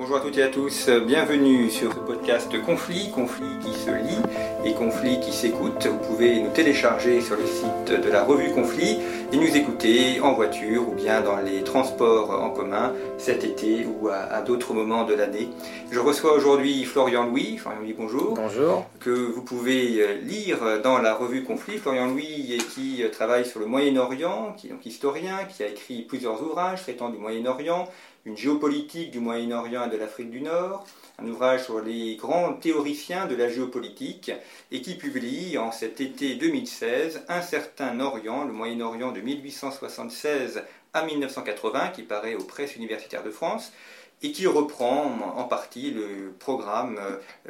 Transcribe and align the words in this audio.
Bonjour 0.00 0.16
à 0.16 0.20
toutes 0.20 0.38
et 0.38 0.42
à 0.42 0.48
tous, 0.48 0.88
bienvenue 0.88 1.68
sur 1.68 1.92
ce 1.92 1.98
podcast 1.98 2.50
Conflit, 2.64 3.10
Conflit 3.10 3.58
qui 3.62 3.74
se 3.74 3.90
lit 3.90 4.16
et 4.64 4.72
Conflit 4.72 5.20
qui 5.20 5.30
s'écoute. 5.30 5.86
Vous 5.86 5.98
pouvez 5.98 6.40
nous 6.40 6.50
télécharger 6.52 7.20
sur 7.20 7.36
le 7.36 7.44
site 7.44 8.00
de 8.02 8.10
la 8.10 8.24
revue 8.24 8.50
Conflit 8.54 8.96
et 9.30 9.36
nous 9.36 9.54
écouter 9.54 10.18
en 10.22 10.32
voiture 10.32 10.88
ou 10.88 10.92
bien 10.92 11.20
dans 11.20 11.36
les 11.36 11.62
transports 11.64 12.30
en 12.30 12.48
commun 12.48 12.94
cet 13.18 13.44
été 13.44 13.86
ou 13.86 14.08
à, 14.08 14.20
à 14.20 14.40
d'autres 14.40 14.72
moments 14.72 15.04
de 15.04 15.12
l'année. 15.12 15.50
Je 15.90 16.00
reçois 16.00 16.32
aujourd'hui 16.32 16.84
Florian 16.84 17.26
Louis. 17.26 17.58
Florian 17.58 17.80
Louis, 17.80 17.94
bonjour. 17.96 18.34
Bonjour. 18.36 18.86
Que 19.00 19.10
vous 19.10 19.42
pouvez 19.42 20.00
euh, 20.00 20.14
lire 20.22 20.80
dans 20.82 20.96
la 20.96 21.12
revue 21.12 21.44
Conflit. 21.44 21.76
Florian 21.76 22.06
Louis 22.06 22.58
qui 22.74 23.02
euh, 23.02 23.10
travaille 23.10 23.44
sur 23.44 23.60
le 23.60 23.66
Moyen-Orient, 23.66 24.54
qui 24.56 24.68
est 24.68 24.70
donc 24.70 24.86
historien, 24.86 25.40
qui 25.44 25.62
a 25.62 25.66
écrit 25.66 26.02
plusieurs 26.08 26.42
ouvrages 26.42 26.82
traitant 26.84 27.10
du 27.10 27.18
Moyen-Orient, 27.18 27.86
une 28.24 28.36
géopolitique 28.36 29.10
du 29.10 29.20
Moyen-Orient 29.20 29.86
et 29.86 29.90
de 29.90 29.96
l'Afrique 29.96 30.30
du 30.30 30.40
Nord, 30.40 30.86
un 31.18 31.26
ouvrage 31.26 31.64
sur 31.64 31.80
les 31.80 32.16
grands 32.16 32.52
théoriciens 32.54 33.26
de 33.26 33.34
la 33.34 33.48
géopolitique, 33.48 34.30
et 34.70 34.82
qui 34.82 34.94
publie 34.96 35.58
en 35.58 35.72
cet 35.72 36.00
été 36.00 36.34
2016 36.34 37.24
Un 37.28 37.42
certain 37.42 37.98
Orient, 38.00 38.44
le 38.44 38.52
Moyen-Orient 38.52 39.12
de 39.12 39.20
1876 39.20 40.62
à 40.92 41.04
1980, 41.04 41.88
qui 41.88 42.02
paraît 42.02 42.34
aux 42.34 42.44
presses 42.44 42.76
universitaires 42.76 43.22
de 43.22 43.30
France, 43.30 43.72
et 44.22 44.32
qui 44.32 44.46
reprend 44.46 45.18
en 45.36 45.44
partie 45.44 45.90
le 45.90 46.34
programme 46.38 47.00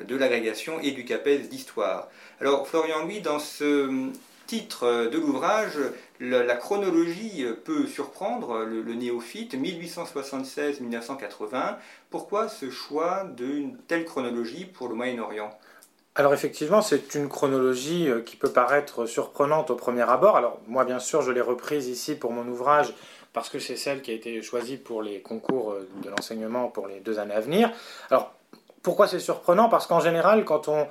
de 0.01 0.17
l'agrégation 0.17 0.79
et 0.81 0.93
du 0.93 1.05
CAPES 1.05 1.49
d'histoire. 1.49 2.09
Alors 2.41 2.69
Florian 2.69 3.03
Louis, 3.03 3.21
dans 3.21 3.41
ce 3.41 4.11
titre 4.47 5.09
de 5.11 5.19
l'ouvrage, 5.19 5.79
la, 6.21 6.57
chronologie 6.57 7.45
peut 7.65 7.87
surprendre 7.87 8.65
le, 8.65 8.83
le 8.83 8.95
néophyte, 8.95 9.55
1876-1980. 9.55 11.77
Pourquoi 12.11 12.49
ce 12.49 12.71
choix 12.71 13.25
d'une 13.37 13.77
telle 13.89 14.05
chronologie 14.05 14.67
pour 14.67 14.89
le 14.89 14.95
Moyen-Orient? 14.95 15.51
Alors 16.15 16.35
effectivement, 16.35 16.83
c'est 16.83 17.15
une 17.15 17.29
chronologie 17.29 18.09
qui 18.27 18.37
peut 18.37 18.53
paraître 18.53 19.07
surprenante 19.07 19.71
au 19.71 19.77
premier 19.77 20.03
abord. 20.03 20.37
Alors 20.37 20.61
moi, 20.67 20.85
bien 20.85 20.99
sûr, 20.99 21.23
je 21.23 21.31
l'ai 21.31 21.41
reprise 21.41 21.89
ici 21.89 22.15
pour 22.15 22.33
mon 22.33 22.47
ouvrage 22.49 22.93
parce 23.33 23.49
que 23.49 23.59
c'est 23.59 23.77
celle 23.77 24.03
qui 24.03 24.11
a 24.11 24.15
été 24.15 24.43
choisie 24.43 24.77
pour 24.77 25.03
les 25.03 25.23
concours 25.23 25.77
de 26.03 26.11
l'enseignement 26.11 26.69
pour 26.69 26.89
les 26.89 27.01
deux 27.01 27.21
années 27.21 27.35
à 27.35 27.41
venir. 27.41 27.71
Alors 28.11 28.35
pourquoi 28.83 29.07
c'est 29.07 29.21
surprenant? 29.21 29.69
Parce 29.69 29.87
qu'en 29.87 30.01
général, 30.01 30.45
quand 30.45 30.69
on 30.69 30.89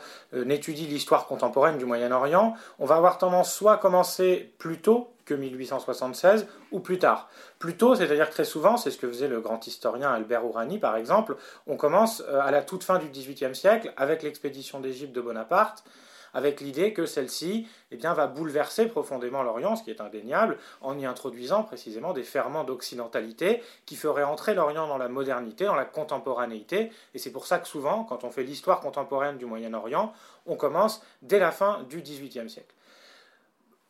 étudie 0.50 0.88
l'histoire 0.88 1.26
contemporaine 1.26 1.78
du 1.78 1.86
Moyen-Orient, 1.86 2.56
on 2.78 2.86
va 2.86 2.96
avoir 2.96 3.18
tendance 3.18 3.54
soit 3.54 3.74
à 3.74 3.78
commencer 3.78 4.54
plus 4.58 4.80
tôt 4.80 5.12
que 5.30 5.36
1876 5.36 6.48
ou 6.72 6.80
plus 6.80 6.98
tard. 6.98 7.30
Plus 7.60 7.78
tôt, 7.78 7.94
c'est-à-dire 7.94 8.30
très 8.30 8.46
souvent, 8.46 8.78
c'est 8.78 8.90
ce 8.90 8.98
que 8.98 9.08
faisait 9.08 9.28
le 9.28 9.42
grand 9.42 9.66
historien 9.68 10.12
Albert 10.12 10.46
Ourani 10.46 10.80
par 10.80 10.96
exemple, 10.96 11.38
on 11.68 11.78
commence 11.78 12.22
à 12.22 12.50
la 12.52 12.64
toute 12.64 12.84
fin 12.84 12.98
du 12.98 13.08
XVIIIe 13.10 13.56
siècle 13.56 13.94
avec 13.96 14.24
l'expédition 14.24 14.80
d'Égypte 14.80 15.14
de 15.14 15.22
Bonaparte, 15.22 15.84
avec 16.34 16.62
l'idée 16.62 16.94
que 16.94 17.06
celle-ci 17.06 17.68
eh 17.92 17.98
bien, 17.98 18.14
va 18.14 18.28
bouleverser 18.28 18.88
profondément 18.88 19.44
l'Orient, 19.44 19.76
ce 19.76 19.84
qui 19.84 19.92
est 19.92 20.02
indéniable, 20.02 20.58
en 20.82 20.98
y 20.98 21.06
introduisant 21.06 21.64
précisément 21.64 22.14
des 22.14 22.24
ferments 22.24 22.64
d'occidentalité 22.64 23.64
qui 23.86 23.96
feraient 23.96 24.24
entrer 24.24 24.54
l'Orient 24.54 24.88
dans 24.88 24.98
la 24.98 25.10
modernité, 25.10 25.66
dans 25.66 25.76
la 25.76 25.86
contemporanéité. 25.86 26.92
Et 27.14 27.20
c'est 27.20 27.32
pour 27.32 27.46
ça 27.46 27.60
que 27.60 27.68
souvent, 27.68 28.04
quand 28.04 28.24
on 28.24 28.32
fait 28.32 28.44
l'histoire 28.44 28.80
contemporaine 28.80 29.38
du 29.38 29.46
Moyen-Orient, 29.46 30.14
on 30.46 30.56
commence 30.56 31.02
dès 31.22 31.40
la 31.40 31.52
fin 31.52 31.84
du 31.90 32.02
XVIIIe 32.02 32.50
siècle. 32.50 32.74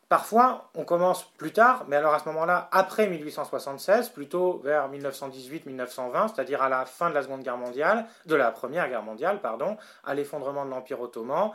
Parfois, 0.10 0.72
on 0.74 0.86
commence 0.86 1.24
plus 1.38 1.54
tard, 1.54 1.86
mais 1.88 1.96
alors 1.96 2.16
à 2.16 2.20
ce 2.20 2.28
moment-là, 2.30 2.68
après 2.72 3.08
1876, 3.08 4.10
plutôt 4.10 4.60
vers 4.64 4.90
1918-1920, 4.92 6.34
c'est-à-dire 6.34 6.64
à 6.64 6.70
la 6.70 6.86
fin 6.86 7.12
de 7.12 7.14
la 7.14 7.22
Seconde 7.22 7.44
Guerre 7.44 7.58
mondiale, 7.58 8.08
de 8.26 8.34
la 8.34 8.50
Première 8.50 8.90
Guerre 8.90 9.04
mondiale, 9.04 9.40
pardon, 9.40 9.78
à 10.04 10.16
l'effondrement 10.16 10.66
de 10.66 10.72
l'Empire 10.72 11.00
ottoman, 11.00 11.52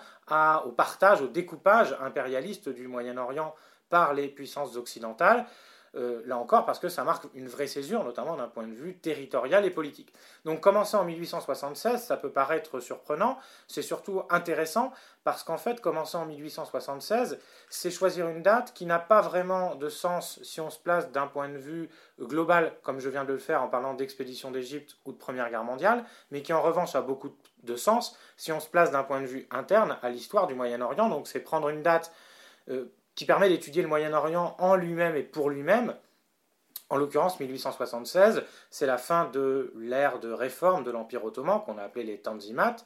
au 0.65 0.71
partage, 0.71 1.21
au 1.21 1.27
découpage 1.27 1.97
impérialiste 2.01 2.69
du 2.69 2.87
Moyen-Orient 2.87 3.53
par 3.91 4.15
les 4.15 4.29
puissances 4.29 4.77
occidentales. 4.77 5.47
Euh, 5.97 6.23
là 6.27 6.39
encore 6.39 6.67
parce 6.67 6.81
que 6.81 6.89
ça 6.89 7.05
marque 7.05 7.25
une 7.35 7.47
vraie 7.47 7.69
césure, 7.69 8.03
notamment 8.03 8.37
d'un 8.37 8.49
point 8.49 8.67
de 8.67 8.75
vue 8.75 8.97
territorial 8.97 9.65
et 9.65 9.71
politique. 9.71 10.13
Donc 10.45 10.61
commencer 10.61 10.97
en 10.97 11.05
1876, 11.05 12.03
ça 12.03 12.17
peut 12.17 12.31
paraître 12.31 12.81
surprenant, 12.81 13.39
c'est 13.69 13.83
surtout 13.83 14.23
intéressant 14.29 14.93
parce 15.23 15.45
qu'en 15.45 15.57
fait, 15.57 15.81
commencer 15.81 16.17
en 16.17 16.27
1876, 16.27 17.39
c'est 17.71 17.91
choisir 17.93 18.29
une 18.29 18.43
date 18.43 18.73
qui 18.75 18.87
n'a 18.87 18.99
pas 18.99 19.21
vraiment 19.21 19.77
de 19.77 19.89
sens 19.89 20.41
si 20.43 20.61
on 20.61 20.69
se 20.69 20.81
place 20.81 21.13
d'un 21.13 21.29
point 21.29 21.49
de 21.49 21.59
vue 21.59 21.89
global, 22.21 22.73
comme 22.83 22.99
je 22.99 23.09
viens 23.09 23.25
de 23.25 23.33
le 23.33 23.39
faire 23.39 23.63
en 23.63 23.69
parlant 23.69 23.95
d'expédition 23.95 24.51
d'Égypte 24.51 24.97
ou 25.05 25.13
de 25.13 25.17
Première 25.17 25.49
Guerre 25.49 25.65
mondiale, 25.65 26.05
mais 26.33 26.43
qui 26.43 26.53
en 26.53 26.61
revanche 26.61 26.97
a 26.97 27.03
beaucoup 27.03 27.37
de 27.63 27.77
sens 27.77 28.19
si 28.37 28.51
on 28.51 28.59
se 28.59 28.69
place 28.69 28.91
d'un 28.91 29.05
point 29.05 29.21
de 29.21 29.27
vue 29.27 29.47
interne 29.53 29.97
à 30.03 30.11
l'histoire 30.11 30.49
du 30.49 30.55
Moyen-Orient. 30.55 31.09
Donc 31.09 31.29
c'est 31.29 31.41
prendre 31.41 31.69
une 31.69 31.83
date 31.83 32.13
euh, 32.69 32.87
qui 33.15 33.25
permet 33.25 33.49
d'étudier 33.49 33.83
le 33.83 33.89
Moyen-Orient 33.89 34.57
en 34.59 34.75
lui-même 34.75 35.17
et 35.17 35.23
pour 35.23 35.51
lui-même. 35.51 35.95
En 36.91 36.97
l'occurrence, 36.97 37.41
1876, 37.41 38.43
c'est 38.71 38.87
la 38.87 38.99
fin 38.99 39.27
de 39.27 39.73
l'ère 39.77 40.21
de 40.21 40.31
réforme 40.31 40.85
de 40.85 40.91
l'Empire 40.91 41.25
ottoman, 41.25 41.63
qu'on 41.65 41.79
a 41.79 41.83
appelé 41.83 42.05
les 42.05 42.19
Tanzimat. 42.19 42.77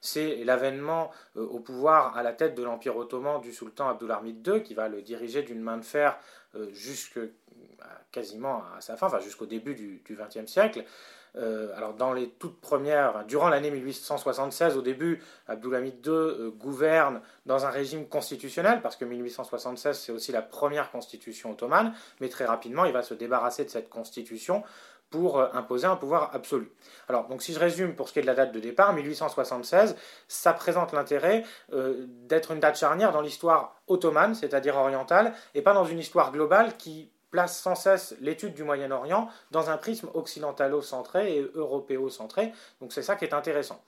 C'est 0.00 0.44
l'avènement 0.44 1.10
euh, 1.36 1.46
au 1.46 1.60
pouvoir 1.60 2.16
à 2.16 2.22
la 2.22 2.32
tête 2.32 2.54
de 2.54 2.62
l'Empire 2.62 2.96
ottoman 2.96 3.40
du 3.40 3.52
sultan 3.52 3.88
Abdulhamid 3.88 4.46
II, 4.46 4.62
qui 4.62 4.74
va 4.74 4.88
le 4.88 5.02
diriger 5.02 5.42
d'une 5.42 5.60
main 5.60 5.78
de 5.78 5.84
fer 5.84 6.18
euh, 6.56 6.68
jusque 6.72 7.20
quasiment 8.10 8.62
à 8.76 8.80
sa 8.80 8.96
fin, 8.96 9.08
jusqu'au 9.20 9.46
début 9.46 9.74
du 9.74 10.02
XXe 10.08 10.50
siècle. 10.50 10.84
Euh, 11.36 11.76
alors 11.76 11.94
dans 11.94 12.12
les 12.12 12.28
toutes 12.28 12.60
premières, 12.60 13.24
durant 13.26 13.48
l'année 13.48 13.70
1876, 13.70 14.76
au 14.76 14.82
début, 14.82 15.22
Abdulhamid 15.48 15.94
II 16.06 16.12
euh, 16.12 16.50
gouverne 16.50 17.20
dans 17.44 17.66
un 17.66 17.70
régime 17.70 18.06
constitutionnel, 18.06 18.80
parce 18.82 18.96
que 18.96 19.04
1876 19.04 19.98
c'est 19.98 20.12
aussi 20.12 20.32
la 20.32 20.42
première 20.42 20.90
constitution 20.90 21.50
ottomane, 21.52 21.92
mais 22.20 22.28
très 22.28 22.44
rapidement 22.44 22.84
il 22.84 22.92
va 22.92 23.02
se 23.02 23.14
débarrasser 23.14 23.64
de 23.64 23.70
cette 23.70 23.88
constitution 23.88 24.62
pour 25.10 25.40
euh, 25.40 25.48
imposer 25.54 25.86
un 25.86 25.96
pouvoir 25.96 26.30
absolu. 26.34 26.70
Alors, 27.08 27.26
donc 27.26 27.42
si 27.42 27.52
je 27.52 27.58
résume 27.58 27.96
pour 27.96 28.08
ce 28.08 28.12
qui 28.12 28.20
est 28.20 28.22
de 28.22 28.26
la 28.28 28.34
date 28.34 28.52
de 28.52 28.60
départ, 28.60 28.92
1876, 28.92 29.96
ça 30.28 30.52
présente 30.52 30.92
l'intérêt 30.92 31.44
d'être 31.70 32.52
une 32.52 32.60
date 32.60 32.78
charnière 32.78 33.12
dans 33.12 33.20
l'histoire 33.20 33.80
ottomane, 33.86 34.34
c'est-à-dire 34.34 34.76
orientale, 34.76 35.34
et 35.54 35.62
pas 35.62 35.74
dans 35.74 35.84
une 35.84 35.98
histoire 35.98 36.32
globale 36.32 36.76
qui 36.76 37.10
place 37.34 37.58
sans 37.58 37.74
cesse 37.74 38.14
l'étude 38.20 38.54
du 38.54 38.62
Moyen-Orient 38.62 39.28
dans 39.50 39.68
un 39.68 39.76
prisme 39.76 40.08
occidentalo-centré 40.14 41.36
et 41.36 41.50
européo-centré. 41.56 42.52
Donc 42.80 42.92
c'est 42.92 43.02
ça 43.02 43.16
qui 43.16 43.24
est 43.24 43.34
intéressant. 43.34 43.82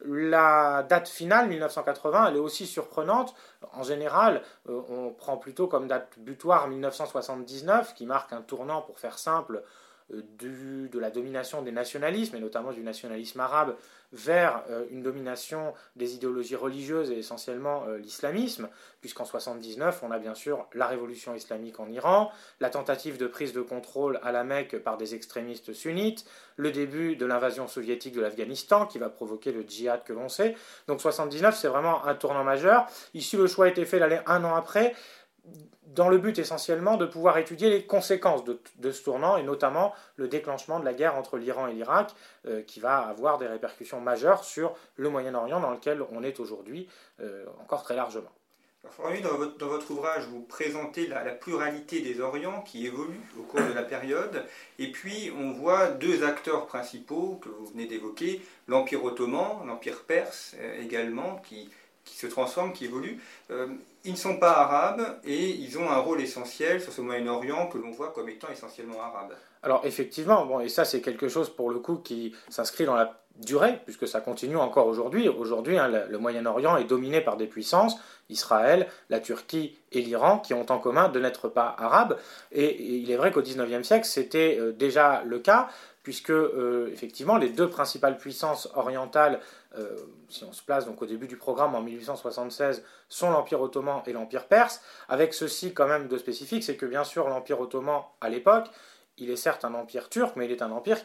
La 0.00 0.82
date 0.88 1.06
finale, 1.06 1.46
1980, 1.50 2.28
elle 2.28 2.36
est 2.36 2.38
aussi 2.38 2.66
surprenante. 2.66 3.34
En 3.74 3.82
général, 3.82 4.40
euh, 4.70 4.80
on 4.88 5.10
prend 5.10 5.36
plutôt 5.36 5.66
comme 5.66 5.88
date 5.88 6.08
butoir 6.16 6.68
1979, 6.68 7.92
qui 7.92 8.06
marque 8.06 8.32
un 8.32 8.40
tournant, 8.40 8.80
pour 8.80 8.98
faire 8.98 9.18
simple, 9.18 9.62
du, 10.10 10.88
de 10.88 10.98
la 10.98 11.10
domination 11.10 11.62
des 11.62 11.72
nationalismes, 11.72 12.36
et 12.36 12.40
notamment 12.40 12.72
du 12.72 12.82
nationalisme 12.82 13.40
arabe, 13.40 13.76
vers 14.12 14.62
euh, 14.70 14.84
une 14.90 15.02
domination 15.02 15.74
des 15.96 16.14
idéologies 16.14 16.54
religieuses 16.54 17.10
et 17.10 17.18
essentiellement 17.18 17.84
euh, 17.88 17.98
l'islamisme, 17.98 18.68
puisqu'en 19.00 19.24
79, 19.24 20.00
on 20.02 20.10
a 20.10 20.18
bien 20.18 20.34
sûr 20.34 20.68
la 20.74 20.86
révolution 20.86 21.34
islamique 21.34 21.80
en 21.80 21.88
Iran, 21.88 22.30
la 22.60 22.70
tentative 22.70 23.18
de 23.18 23.26
prise 23.26 23.52
de 23.52 23.60
contrôle 23.60 24.20
à 24.22 24.32
la 24.32 24.44
Mecque 24.44 24.78
par 24.78 24.96
des 24.96 25.14
extrémistes 25.14 25.72
sunnites, 25.72 26.24
le 26.56 26.70
début 26.70 27.16
de 27.16 27.26
l'invasion 27.26 27.66
soviétique 27.66 28.14
de 28.14 28.20
l'Afghanistan 28.20 28.86
qui 28.86 28.98
va 28.98 29.10
provoquer 29.10 29.52
le 29.52 29.62
djihad 29.62 30.04
que 30.04 30.12
l'on 30.12 30.28
sait. 30.28 30.54
Donc 30.86 31.00
79, 31.00 31.56
c'est 31.56 31.68
vraiment 31.68 32.04
un 32.06 32.14
tournant 32.14 32.44
majeur. 32.44 32.86
Ici, 33.12 33.36
le 33.36 33.46
choix 33.46 33.66
a 33.66 33.68
été 33.68 33.84
fait 33.84 33.98
d'aller 33.98 34.20
un 34.26 34.44
an 34.44 34.54
après 34.54 34.94
dans 35.96 36.08
le 36.08 36.18
but 36.18 36.38
essentiellement 36.38 36.96
de 36.96 37.06
pouvoir 37.06 37.38
étudier 37.38 37.70
les 37.70 37.84
conséquences 37.84 38.44
de, 38.44 38.92
ce 38.92 39.02
tournant 39.02 39.36
et 39.36 39.42
notamment 39.42 39.94
le 40.16 40.28
déclenchement 40.28 40.78
de 40.78 40.84
la 40.84 40.92
guerre 40.92 41.16
entre 41.16 41.38
l'Iran 41.38 41.66
et 41.66 41.72
l'Irak 41.72 42.14
euh, 42.46 42.62
qui 42.62 42.80
va 42.80 42.98
avoir 42.98 43.38
des 43.38 43.46
répercussions 43.46 44.00
majeures 44.00 44.44
sur 44.44 44.76
le 44.96 45.08
Moyen-Orient 45.08 45.58
dans 45.58 45.70
lequel 45.70 46.02
on 46.12 46.22
est 46.22 46.38
aujourd'hui 46.38 46.88
euh, 47.20 47.44
encore 47.62 47.82
très 47.82 47.96
largement. 47.96 48.30
dans 48.82 49.66
votre, 49.68 49.90
ouvrage, 49.90 50.26
vous 50.26 50.42
présentez 50.42 51.06
la, 51.06 51.22
pluralité 51.32 52.00
des 52.00 52.20
Orients 52.20 52.60
qui 52.60 52.86
évoluent 52.86 53.30
au 53.38 53.42
cours 53.42 53.62
de 53.62 53.72
la 53.72 53.82
période, 53.82 54.44
et 54.78 54.92
puis 54.92 55.32
on 55.38 55.52
voit 55.52 55.88
deux 55.88 56.24
acteurs 56.24 56.66
principaux 56.66 57.40
que 57.42 57.48
vous 57.48 57.66
venez 57.66 57.86
d'évoquer, 57.86 58.42
l'Empire 58.68 59.02
ottoman, 59.02 59.66
l'Empire 59.66 60.02
perse 60.04 60.54
euh, 60.58 60.82
également, 60.82 61.36
qui, 61.36 61.70
se 62.14 62.26
transforment, 62.26 62.72
qui 62.72 62.84
évoluent. 62.84 63.20
Euh, 63.50 63.68
ils 64.04 64.12
ne 64.12 64.16
sont 64.16 64.38
pas 64.38 64.52
arabes 64.52 65.18
et 65.24 65.48
ils 65.50 65.78
ont 65.78 65.90
un 65.90 65.98
rôle 65.98 66.20
essentiel 66.20 66.80
sur 66.80 66.92
ce 66.92 67.00
Moyen-Orient 67.00 67.66
que 67.68 67.78
l'on 67.78 67.90
voit 67.90 68.12
comme 68.12 68.28
étant 68.28 68.48
essentiellement 68.50 69.00
arabe. 69.00 69.34
Alors 69.62 69.82
effectivement, 69.84 70.46
bon, 70.46 70.60
et 70.60 70.68
ça 70.68 70.84
c'est 70.84 71.00
quelque 71.00 71.28
chose 71.28 71.50
pour 71.50 71.70
le 71.70 71.80
coup 71.80 71.96
qui 71.96 72.34
s'inscrit 72.48 72.84
dans 72.84 72.94
la 72.94 73.20
durée, 73.44 73.80
puisque 73.84 74.08
ça 74.08 74.20
continue 74.20 74.56
encore 74.56 74.86
aujourd'hui. 74.86 75.28
Aujourd'hui, 75.28 75.78
hein, 75.78 75.88
le, 76.08 76.18
Moyen-Orient 76.18 76.76
est 76.76 76.84
dominé 76.84 77.20
par 77.20 77.36
des 77.36 77.46
puissances, 77.46 77.96
Israël, 78.28 78.86
la 79.10 79.20
Turquie 79.20 79.76
et 79.92 80.00
l'Iran, 80.00 80.38
qui 80.38 80.54
ont 80.54 80.66
en 80.70 80.78
commun 80.78 81.08
de 81.08 81.20
n'être 81.20 81.48
pas 81.48 81.74
arabes. 81.78 82.16
Et, 82.52 82.82
il 82.82 83.10
est 83.10 83.16
vrai 83.16 83.30
qu'au 83.32 83.42
XIXe 83.42 83.86
siècle, 83.86 84.06
c'était 84.06 84.56
euh, 84.58 84.72
déjà 84.72 85.22
le 85.24 85.38
cas, 85.38 85.68
puisque 86.02 86.30
euh, 86.30 86.88
effectivement, 86.92 87.36
les 87.36 87.50
deux 87.50 87.68
principales 87.68 88.16
puissances 88.16 88.68
orientales, 88.74 89.40
euh, 89.78 89.96
si 90.28 90.44
on 90.44 90.52
se 90.52 90.62
place 90.62 90.86
donc 90.86 91.02
au 91.02 91.06
début 91.06 91.26
du 91.26 91.36
programme 91.36 91.74
en 91.74 91.82
1876, 91.82 92.82
sont 93.08 93.30
l'Empire 93.30 93.60
ottoman 93.60 94.02
et 94.06 94.12
l'Empire 94.12 94.46
perse, 94.46 94.80
avec 95.08 95.34
ceci 95.34 95.74
quand 95.74 95.86
même 95.86 96.08
de 96.08 96.18
spécifique, 96.18 96.64
c'est 96.64 96.76
que 96.76 96.86
bien 96.86 97.04
sûr 97.04 97.28
l'Empire 97.28 97.60
ottoman 97.60 98.02
à 98.20 98.28
l'époque, 98.28 98.68
il 99.18 99.30
est 99.30 99.36
certes 99.36 99.64
un 99.64 99.74
empire 99.74 100.08
turc, 100.08 100.36
mais 100.36 100.44
il 100.44 100.52
est 100.52 100.62
un 100.62 100.70
empire 100.70 100.98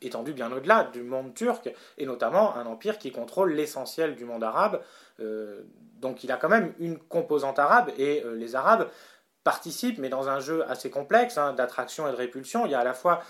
étendu 0.00 0.32
bien 0.32 0.50
au-delà 0.50 0.84
du 0.84 1.02
monde 1.02 1.34
turc, 1.34 1.70
et 1.98 2.06
notamment 2.06 2.56
un 2.56 2.66
empire 2.66 2.98
qui 2.98 3.12
contrôle 3.12 3.52
l'essentiel 3.52 4.14
du 4.14 4.24
monde 4.24 4.42
arabe. 4.42 4.80
Euh, 5.20 5.62
donc 6.00 6.24
il 6.24 6.32
a 6.32 6.36
quand 6.36 6.48
même 6.48 6.72
une 6.78 6.98
composante 6.98 7.58
arabe, 7.58 7.90
et 7.98 8.22
euh, 8.24 8.34
les 8.34 8.54
Arabes 8.54 8.88
participent, 9.44 9.98
mais 9.98 10.08
dans 10.08 10.28
un 10.28 10.40
jeu 10.40 10.64
assez 10.68 10.90
complexe 10.90 11.38
hein, 11.38 11.52
d'attraction 11.52 12.08
et 12.08 12.10
de 12.10 12.16
répulsion. 12.16 12.66
Il 12.66 12.72
y 12.72 12.74
a 12.74 12.80
à 12.80 12.84
la 12.84 12.94
fois 12.94 13.22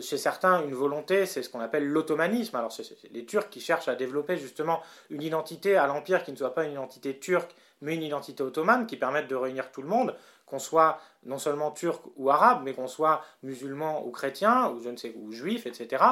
chez 0.00 0.16
certains 0.16 0.62
une 0.62 0.74
volonté, 0.74 1.26
c'est 1.26 1.42
ce 1.42 1.50
qu'on 1.50 1.60
appelle 1.60 1.86
l'ottomanisme. 1.86 2.56
Alors 2.56 2.72
c'est 2.72 2.84
les 3.10 3.24
Turcs 3.24 3.48
qui 3.50 3.60
cherchent 3.60 3.88
à 3.88 3.94
développer 3.94 4.36
justement 4.36 4.80
une 5.10 5.22
identité 5.22 5.76
à 5.76 5.86
l'empire 5.86 6.22
qui 6.22 6.32
ne 6.32 6.36
soit 6.36 6.54
pas 6.54 6.64
une 6.64 6.72
identité 6.72 7.18
turque, 7.18 7.54
mais 7.80 7.94
une 7.94 8.02
identité 8.02 8.42
ottomane 8.42 8.86
qui 8.86 8.96
permette 8.96 9.28
de 9.28 9.34
réunir 9.34 9.70
tout 9.72 9.82
le 9.82 9.88
monde 9.88 10.14
qu'on 10.46 10.58
soit 10.58 11.00
non 11.24 11.38
seulement 11.38 11.70
turc 11.70 12.02
ou 12.16 12.30
arabe, 12.30 12.62
mais 12.62 12.74
qu'on 12.74 12.86
soit 12.86 13.24
musulman 13.42 14.06
ou 14.06 14.10
chrétien, 14.10 14.68
ou 14.68 14.82
je 14.82 14.90
ne 14.90 14.96
sais, 14.96 15.14
ou 15.16 15.32
juif, 15.32 15.66
etc. 15.66 16.04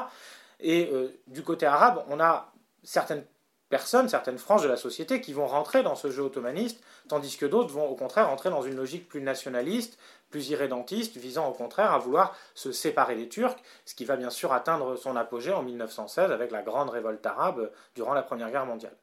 Et 0.61 0.91
euh, 0.93 1.09
du 1.27 1.43
côté 1.43 1.67
arabe, 1.67 2.05
on 2.09 2.21
a 2.21 2.53
certaines 2.83 3.25
personnes, 3.71 4.09
certaines 4.09 4.37
franges 4.37 4.63
de 4.63 4.69
la 4.69 4.77
société 4.77 5.21
qui 5.21 5.33
vont 5.33 5.47
rentrer 5.47 5.83
dans 5.83 5.95
ce 5.95 6.11
jeu 6.11 6.23
ottomaniste, 6.23 6.83
tandis 7.09 7.37
que 7.39 7.47
d'autres 7.47 7.73
vont 7.73 7.89
au 7.89 7.95
contraire 7.95 8.29
rentrer 8.29 8.51
dans 8.51 8.63
une 8.63 8.77
logique 8.77 9.09
plus 9.09 9.23
nationaliste, 9.23 9.99
plus 10.31 10.51
irrédentiste, 10.51 11.17
visant 11.17 11.49
au 11.49 11.53
contraire 11.53 11.93
à 11.93 11.99
vouloir 11.99 12.37
se 12.55 12.73
séparer 12.73 13.17
des 13.17 13.29
Turcs, 13.29 13.57
ce 13.87 13.95
qui 13.95 14.05
va 14.05 14.17
bien 14.17 14.31
sûr 14.31 14.53
atteindre 14.53 14.97
son 14.97 15.17
apogée 15.17 15.53
en 15.53 15.63
1916 15.63 16.31
avec 16.31 16.51
la 16.51 16.63
grande 16.63 16.91
révolte 16.91 17.25
arabe 17.25 17.71
durant 17.95 18.13
la 18.13 18.23
Première 18.23 18.51
Guerre 18.51 18.67
mondiale. 18.67 18.95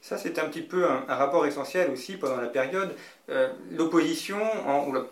Ça, 0.00 0.18
c'est 0.18 0.38
un 0.38 0.48
petit 0.48 0.62
peu 0.62 0.86
un, 0.86 1.14
rapport 1.14 1.46
essentiel 1.46 1.90
aussi 1.90 2.16
pendant 2.16 2.36
la 2.36 2.48
période. 2.48 2.94
Euh, 3.30 3.48
l'opposition, 3.70 4.38
ou 4.86 4.92
la 4.92 5.04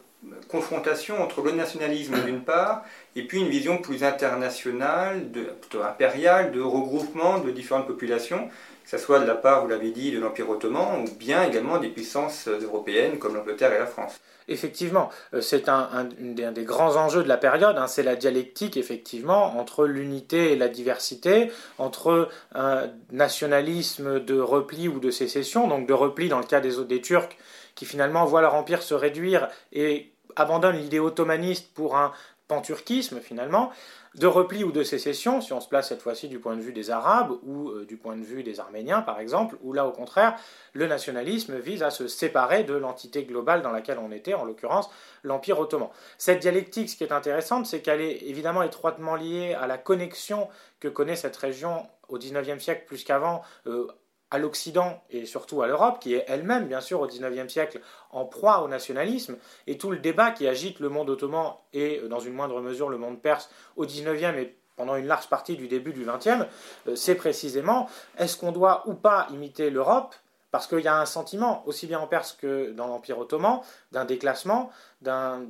confrontation 0.48 1.22
entre 1.22 1.42
le 1.42 1.52
nationalisme 1.52 2.22
d'une 2.24 2.42
part, 2.42 2.84
et 3.16 3.26
puis 3.26 3.40
une 3.40 3.48
vision 3.48 3.78
plus 3.78 4.04
internationale, 4.04 5.28
plutôt 5.60 5.82
impériale, 5.82 6.52
de 6.52 6.60
regroupement 6.60 7.38
de 7.38 7.50
différentes 7.50 7.86
populations 7.86 8.48
que 8.84 8.90
ce 8.90 8.98
soit 8.98 9.20
de 9.20 9.26
la 9.26 9.34
part, 9.34 9.62
vous 9.62 9.68
l'avez 9.68 9.90
dit, 9.90 10.12
de 10.12 10.18
l'Empire 10.18 10.48
ottoman, 10.50 11.04
ou 11.04 11.14
bien 11.16 11.44
également 11.44 11.78
des 11.78 11.88
puissances 11.88 12.48
européennes 12.48 13.18
comme 13.18 13.34
l'Angleterre 13.34 13.72
et 13.72 13.78
la 13.78 13.86
France. 13.86 14.20
Effectivement, 14.48 15.10
euh, 15.34 15.40
c'est 15.40 15.68
un, 15.68 16.08
des, 16.20 16.64
grands 16.64 16.96
enjeux 16.96 17.22
de 17.22 17.28
la 17.28 17.36
période, 17.36 17.76
hein, 17.78 17.86
c'est 17.86 18.02
la 18.02 18.16
dialectique, 18.16 18.76
effectivement, 18.76 19.58
entre 19.58 19.86
l'unité 19.86 20.52
et 20.52 20.56
la 20.56 20.68
diversité, 20.68 21.50
entre 21.78 22.28
un 22.54 22.88
nationalisme 23.10 24.20
de 24.20 24.40
repli 24.40 24.88
ou 24.88 24.98
de 24.98 25.10
sécession, 25.10 25.68
donc 25.68 25.86
de 25.86 25.94
repli 25.94 26.28
dans 26.28 26.38
le 26.38 26.44
cas 26.44 26.60
des, 26.60 26.84
des 26.84 27.00
Turcs, 27.00 27.36
qui 27.74 27.86
finalement 27.86 28.24
voient 28.24 28.42
leur 28.42 28.54
empire 28.54 28.82
se 28.82 28.94
réduire 28.94 29.48
et 29.72 30.12
abandonnent 30.36 30.78
l'idée 30.78 31.00
ottomaniste 31.00 31.72
pour 31.74 31.96
un 31.96 32.12
panturquisme, 32.52 33.20
finalement, 33.20 33.70
de 34.14 34.26
repli 34.26 34.62
ou 34.62 34.72
de 34.72 34.82
sécession, 34.82 35.40
si 35.40 35.54
on 35.54 35.60
se 35.60 35.68
place 35.68 35.88
cette 35.88 36.02
fois-ci 36.02 36.28
du 36.28 36.38
point 36.38 36.54
de 36.54 36.60
vue 36.60 36.74
des 36.74 36.90
Arabes 36.90 37.32
ou 37.44 37.70
euh, 37.70 37.86
du 37.86 37.96
point 37.96 38.14
de 38.14 38.22
vue 38.22 38.42
des 38.42 38.60
Arméniens, 38.60 39.00
par 39.00 39.20
exemple, 39.20 39.56
où 39.62 39.72
là, 39.72 39.86
au 39.86 39.90
contraire, 39.90 40.36
le 40.74 40.86
nationalisme 40.86 41.58
vise 41.58 41.82
à 41.82 41.90
se 41.90 42.08
séparer 42.08 42.64
de 42.64 42.74
l'entité 42.74 43.24
globale 43.24 43.62
dans 43.62 43.70
laquelle 43.70 43.98
on 43.98 44.12
était, 44.12 44.34
en 44.34 44.44
l'occurrence 44.44 44.90
l'Empire 45.22 45.58
ottoman. 45.58 45.88
Cette 46.18 46.40
dialectique, 46.40 46.90
ce 46.90 46.96
qui 46.96 47.04
est 47.04 47.12
intéressante, 47.12 47.64
c'est 47.64 47.80
qu'elle 47.80 48.02
est 48.02 48.18
évidemment 48.24 48.62
étroitement 48.62 49.16
liée 49.16 49.54
à 49.54 49.66
la 49.66 49.78
connexion 49.78 50.48
que 50.78 50.88
connaît 50.88 51.16
cette 51.16 51.36
région 51.36 51.86
au 52.08 52.18
XIXe 52.18 52.62
siècle 52.62 52.84
plus 52.86 53.02
qu'avant 53.04 53.40
euh, 53.66 53.86
à 54.32 54.38
l'Occident 54.38 55.02
et 55.10 55.26
surtout 55.26 55.60
à 55.60 55.66
l'Europe, 55.66 55.98
qui 56.00 56.14
est 56.14 56.24
elle-même, 56.26 56.66
bien 56.66 56.80
sûr, 56.80 57.00
au 57.02 57.06
XIXe 57.06 57.52
siècle, 57.52 57.80
en 58.10 58.24
proie 58.24 58.62
au 58.62 58.68
nationalisme, 58.68 59.36
et 59.66 59.76
tout 59.76 59.90
le 59.90 59.98
débat 59.98 60.30
qui 60.30 60.48
agite 60.48 60.80
le 60.80 60.88
monde 60.88 61.10
ottoman 61.10 61.52
et, 61.74 62.00
euh, 62.00 62.08
dans 62.08 62.18
une 62.18 62.32
moindre 62.32 62.60
mesure, 62.62 62.88
le 62.88 62.96
monde 62.96 63.20
perse 63.20 63.50
au 63.76 63.84
XIXe 63.84 64.38
et 64.38 64.56
pendant 64.74 64.96
une 64.96 65.06
large 65.06 65.28
partie 65.28 65.54
du 65.56 65.68
début 65.68 65.92
du 65.92 66.06
XXe, 66.06 66.48
euh, 66.88 66.96
c'est 66.96 67.14
précisément 67.14 67.90
est-ce 68.16 68.38
qu'on 68.38 68.52
doit 68.52 68.84
ou 68.86 68.94
pas 68.94 69.28
imiter 69.30 69.68
l'Europe? 69.68 70.14
Parce 70.50 70.66
qu'il 70.66 70.80
y 70.80 70.88
a 70.88 70.98
un 70.98 71.06
sentiment, 71.06 71.62
aussi 71.66 71.86
bien 71.86 72.00
en 72.00 72.06
Perse 72.06 72.32
que 72.32 72.72
dans 72.72 72.86
l'Empire 72.86 73.18
ottoman, 73.18 73.60
d'un 73.90 74.04
déclassement, 74.06 74.70
d'un 75.02 75.46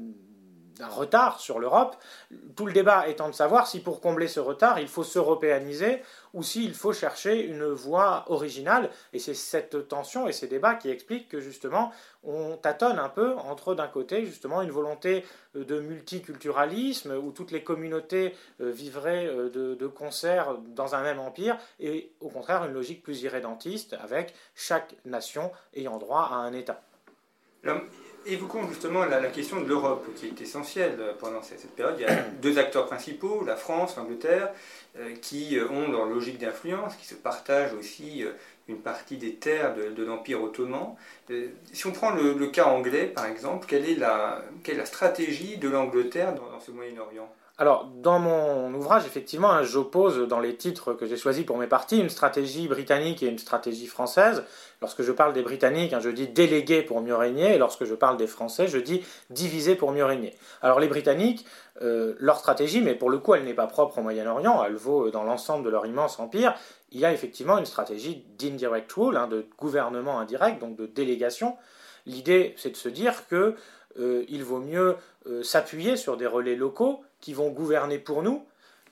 d'un 0.78 0.88
retard 0.88 1.40
sur 1.40 1.58
l'Europe. 1.58 1.96
Tout 2.56 2.66
le 2.66 2.72
débat 2.72 3.08
étant 3.08 3.28
de 3.28 3.34
savoir 3.34 3.66
si 3.66 3.80
pour 3.80 4.00
combler 4.00 4.28
ce 4.28 4.40
retard, 4.40 4.78
il 4.78 4.88
faut 4.88 5.04
s'européaniser 5.04 6.02
ou 6.34 6.42
s'il 6.42 6.74
faut 6.74 6.92
chercher 6.92 7.44
une 7.44 7.66
voie 7.66 8.24
originale. 8.28 8.90
Et 9.12 9.18
c'est 9.18 9.34
cette 9.34 9.88
tension 9.88 10.26
et 10.28 10.32
ces 10.32 10.46
débats 10.46 10.74
qui 10.74 10.90
expliquent 10.90 11.28
que 11.28 11.40
justement, 11.40 11.92
on 12.24 12.56
tâtonne 12.56 12.98
un 12.98 13.08
peu 13.08 13.34
entre 13.36 13.74
d'un 13.74 13.88
côté 13.88 14.24
justement 14.24 14.62
une 14.62 14.70
volonté 14.70 15.24
de 15.54 15.80
multiculturalisme 15.80 17.12
où 17.12 17.32
toutes 17.32 17.50
les 17.50 17.62
communautés 17.62 18.34
euh, 18.60 18.70
vivraient 18.70 19.26
euh, 19.26 19.50
de, 19.50 19.86
concert 19.86 20.56
dans 20.58 20.94
un 20.94 21.02
même 21.02 21.18
empire 21.18 21.58
et 21.78 22.12
au 22.20 22.28
contraire 22.28 22.64
une 22.64 22.72
logique 22.72 23.02
plus 23.02 23.22
irrédentiste 23.22 23.94
avec 24.02 24.34
chaque 24.54 24.94
nation 25.04 25.52
ayant 25.74 25.98
droit 25.98 26.28
à 26.30 26.36
un 26.36 26.52
État. 26.52 26.82
Évoquons 28.24 28.68
justement 28.68 29.04
la, 29.04 29.20
question 29.26 29.60
de 29.60 29.66
l'Europe, 29.66 30.06
qui 30.16 30.26
est 30.26 30.40
essentielle 30.40 30.98
pendant 31.18 31.42
cette, 31.42 31.68
période. 31.74 31.96
Il 31.98 32.02
y 32.02 32.06
a 32.06 32.22
deux 32.42 32.58
acteurs 32.58 32.86
principaux, 32.86 33.44
la 33.44 33.56
France, 33.56 33.96
l'Angleterre, 33.96 34.52
euh, 34.98 35.14
qui 35.22 35.58
euh, 35.58 35.68
ont 35.70 35.90
leur 35.90 36.04
logique 36.04 36.38
d'influence, 36.38 36.94
qui 36.96 37.06
se 37.06 37.14
partagent 37.14 37.72
aussi 37.72 38.24
euh, 38.24 38.32
une 38.68 38.78
partie 38.78 39.16
des 39.16 39.34
terres 39.34 39.74
de, 39.74 40.04
l'Empire 40.04 40.42
ottoman. 40.42 40.94
si 41.72 41.86
on 41.86 41.92
prend 41.92 42.10
le, 42.10 42.46
cas 42.48 42.66
anglais, 42.66 43.06
par 43.06 43.26
exemple, 43.26 43.66
quelle 43.66 43.88
est 43.88 43.94
la, 43.94 44.42
quelle 44.62 44.76
est 44.76 44.78
la 44.78 44.86
stratégie 44.86 45.56
de 45.56 45.68
l'Angleterre 45.68 46.34
dans 46.34 46.60
ce 46.60 46.70
Moyen-Orient? 46.70 47.32
Alors, 47.58 47.84
dans 47.84 48.18
mon 48.18 48.72
ouvrage, 48.72 49.04
effectivement, 49.04 49.50
hein, 49.50 49.62
j'oppose 49.62 50.26
dans 50.26 50.40
les 50.40 50.56
titres 50.56 50.94
que 50.94 51.04
j'ai 51.04 51.18
choisis 51.18 51.44
pour 51.44 51.58
mes 51.58 51.66
parties 51.66 52.00
une 52.00 52.08
stratégie 52.08 52.66
britannique 52.66 53.22
et 53.22 53.26
une 53.26 53.38
stratégie 53.38 53.86
française. 53.86 54.42
Lorsque 54.80 55.02
je 55.02 55.12
parle 55.12 55.34
des 55.34 55.42
Britanniques, 55.42 55.92
hein, 55.92 56.00
je 56.00 56.08
dis 56.08 56.26
déléguer 56.26 56.80
pour 56.82 57.02
mieux 57.02 57.14
régner, 57.14 57.54
et 57.54 57.58
lorsque 57.58 57.84
je 57.84 57.94
parle 57.94 58.16
des 58.16 58.26
Français, 58.26 58.68
je 58.68 58.78
dis 58.78 59.04
diviser 59.28 59.74
pour 59.74 59.92
mieux 59.92 60.04
régner. 60.04 60.34
Alors, 60.62 60.80
les 60.80 60.88
Britanniques, 60.88 61.44
euh, 61.82 62.14
leur 62.18 62.38
stratégie, 62.38 62.80
mais 62.80 62.94
pour 62.94 63.10
le 63.10 63.18
coup, 63.18 63.34
elle 63.34 63.44
n'est 63.44 63.52
pas 63.52 63.66
propre 63.66 63.98
au 63.98 64.02
Moyen-Orient, 64.02 64.64
elle 64.64 64.74
vaut 64.74 65.10
dans 65.10 65.22
l'ensemble 65.22 65.62
de 65.62 65.70
leur 65.70 65.84
immense 65.84 66.18
empire. 66.18 66.54
Il 66.90 67.00
y 67.00 67.04
a 67.04 67.12
effectivement 67.12 67.58
une 67.58 67.66
stratégie 67.66 68.24
d'indirect 68.38 68.90
rule, 68.92 69.18
hein, 69.18 69.28
de 69.28 69.46
gouvernement 69.58 70.18
indirect, 70.18 70.58
donc 70.58 70.76
de 70.76 70.86
délégation. 70.86 71.56
L'idée, 72.06 72.54
c'est 72.56 72.70
de 72.70 72.76
se 72.76 72.88
dire 72.88 73.28
que 73.28 73.54
euh, 73.98 74.24
il 74.28 74.42
vaut 74.42 74.58
mieux 74.58 74.96
euh, 75.26 75.42
s'appuyer 75.42 75.96
sur 75.96 76.16
des 76.16 76.26
relais 76.26 76.56
locaux 76.56 77.04
qui 77.22 77.32
vont 77.32 77.48
gouverner 77.48 77.98
pour 77.98 78.22
nous, 78.22 78.44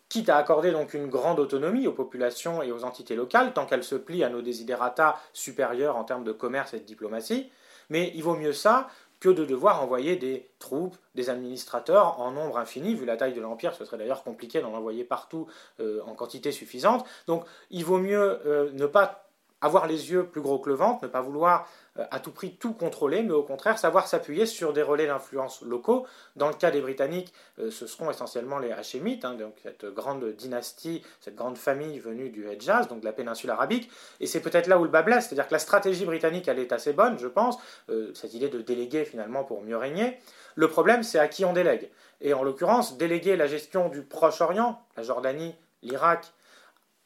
quitte 0.08 0.30
à 0.30 0.38
accorder 0.38 0.70
donc 0.70 0.94
une 0.94 1.08
grande 1.08 1.38
autonomie 1.38 1.86
aux 1.86 1.92
populations 1.92 2.62
et 2.62 2.72
aux 2.72 2.84
entités 2.84 3.14
locales, 3.14 3.52
tant 3.52 3.66
qu'elles 3.66 3.84
se 3.84 3.96
plient 3.96 4.24
à 4.24 4.30
nos 4.30 4.40
desiderata 4.40 5.18
supérieurs 5.34 5.96
en 5.96 6.04
termes 6.04 6.24
de 6.24 6.32
commerce 6.32 6.72
et 6.72 6.80
de 6.80 6.84
diplomatie. 6.84 7.50
Mais 7.90 8.10
il 8.14 8.22
vaut 8.22 8.36
mieux 8.36 8.54
ça 8.54 8.88
que 9.18 9.28
de 9.28 9.44
devoir 9.44 9.82
envoyer 9.82 10.16
des 10.16 10.48
troupes, 10.58 10.96
des 11.14 11.28
administrateurs 11.28 12.20
en 12.20 12.30
nombre 12.30 12.56
infini. 12.56 12.94
Vu 12.94 13.04
la 13.04 13.18
taille 13.18 13.34
de 13.34 13.40
l'Empire, 13.40 13.74
ce 13.74 13.84
serait 13.84 13.98
d'ailleurs 13.98 14.24
compliqué 14.24 14.62
d'en 14.62 14.72
envoyer 14.72 15.04
partout 15.04 15.46
euh, 15.80 16.00
en 16.06 16.14
quantité 16.14 16.52
suffisante. 16.52 17.06
Donc 17.26 17.44
il 17.70 17.84
vaut 17.84 17.98
mieux 17.98 18.40
ne 18.72 18.86
pas 18.86 19.30
avoir 19.60 19.86
les 19.86 20.10
yeux 20.10 20.24
plus 20.24 20.40
gros 20.40 20.58
que 20.58 20.68
le 20.68 20.74
ventre, 20.74 21.04
ne 21.04 21.08
pas 21.08 21.20
vouloir 21.20 21.62
euh, 21.62 21.66
à 22.10 22.20
tout 22.20 22.32
prix 22.32 22.56
tout 22.56 22.72
contrôler, 22.72 23.22
mais 23.22 23.32
au 23.32 23.42
contraire 23.42 23.78
savoir 23.78 24.06
s'appuyer 24.06 24.46
sur 24.46 24.72
des 24.72 24.82
relais 24.82 25.06
d'influence 25.06 25.62
locaux. 25.62 26.06
Dans 26.36 26.48
le 26.48 26.54
cas 26.54 26.70
des 26.70 26.80
Britanniques, 26.80 27.32
euh, 27.58 27.70
ce 27.70 27.86
seront 27.86 28.10
essentiellement 28.10 28.58
les 28.58 28.72
Hachémites, 28.72 29.24
hein, 29.24 29.34
donc 29.34 29.54
cette 29.62 29.86
grande 29.86 30.24
dynastie, 30.36 31.02
cette 31.20 31.34
grande 31.34 31.58
famille 31.58 31.98
venue 31.98 32.30
du 32.30 32.46
Hedjaz, 32.48 32.88
donc 32.88 33.00
de 33.00 33.04
la 33.04 33.12
péninsule 33.12 33.50
arabique. 33.50 33.90
Et 34.20 34.26
c'est 34.26 34.40
peut-être 34.40 34.66
là 34.66 34.78
où 34.78 34.84
le 34.84 34.90
bas 34.90 35.02
blesse, 35.02 35.26
c'est-à-dire 35.26 35.48
que 35.48 35.52
la 35.52 35.58
stratégie 35.58 36.04
britannique, 36.04 36.48
elle 36.48 36.58
est 36.58 36.72
assez 36.72 36.92
bonne, 36.92 37.18
je 37.18 37.28
pense, 37.28 37.58
euh, 37.90 38.12
cette 38.14 38.34
idée 38.34 38.48
de 38.48 38.60
déléguer 38.60 39.04
finalement 39.04 39.44
pour 39.44 39.62
mieux 39.62 39.76
régner. 39.76 40.18
Le 40.54 40.68
problème, 40.68 41.02
c'est 41.02 41.18
à 41.18 41.28
qui 41.28 41.44
on 41.44 41.52
délègue. 41.52 41.90
Et 42.20 42.34
en 42.34 42.42
l'occurrence, 42.42 42.96
déléguer 42.96 43.36
la 43.36 43.46
gestion 43.46 43.88
du 43.88 44.02
Proche-Orient, 44.02 44.80
la 44.96 45.02
Jordanie, 45.02 45.54
l'Irak, 45.82 46.32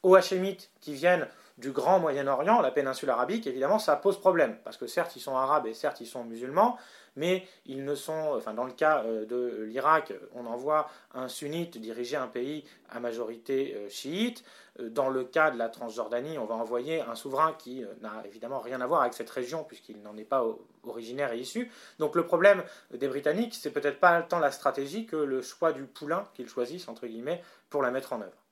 aux 0.03 0.15
Hachémites 0.15 0.69
qui 0.81 0.93
viennent 0.93 1.27
du 1.57 1.71
grand 1.71 1.99
Moyen-Orient, 1.99 2.59
la 2.61 2.71
péninsule 2.71 3.09
arabique, 3.09 3.47
évidemment, 3.47 3.79
ça 3.79 3.95
pose 3.95 4.19
problème. 4.19 4.57
Parce 4.63 4.77
que 4.77 4.87
certes, 4.87 5.15
ils 5.15 5.21
sont 5.21 5.37
arabes 5.37 5.67
et 5.67 5.73
certes, 5.73 6.01
ils 6.01 6.07
sont 6.07 6.25
musulmans, 6.25 6.77
mais 7.15 7.47
ils 7.65 7.85
ne 7.85 7.95
sont, 7.95 8.33
enfin, 8.35 8.53
dans 8.53 8.65
le 8.65 8.73
cas 8.73 9.03
euh, 9.05 9.25
de 9.25 9.63
l'Irak, 9.63 10.13
on 10.33 10.45
envoie 10.45 10.89
un 11.13 11.29
sunnite 11.29 11.77
diriger 11.77 12.17
un 12.17 12.27
pays 12.27 12.65
à 12.89 12.99
majorité 12.99 13.73
euh, 13.77 13.89
chiite. 13.89 14.43
Euh, 14.81 14.89
dans 14.89 15.07
le 15.07 15.23
cas 15.23 15.49
de 15.49 15.57
la 15.57 15.69
Transjordanie, 15.69 16.37
on 16.37 16.45
va 16.45 16.55
envoyer 16.55 16.99
un 16.99 17.15
souverain 17.15 17.53
qui 17.57 17.85
n'a 18.01 18.21
évidemment 18.25 18.59
rien 18.59 18.81
à 18.81 18.85
voir 18.85 19.01
avec 19.01 19.13
cette 19.13 19.29
région, 19.29 19.63
puisqu'il 19.63 20.01
n'en 20.01 20.17
est 20.17 20.25
pas 20.25 20.45
originaire 20.83 21.31
et 21.31 21.39
issu. 21.39 21.71
Donc 21.99 22.15
le 22.15 22.25
problème 22.25 22.63
des 22.93 23.07
Britanniques, 23.07 23.55
c'est 23.55 23.71
peut-être 23.71 24.01
pas 24.01 24.21
tant 24.23 24.39
la 24.39 24.51
stratégie 24.51 25.05
que 25.05 25.15
le 25.15 25.41
choix 25.41 25.71
du 25.71 25.83
poulain 25.85 26.25
qu'ils 26.33 26.49
choisissent, 26.49 26.89
entre 26.89 27.07
guillemets, 27.07 27.41
pour 27.69 27.81
la 27.81 27.91
mettre 27.91 28.11
en 28.11 28.21
œuvre. 28.21 28.44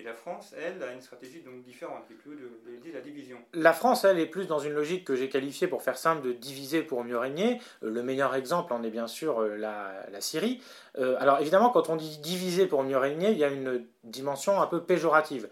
Et 0.00 0.02
la 0.02 0.14
France, 0.14 0.54
elle, 0.56 0.82
a 0.82 0.92
une 0.92 1.02
stratégie 1.02 1.42
différente, 1.62 2.06
qui 2.06 2.14
est 2.14 2.16
plus 2.16 2.34
de, 2.34 2.94
la 2.94 3.00
division. 3.00 3.36
La 3.52 3.74
France, 3.74 4.04
elle, 4.04 4.18
est 4.18 4.26
plus 4.26 4.46
dans 4.46 4.58
une 4.58 4.72
logique 4.72 5.04
que 5.04 5.14
j'ai 5.14 5.28
qualifiée, 5.28 5.68
pour 5.68 5.82
faire 5.82 5.98
simple, 5.98 6.26
de 6.26 6.32
diviser 6.32 6.82
pour 6.82 7.04
mieux 7.04 7.18
régner. 7.18 7.60
Euh, 7.82 7.90
le 7.90 8.02
meilleur 8.02 8.34
exemple 8.34 8.72
en 8.72 8.82
est 8.82 8.90
bien 8.90 9.06
sûr 9.06 9.40
euh, 9.40 9.56
la, 9.56 10.20
Syrie. 10.20 10.62
Euh, 10.98 11.16
alors 11.20 11.38
évidemment, 11.40 11.68
quand 11.68 11.90
on 11.90 11.96
dit 11.96 12.18
diviser 12.18 12.66
pour 12.66 12.82
mieux 12.82 12.96
régner, 12.96 13.32
il 13.32 13.36
y 13.36 13.44
a 13.44 13.48
une 13.48 13.84
dimension 14.04 14.62
un 14.62 14.66
peu 14.66 14.82
péjorative. 14.82 15.50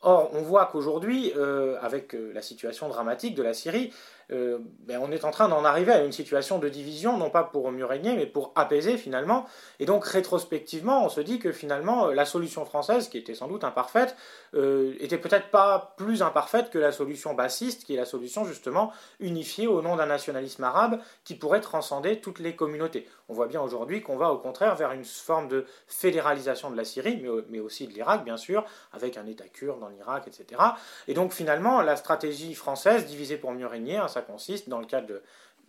Or, 0.00 0.30
on 0.32 0.40
voit 0.40 0.66
qu'aujourd'hui, 0.66 1.32
avec 1.80 2.12
la 2.12 2.42
situation 2.42 2.88
dramatique 2.88 3.36
de 3.36 3.42
la 3.44 3.54
Syrie, 3.54 3.92
euh, 4.32 4.58
ben, 4.86 4.98
on 5.02 5.12
est 5.12 5.24
en 5.24 5.30
train 5.30 5.48
d'en 5.48 5.64
arriver 5.64 5.92
à 5.92 6.02
une 6.02 6.12
situation 6.12 6.58
de 6.58 6.68
division, 6.68 7.18
non 7.18 7.30
pas 7.30 7.44
pour 7.44 7.70
mieux 7.70 7.84
régner, 7.84 8.16
mais 8.16 8.26
pour 8.26 8.52
apaiser 8.54 8.96
finalement. 8.96 9.46
Et 9.78 9.86
donc 9.86 10.04
rétrospectivement, 10.06 11.04
on 11.04 11.08
se 11.08 11.20
dit 11.20 11.38
que 11.38 11.52
finalement, 11.52 12.08
euh, 12.08 12.14
la 12.14 12.24
solution 12.24 12.64
française, 12.64 13.08
qui 13.08 13.18
était 13.18 13.34
sans 13.34 13.48
doute 13.48 13.64
imparfaite, 13.64 14.16
euh, 14.54 14.94
était 15.00 15.18
peut-être 15.18 15.48
pas 15.50 15.94
plus 15.96 16.22
imparfaite 16.22 16.70
que 16.70 16.78
la 16.78 16.92
solution 16.92 17.34
bassiste, 17.34 17.84
qui 17.84 17.94
est 17.94 17.98
la 17.98 18.04
solution 18.04 18.44
justement 18.44 18.92
unifiée 19.20 19.66
au 19.66 19.82
nom 19.82 19.96
d'un 19.96 20.06
nationalisme 20.06 20.64
arabe 20.64 21.00
qui 21.24 21.34
pourrait 21.34 21.60
transcender 21.60 22.20
toutes 22.20 22.38
les 22.38 22.56
communautés. 22.56 23.06
On 23.28 23.34
voit 23.34 23.46
bien 23.46 23.60
aujourd'hui 23.60 24.02
qu'on 24.02 24.16
va 24.16 24.30
au 24.30 24.38
contraire 24.38 24.74
vers 24.76 24.92
une 24.92 25.04
forme 25.04 25.48
de 25.48 25.66
fédéralisation 25.86 26.70
de 26.70 26.76
la 26.76 26.84
Syrie, 26.84 27.22
mais, 27.48 27.60
aussi 27.60 27.86
de 27.86 27.92
l'Irak, 27.92 28.24
bien 28.24 28.36
sûr, 28.36 28.64
avec 28.92 29.16
un 29.16 29.26
État 29.26 29.48
kurde 29.48 29.80
dans 29.80 29.88
l'Irak, 29.88 30.26
etc. 30.26 30.60
Et 31.08 31.14
donc 31.14 31.32
finalement, 31.32 31.80
la 31.80 31.96
stratégie 31.96 32.54
française, 32.54 33.06
divisée 33.06 33.36
pour 33.36 33.52
mieux 33.52 33.66
régner, 33.66 33.98
consiste, 34.22 34.68
dans 34.68 34.78
le 34.78 34.86
cadre 34.86 35.20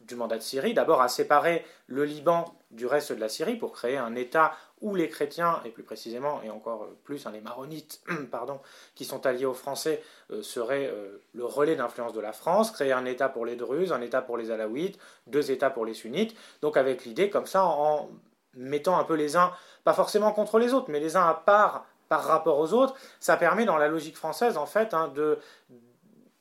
du 0.06 0.16
mandat 0.16 0.38
de 0.38 0.44
Syrie, 0.44 0.74
d'abord 0.74 1.02
à 1.02 1.08
séparer 1.08 1.66
le 1.88 2.06
Liban 2.06 2.54
du 2.72 2.86
reste 2.86 3.14
de 3.14 3.20
la 3.20 3.30
Syrie 3.30 3.56
pour 3.56 3.72
créer 3.72 3.98
un 3.98 4.16
État 4.16 4.54
où 4.82 4.96
les 4.96 5.08
chrétiens, 5.08 5.62
et 5.64 5.70
plus 5.70 5.84
précisément, 5.84 6.42
et 6.44 6.50
encore 6.50 6.88
plus 7.04 7.26
hein, 7.26 7.32
les 7.32 7.40
maronites, 7.40 8.02
pardon, 8.32 8.60
qui 8.96 9.06
sont 9.06 9.26
alliés 9.26 9.46
aux 9.46 9.54
Français, 9.54 10.04
euh, 10.32 10.42
seraient 10.42 10.88
euh, 10.88 11.22
le 11.34 11.46
relais 11.46 11.76
d'influence 11.76 12.14
de 12.14 12.20
la 12.20 12.34
France, 12.34 12.72
créer 12.72 12.92
un 12.92 13.06
État 13.06 13.30
pour 13.30 13.46
les 13.46 13.56
Druzes, 13.56 13.94
un 13.94 14.02
État 14.02 14.22
pour 14.22 14.38
les 14.38 14.52
Alaouites, 14.52 15.00
deux 15.28 15.52
États 15.52 15.70
pour 15.70 15.86
les 15.86 15.94
Sunnites, 15.94 16.36
donc 16.62 16.76
avec 16.76 17.06
l'idée 17.06 17.30
comme 17.30 17.46
ça, 17.46 17.64
en 17.64 18.10
mettant 18.56 19.00
un 19.00 19.04
peu 19.06 19.16
les 19.16 19.38
uns, 19.38 19.54
pas 19.84 19.94
forcément 19.94 20.32
contre 20.32 20.60
les 20.60 20.74
autres, 20.74 20.92
mais 20.92 21.00
les 21.00 21.16
uns 21.16 21.28
à 21.28 21.34
part 21.34 21.86
par 22.10 22.26
rapport 22.26 22.60
aux 22.60 22.74
autres, 22.74 22.94
ça 23.20 23.38
permet 23.38 23.66
dans 23.66 23.78
la 23.78 23.88
logique 23.88 24.18
française, 24.18 24.58
en 24.58 24.66
fait, 24.66 24.94
hein, 24.94 25.08
de 25.16 25.40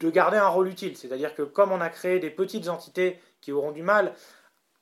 garder 0.09 0.39
un 0.39 0.49
rôle 0.49 0.69
utile. 0.69 0.97
C'est-à-dire 0.97 1.35
que 1.35 1.43
comme 1.43 1.73
on 1.73 1.81
a 1.81 1.89
créé 1.89 2.19
des 2.19 2.31
petites 2.31 2.69
entités 2.69 3.19
qui 3.41 3.53
auront 3.53 3.73
du 3.73 3.83
mal 3.83 4.15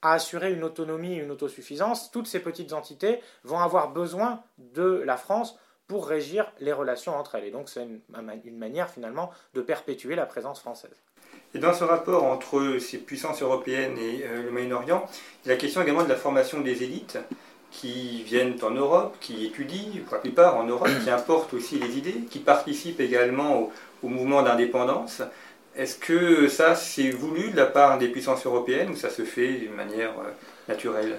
à 0.02 0.12
assurer 0.14 0.52
une 0.52 0.64
autonomie, 0.64 1.16
une 1.16 1.30
autosuffisance, 1.30 2.10
toutes 2.10 2.26
ces 2.26 2.40
petites 2.40 2.72
entités 2.72 3.20
vont 3.44 3.58
avoir 3.58 3.92
besoin 3.92 4.42
de 4.58 5.02
la 5.04 5.16
France 5.16 5.58
pour 5.86 6.06
régir 6.06 6.50
les 6.60 6.72
relations 6.72 7.16
entre 7.16 7.34
elles. 7.34 7.44
Et 7.44 7.50
donc 7.50 7.68
c'est 7.68 7.82
une, 7.82 8.56
manière 8.56 8.88
finalement 8.88 9.30
de 9.54 9.60
perpétuer 9.60 10.14
la 10.14 10.24
présence 10.24 10.60
française. 10.60 11.02
Et 11.52 11.58
dans 11.58 11.74
ce 11.74 11.82
rapport 11.82 12.24
entre 12.24 12.78
ces 12.78 12.98
puissances 12.98 13.42
européennes 13.42 13.98
et 13.98 14.24
euh, 14.24 14.44
le 14.44 14.50
Moyen-Orient, 14.52 15.04
il 15.44 15.48
y 15.48 15.50
a 15.50 15.54
la 15.54 15.60
question 15.60 15.82
également 15.82 16.04
de 16.04 16.08
la 16.08 16.16
formation 16.16 16.60
des 16.60 16.84
élites 16.84 17.18
qui 17.70 18.22
viennent 18.24 18.56
en 18.62 18.70
Europe, 18.70 19.16
qui 19.20 19.46
étudient, 19.46 20.02
pour 20.04 20.14
la 20.14 20.20
plupart 20.20 20.56
en 20.56 20.64
Europe, 20.64 20.88
qui 21.04 21.10
importent 21.10 21.54
aussi 21.54 21.78
les 21.78 21.98
idées, 21.98 22.24
qui 22.30 22.40
participent 22.40 23.00
également 23.00 23.60
au, 23.60 23.72
au 24.02 24.08
mouvement 24.08 24.42
d'indépendance. 24.42 25.22
Est-ce 25.76 25.96
que 25.96 26.48
ça, 26.48 26.74
c'est 26.74 27.10
voulu 27.10 27.50
de 27.50 27.56
la 27.56 27.66
part 27.66 27.98
des 27.98 28.08
puissances 28.08 28.44
européennes 28.44 28.90
ou 28.90 28.96
ça 28.96 29.08
se 29.08 29.22
fait 29.22 29.52
d'une 29.52 29.74
manière 29.74 30.10
euh, 30.18 30.30
naturelle? 30.68 31.18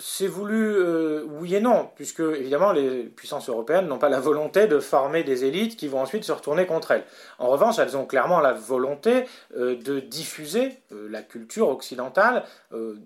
C'est 0.00 0.26
voulu, 0.26 0.74
euh, 0.76 1.24
oui 1.28 1.54
et 1.54 1.60
non, 1.60 1.90
puisque 1.94 2.20
évidemment 2.20 2.72
les 2.72 3.04
puissances 3.04 3.48
européennes 3.48 3.86
n'ont 3.86 3.98
pas 3.98 4.08
la 4.08 4.18
volonté 4.18 4.66
de 4.66 4.80
former 4.80 5.22
des 5.22 5.44
élites 5.44 5.76
qui 5.76 5.88
vont 5.88 6.00
ensuite 6.00 6.24
se 6.24 6.32
retourner 6.32 6.66
contre 6.66 6.92
elles. 6.92 7.04
En 7.38 7.48
revanche, 7.48 7.78
elles 7.78 7.96
ont 7.96 8.06
clairement 8.06 8.40
la 8.40 8.52
volonté 8.52 9.26
euh, 9.56 9.76
de 9.76 10.00
diffuser 10.00 10.78
euh, 10.92 11.08
la 11.10 11.22
culture 11.22 11.68
occidentale 11.68 12.44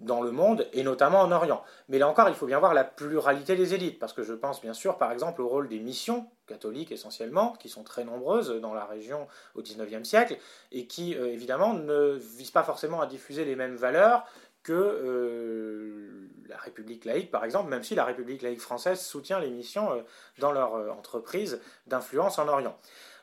dans 0.03 0.21
le 0.21 0.31
monde 0.31 0.67
et 0.73 0.83
notamment 0.83 1.21
en 1.21 1.33
Orient. 1.33 1.63
Mais 1.89 1.99
là 1.99 2.07
encore, 2.09 2.29
il 2.29 2.35
faut 2.35 2.47
bien 2.47 2.59
voir 2.59 2.75
la 2.75 2.85
pluralité 2.85 3.57
des 3.57 3.75
élites, 3.75 3.99
parce 3.99 4.13
que 4.13 4.23
je 4.23 4.35
pense 4.35 4.61
bien 4.61 4.75
sûr 4.75 4.99
par 4.99 5.11
exemple 5.11 5.41
au 5.41 5.49
rôle 5.49 5.69
des 5.69 5.79
missions 5.79 6.27
catholiques 6.47 6.93
essentiellement, 6.93 7.55
qui 7.59 7.71
sont 7.71 7.83
très 7.83 8.05
nombreuses 8.05 8.51
dans 8.61 8.75
la 8.75 8.85
région 8.85 9.27
au 9.55 9.63
XIXe 9.63 10.07
siècle, 10.07 10.37
et 10.71 10.87
qui 10.87 11.15
évidemment 11.15 11.73
ne 11.73 12.13
visent 12.13 12.51
pas 12.51 12.63
forcément 12.63 13.01
à 13.01 13.07
diffuser 13.07 13.47
les 13.47 13.57
mêmes 13.57 13.77
valeurs 13.77 14.27
que 14.65 16.25
la 16.49 16.57
République 16.57 17.05
laïque, 17.05 17.31
par 17.31 17.45
exemple, 17.45 17.71
même 17.71 17.83
si 17.83 17.95
la 17.95 18.05
République 18.05 18.43
laïque 18.43 18.61
française 18.61 19.01
soutient 19.01 19.41
les 19.41 19.51
missions 19.51 19.93
euh, 19.93 20.03
dans 20.39 20.53
leur 20.53 20.75
euh, 20.75 20.91
entreprise 20.91 21.61
d'influence 21.87 22.39
en 22.39 22.49
Orient. 22.49 22.77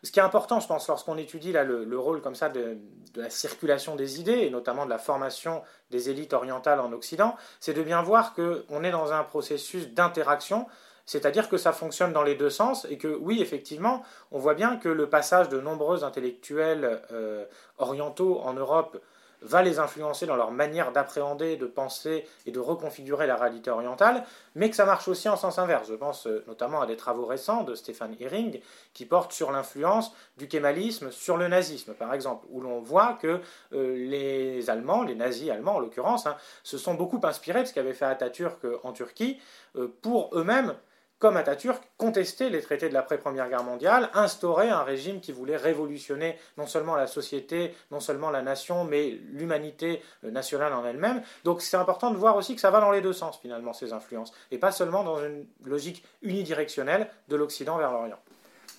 Ce 0.03 0.11
qui 0.11 0.19
est 0.19 0.23
important, 0.23 0.59
je 0.59 0.67
pense, 0.67 0.87
lorsqu'on 0.87 1.17
étudie 1.17 1.51
là, 1.51 1.63
le, 1.63 1.99
rôle 1.99 2.21
comme 2.21 2.33
ça 2.33 2.49
de, 2.49 2.77
la 3.15 3.29
circulation 3.29 3.95
des 3.95 4.19
idées, 4.19 4.39
et 4.39 4.49
notamment 4.49 4.85
de 4.85 4.89
la 4.89 4.97
formation 4.97 5.61
des 5.91 6.09
élites 6.09 6.33
orientales 6.33 6.79
en 6.79 6.91
Occident, 6.91 7.35
c'est 7.59 7.73
de 7.73 7.83
bien 7.83 8.01
voir 8.01 8.33
qu'on 8.33 8.83
est 8.83 8.89
dans 8.89 9.13
un 9.13 9.23
processus 9.23 9.89
d'interaction, 9.89 10.65
c'est-à-dire 11.05 11.49
que 11.49 11.57
ça 11.57 11.71
fonctionne 11.71 12.13
dans 12.13 12.23
les 12.23 12.33
deux 12.33 12.49
sens, 12.49 12.87
et 12.89 12.97
que 12.97 13.09
oui, 13.09 13.43
effectivement, 13.43 14.01
on 14.31 14.39
voit 14.39 14.55
bien 14.55 14.77
que 14.77 14.89
le 14.89 15.07
passage 15.07 15.49
de 15.49 15.59
nombreux 15.61 16.03
intellectuels 16.03 17.03
euh, 17.11 17.45
orientaux 17.77 18.39
en 18.39 18.53
Europe 18.53 18.99
va 19.41 19.61
les 19.61 19.79
influencer 19.79 20.25
dans 20.25 20.35
leur 20.35 20.51
manière 20.51 20.91
d'appréhender, 20.91 21.57
de 21.57 21.65
penser 21.65 22.25
et 22.45 22.51
de 22.51 22.59
reconfigurer 22.59 23.27
la 23.27 23.35
réalité 23.35 23.69
orientale, 23.69 24.23
mais 24.55 24.69
que 24.69 24.75
ça 24.75 24.85
marche 24.85 25.07
aussi 25.07 25.29
en 25.29 25.35
sens 25.35 25.59
inverse. 25.59 25.87
Je 25.87 25.95
pense 25.95 26.27
euh, 26.27 26.43
notamment 26.47 26.81
à 26.81 26.85
des 26.85 26.97
travaux 26.97 27.25
récents 27.25 27.63
de 27.63 27.75
Stéphane 27.75 28.15
Hering 28.19 28.59
qui 28.93 29.05
portent 29.05 29.33
sur 29.33 29.51
l'influence 29.51 30.13
du 30.37 30.47
kémalisme 30.47 31.11
sur 31.11 31.37
le 31.37 31.47
nazisme, 31.47 31.93
par 31.93 32.13
exemple, 32.13 32.45
où 32.49 32.61
l'on 32.61 32.79
voit 32.81 33.17
que 33.21 33.41
euh, 33.73 33.95
les 33.95 34.69
Allemands, 34.69 35.03
les 35.03 35.15
nazis 35.15 35.49
allemands 35.49 35.75
en 35.75 35.79
l'occurrence, 35.79 36.25
hein, 36.27 36.35
se 36.63 36.77
sont 36.77 36.93
beaucoup 36.93 37.19
inspirés 37.23 37.63
de 37.63 37.67
ce 37.67 37.73
qu'avait 37.73 37.93
fait 37.93 38.05
Atatürk 38.05 38.65
en 38.83 38.93
Turquie 38.93 39.39
euh, 39.75 39.87
pour 40.01 40.29
eux-mêmes 40.33 40.75
comme 41.21 41.37
Atatürk, 41.37 41.81
contester 41.97 42.49
les 42.49 42.61
traités 42.61 42.89
de 42.89 42.95
l'après-première 42.95 43.47
guerre 43.47 43.63
mondiale, 43.63 44.09
instaurer 44.15 44.69
un 44.69 44.81
régime 44.81 45.21
qui 45.21 45.31
voulait 45.31 45.55
révolutionner 45.55 46.37
non 46.57 46.65
seulement 46.65 46.95
la 46.95 47.05
société, 47.05 47.75
non 47.91 47.99
seulement 47.99 48.31
la 48.31 48.41
nation, 48.41 48.83
mais 48.83 49.11
l'humanité 49.31 50.01
nationale 50.23 50.73
en 50.73 50.83
elle-même. 50.83 51.21
Donc 51.43 51.61
c'est 51.61 51.77
important 51.77 52.09
de 52.09 52.17
voir 52.17 52.35
aussi 52.37 52.55
que 52.55 52.61
ça 52.61 52.71
va 52.71 52.81
dans 52.81 52.91
les 52.91 53.01
deux 53.01 53.13
sens 53.13 53.37
finalement, 53.39 53.71
ces 53.71 53.93
influences, 53.93 54.33
et 54.49 54.57
pas 54.57 54.71
seulement 54.71 55.03
dans 55.03 55.23
une 55.23 55.45
logique 55.63 56.03
unidirectionnelle 56.23 57.07
de 57.27 57.35
l'Occident 57.35 57.77
vers 57.77 57.91
l'Orient. 57.91 58.19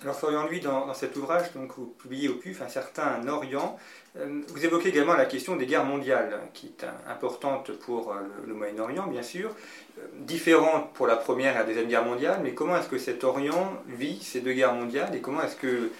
Alors 0.02 0.16
Florian 0.16 0.46
Lui, 0.48 0.60
dans, 0.60 0.92
cet 0.94 1.16
ouvrage 1.16 1.52
donc, 1.54 1.72
publiez 1.98 2.28
au 2.28 2.34
PUF 2.34 2.60
un 2.60 2.68
certain 2.68 3.26
Orient, 3.28 3.78
euh, 4.18 4.42
vous 4.48 4.64
évoquez 4.64 4.88
également 4.88 5.14
la 5.14 5.26
question 5.26 5.56
des 5.56 5.66
guerres 5.66 5.84
mondiales, 5.84 6.40
qui 6.54 6.66
est 6.66 6.84
importante 7.08 7.72
pour 7.72 8.12
euh, 8.12 8.16
le, 8.46 8.54
Moyen-Orient, 8.54 9.06
bien 9.06 9.22
sûr, 9.22 9.50
euh, 9.98 10.02
différente 10.18 10.92
pour 10.94 11.06
la 11.06 11.16
première 11.16 11.54
et 11.54 11.58
la 11.58 11.64
deuxième 11.64 11.86
guerre 11.86 12.04
mondiale, 12.04 12.40
mais 12.42 12.52
comment 12.52 12.76
est-ce 12.76 12.88
que 12.88 12.98
cet 12.98 13.22
Orient 13.22 13.72
vit 13.86 14.20
ces 14.20 14.40
deux 14.40 14.52
guerres 14.52 14.74
mondiales 14.74 15.14
et 15.14 15.20
comment 15.20 15.42
est-ce 15.42 15.56
que 15.56 15.90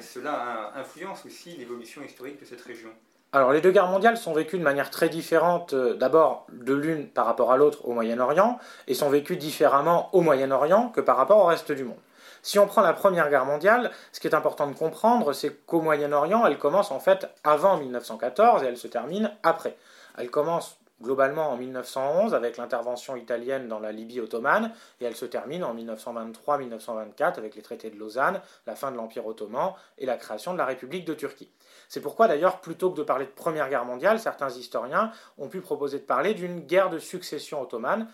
cela 0.00 0.72
influence 0.76 1.24
aussi 1.24 1.56
l'évolution 1.56 2.02
historique 2.02 2.40
de 2.40 2.44
cette 2.44 2.62
région? 2.62 2.90
Alors 3.34 3.52
les 3.52 3.60
deux 3.60 3.72
guerres 3.72 3.88
mondiales 3.88 4.16
sont 4.16 4.32
vécues 4.32 4.58
de 4.58 4.62
manière 4.62 4.90
très 4.90 5.08
différente, 5.08 5.74
euh, 5.74 5.94
d'abord 5.94 6.46
de 6.52 6.72
l'une 6.72 7.08
par 7.08 7.26
rapport 7.26 7.50
à 7.50 7.56
l'autre 7.56 7.88
au 7.88 7.92
Moyen-Orient, 7.92 8.60
et 8.86 8.94
sont 8.94 9.10
vécues 9.10 9.36
différemment 9.36 10.08
au 10.12 10.20
Moyen-Orient 10.20 10.90
que 10.90 11.00
par 11.00 11.16
rapport 11.16 11.38
au 11.38 11.46
reste 11.46 11.72
du 11.72 11.82
monde. 11.82 11.98
Si 12.44 12.58
on 12.58 12.66
prend 12.66 12.82
la 12.82 12.92
Première 12.92 13.30
Guerre 13.30 13.46
mondiale, 13.46 13.90
ce 14.12 14.20
qui 14.20 14.26
est 14.26 14.34
important 14.34 14.66
de 14.66 14.74
comprendre, 14.74 15.32
c'est 15.32 15.64
qu'au 15.64 15.80
Moyen-Orient, 15.80 16.44
elle 16.44 16.58
commence 16.58 16.90
en 16.90 17.00
fait 17.00 17.26
avant 17.42 17.78
1914 17.78 18.62
et 18.62 18.66
elle 18.66 18.76
se 18.76 18.86
termine 18.86 19.32
après. 19.42 19.78
Elle 20.18 20.30
commence 20.30 20.76
globalement 21.00 21.50
en 21.50 21.56
1911 21.56 22.34
avec 22.34 22.58
l'intervention 22.58 23.16
italienne 23.16 23.66
dans 23.66 23.80
la 23.80 23.92
Libye 23.92 24.20
ottomane 24.20 24.72
et 25.00 25.06
elle 25.06 25.16
se 25.16 25.24
termine 25.24 25.64
en 25.64 25.74
1923-1924 25.74 27.38
avec 27.38 27.56
les 27.56 27.62
traités 27.62 27.88
de 27.88 27.98
Lausanne, 27.98 28.42
la 28.66 28.76
fin 28.76 28.92
de 28.92 28.96
l'Empire 28.98 29.26
ottoman 29.26 29.72
et 29.96 30.04
la 30.04 30.18
création 30.18 30.52
de 30.52 30.58
la 30.58 30.66
République 30.66 31.06
de 31.06 31.14
Turquie. 31.14 31.50
C'est 31.88 32.00
pourquoi 32.00 32.28
d'ailleurs, 32.28 32.60
plutôt 32.60 32.90
que 32.90 32.96
de 32.98 33.02
parler 33.02 33.24
de 33.24 33.30
Première 33.30 33.70
Guerre 33.70 33.84
mondiale, 33.86 34.20
certains 34.20 34.50
historiens 34.50 35.12
ont 35.38 35.48
pu 35.48 35.62
proposer 35.62 35.98
de 35.98 36.04
parler 36.04 36.34
d'une 36.34 36.60
guerre 36.60 36.90
de 36.90 36.98
succession 36.98 37.62
ottomane, 37.62 38.06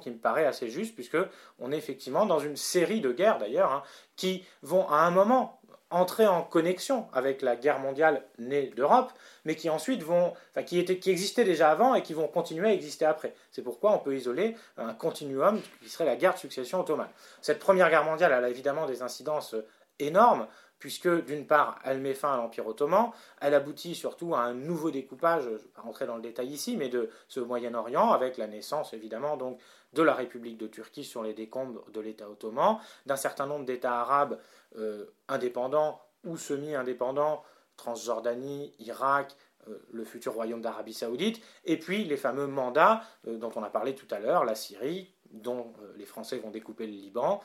qui 0.00 0.10
me 0.10 0.18
paraît 0.18 0.46
assez 0.46 0.68
juste, 0.68 0.94
puisque 0.94 1.18
on 1.58 1.72
est 1.72 1.76
effectivement 1.76 2.26
dans 2.26 2.38
une 2.38 2.56
série 2.56 3.00
de 3.00 3.12
guerres 3.12 3.38
d'ailleurs, 3.38 3.72
hein, 3.72 3.82
qui 4.16 4.44
vont 4.62 4.88
à 4.88 4.96
un 4.98 5.10
moment 5.10 5.60
entrer 5.90 6.26
en 6.26 6.42
connexion 6.42 7.08
avec 7.12 7.40
la 7.40 7.56
guerre 7.56 7.78
mondiale 7.78 8.22
née 8.38 8.66
d'Europe, 8.76 9.12
mais 9.44 9.54
qui 9.56 9.70
ensuite 9.70 10.02
vont, 10.02 10.34
enfin, 10.50 10.62
qui, 10.62 10.78
étaient, 10.78 10.98
qui 10.98 11.10
existaient 11.10 11.44
déjà 11.44 11.70
avant 11.70 11.94
et 11.94 12.02
qui 12.02 12.12
vont 12.12 12.28
continuer 12.28 12.68
à 12.68 12.72
exister 12.72 13.06
après. 13.06 13.34
C'est 13.50 13.62
pourquoi 13.62 13.92
on 13.92 13.98
peut 13.98 14.14
isoler 14.14 14.54
un 14.76 14.92
continuum 14.92 15.60
qui 15.82 15.88
serait 15.88 16.04
la 16.04 16.16
guerre 16.16 16.34
de 16.34 16.38
succession 16.38 16.80
ottomane. 16.80 17.08
Cette 17.40 17.58
première 17.58 17.88
guerre 17.88 18.04
mondiale 18.04 18.34
elle 18.36 18.44
a 18.44 18.50
évidemment 18.50 18.86
des 18.86 19.02
incidences 19.02 19.54
énormes 19.98 20.46
puisque 20.78 21.08
d'une 21.24 21.46
part, 21.46 21.78
elle 21.84 21.98
met 21.98 22.14
fin 22.14 22.34
à 22.34 22.36
l'Empire 22.36 22.66
ottoman, 22.66 23.10
elle 23.40 23.54
aboutit 23.54 23.94
surtout 23.94 24.34
à 24.34 24.40
un 24.40 24.54
nouveau 24.54 24.90
découpage, 24.90 25.44
je 25.44 25.50
ne 25.50 25.56
vais 25.56 25.64
pas 25.74 25.82
rentrer 25.82 26.06
dans 26.06 26.16
le 26.16 26.22
détail 26.22 26.48
ici, 26.48 26.76
mais 26.76 26.88
de 26.88 27.10
ce 27.26 27.40
Moyen-Orient, 27.40 28.10
avec 28.12 28.36
la 28.36 28.46
naissance 28.46 28.92
évidemment 28.92 29.36
donc 29.36 29.58
de 29.92 30.02
la 30.02 30.14
République 30.14 30.58
de 30.58 30.66
Turquie 30.66 31.04
sur 31.04 31.22
les 31.22 31.34
décombres 31.34 31.84
de 31.92 32.00
l'État 32.00 32.28
ottoman, 32.28 32.78
d'un 33.06 33.16
certain 33.16 33.46
nombre 33.46 33.64
d'États 33.64 34.00
arabes 34.00 34.38
euh, 34.76 35.06
indépendants 35.28 36.00
ou 36.24 36.36
semi-indépendants, 36.36 37.42
Transjordanie, 37.76 38.74
Irak, 38.80 39.34
euh, 39.68 39.78
le 39.92 40.04
futur 40.04 40.34
royaume 40.34 40.60
d'Arabie 40.60 40.94
saoudite, 40.94 41.40
et 41.64 41.78
puis 41.78 42.04
les 42.04 42.16
fameux 42.16 42.46
mandats 42.46 43.02
euh, 43.26 43.38
dont 43.38 43.52
on 43.56 43.62
a 43.62 43.70
parlé 43.70 43.94
tout 43.94 44.12
à 44.12 44.18
l'heure, 44.18 44.44
la 44.44 44.54
Syrie, 44.54 45.12
dont 45.30 45.74
les 45.96 46.06
Français 46.06 46.38
vont 46.38 46.50
découper 46.50 46.86
le 46.86 46.92
Liban, 46.92 47.42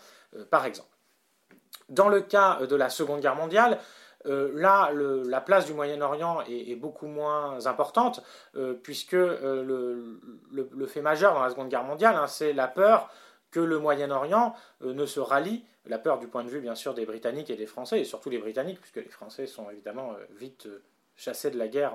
par 0.49 0.65
exemple. 0.65 0.92
Dans 1.89 2.09
le 2.09 2.21
cas 2.21 2.59
de 2.65 2.75
la 2.75 2.89
Seconde 2.89 3.21
Guerre 3.21 3.35
mondiale, 3.35 3.79
euh, 4.25 4.51
là, 4.53 4.91
la 4.93 5.41
place 5.41 5.65
du 5.65 5.73
Moyen-Orient 5.73 6.41
est, 6.47 6.75
beaucoup 6.75 7.07
moins 7.07 7.65
importante, 7.65 8.23
euh, 8.55 8.73
puisque 8.73 9.13
euh, 9.15 10.15
le, 10.51 10.85
fait 10.87 11.01
majeur 11.01 11.33
dans 11.33 11.43
la 11.43 11.49
Seconde 11.49 11.69
Guerre 11.69 11.83
mondiale, 11.83 12.15
hein, 12.15 12.27
c'est 12.27 12.53
la 12.53 12.67
peur 12.67 13.09
que 13.51 13.59
le 13.59 13.77
Moyen-Orient 13.79 14.55
ne 14.81 15.05
se 15.05 15.19
rallie, 15.19 15.63
la 15.85 15.99
peur 15.99 16.17
du 16.17 16.27
point 16.27 16.43
de 16.43 16.49
vue 16.49 16.59
bien 16.59 16.73
sûr 16.73 16.95
des 16.95 17.05
Britanniques 17.05 17.51
et 17.51 17.55
des 17.55 17.67
Français, 17.67 17.99
et 18.01 18.03
surtout 18.03 18.31
les 18.31 18.39
Britanniques, 18.39 18.79
puisque 18.79 18.95
les 18.95 19.11
Français 19.11 19.45
sont 19.45 19.69
évidemment 19.69 20.13
vite 20.31 20.67
chassés 21.15 21.51
de 21.51 21.59
la 21.59 21.67
guerre, 21.67 21.93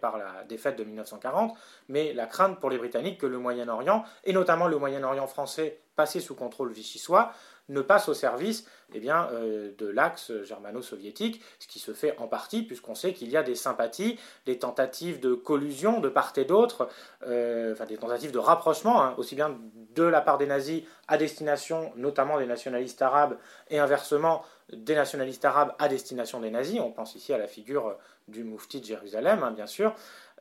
par 0.00 0.18
la 0.18 0.44
défaite 0.44 0.76
de 0.76 0.84
1940, 0.84 1.56
mais 1.88 2.12
la 2.12 2.26
crainte 2.26 2.60
pour 2.60 2.68
les 2.68 2.76
Britanniques 2.76 3.18
que 3.18 3.26
le 3.26 3.38
Moyen-Orient, 3.38 4.04
et 4.24 4.34
notamment 4.34 4.66
le 4.68 4.76
Moyen-Orient 4.76 5.26
français 5.26 5.80
passé 5.96 6.20
sous 6.20 6.34
contrôle 6.34 6.72
vichysois, 6.72 7.32
ne 7.68 7.80
passe 7.80 8.08
au 8.08 8.14
service 8.14 8.66
eh 8.94 9.00
bien, 9.00 9.28
euh, 9.32 9.72
de 9.76 9.86
l'axe 9.86 10.32
germano-soviétique, 10.44 11.42
ce 11.58 11.66
qui 11.66 11.78
se 11.78 11.92
fait 11.92 12.16
en 12.18 12.26
partie 12.26 12.62
puisqu'on 12.62 12.94
sait 12.94 13.12
qu'il 13.12 13.28
y 13.28 13.36
a 13.36 13.42
des 13.42 13.54
sympathies, 13.54 14.18
des 14.46 14.58
tentatives 14.58 15.20
de 15.20 15.34
collusion 15.34 16.00
de 16.00 16.08
part 16.08 16.32
et 16.36 16.46
d'autre, 16.46 16.88
euh, 17.26 17.72
enfin 17.72 17.84
des 17.84 17.98
tentatives 17.98 18.32
de 18.32 18.38
rapprochement, 18.38 19.02
hein, 19.02 19.14
aussi 19.18 19.34
bien 19.34 19.58
de 19.94 20.02
la 20.02 20.22
part 20.22 20.38
des 20.38 20.46
nazis 20.46 20.84
à 21.06 21.18
destination 21.18 21.92
notamment 21.96 22.38
des 22.38 22.46
nationalistes 22.46 23.02
arabes 23.02 23.36
et 23.68 23.78
inversement 23.78 24.42
des 24.72 24.94
nationalistes 24.94 25.44
arabes 25.44 25.74
à 25.78 25.88
destination 25.88 26.40
des 26.40 26.50
nazis. 26.50 26.80
On 26.80 26.90
pense 26.90 27.14
ici 27.14 27.32
à 27.34 27.38
la 27.38 27.46
figure 27.46 27.96
du 28.26 28.44
Moufti 28.44 28.80
de 28.80 28.86
Jérusalem, 28.86 29.42
hein, 29.42 29.50
bien 29.50 29.66
sûr. 29.66 29.94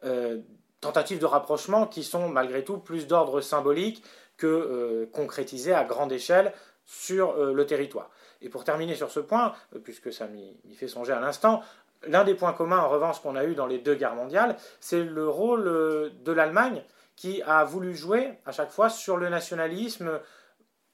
Euh, 0.05 0.39
tentatives 0.79 1.19
de 1.19 1.25
rapprochement 1.25 1.87
qui 1.87 2.03
sont 2.03 2.29
malgré 2.29 2.63
tout 2.63 2.77
plus 2.77 3.07
d'ordre 3.07 3.41
symbolique 3.41 4.03
que 4.37 5.09
concrétisées 5.11 5.73
à 5.73 5.83
grande 5.83 6.11
échelle 6.11 6.53
sur 6.87 7.31
euh, 7.31 7.53
le 7.53 7.65
territoire. 7.65 8.09
Et 8.41 8.49
pour 8.49 8.63
terminer 8.63 8.95
sur 8.95 9.11
ce 9.11 9.19
point, 9.19 9.53
euh, 9.75 9.79
puisque 9.79 10.11
ça 10.11 10.25
m'y 10.25 10.57
fait 10.73 10.87
songer 10.87 11.11
à 11.11 11.19
l'instant, 11.19 11.61
l'un 12.07 12.23
des 12.23 12.33
points 12.33 12.53
communs 12.53 12.79
en 12.79 12.89
revanche 12.89 13.21
qu'on 13.21 13.35
a 13.35 13.43
eu 13.43 13.53
dans 13.53 13.67
les 13.67 13.77
deux 13.77 13.95
guerres 13.95 14.15
mondiales, 14.15 14.55
c'est 14.79 15.03
le 15.03 15.27
rôle 15.27 15.67
euh, 15.67 16.09
de 16.23 16.31
l'Allemagne 16.31 16.81
qui 17.15 17.41
a 17.43 17.63
voulu 17.65 17.95
jouer 17.95 18.39
à 18.45 18.51
chaque 18.51 18.71
fois 18.71 18.89
sur 18.89 19.17
le 19.17 19.27
nationalisme 19.27 20.19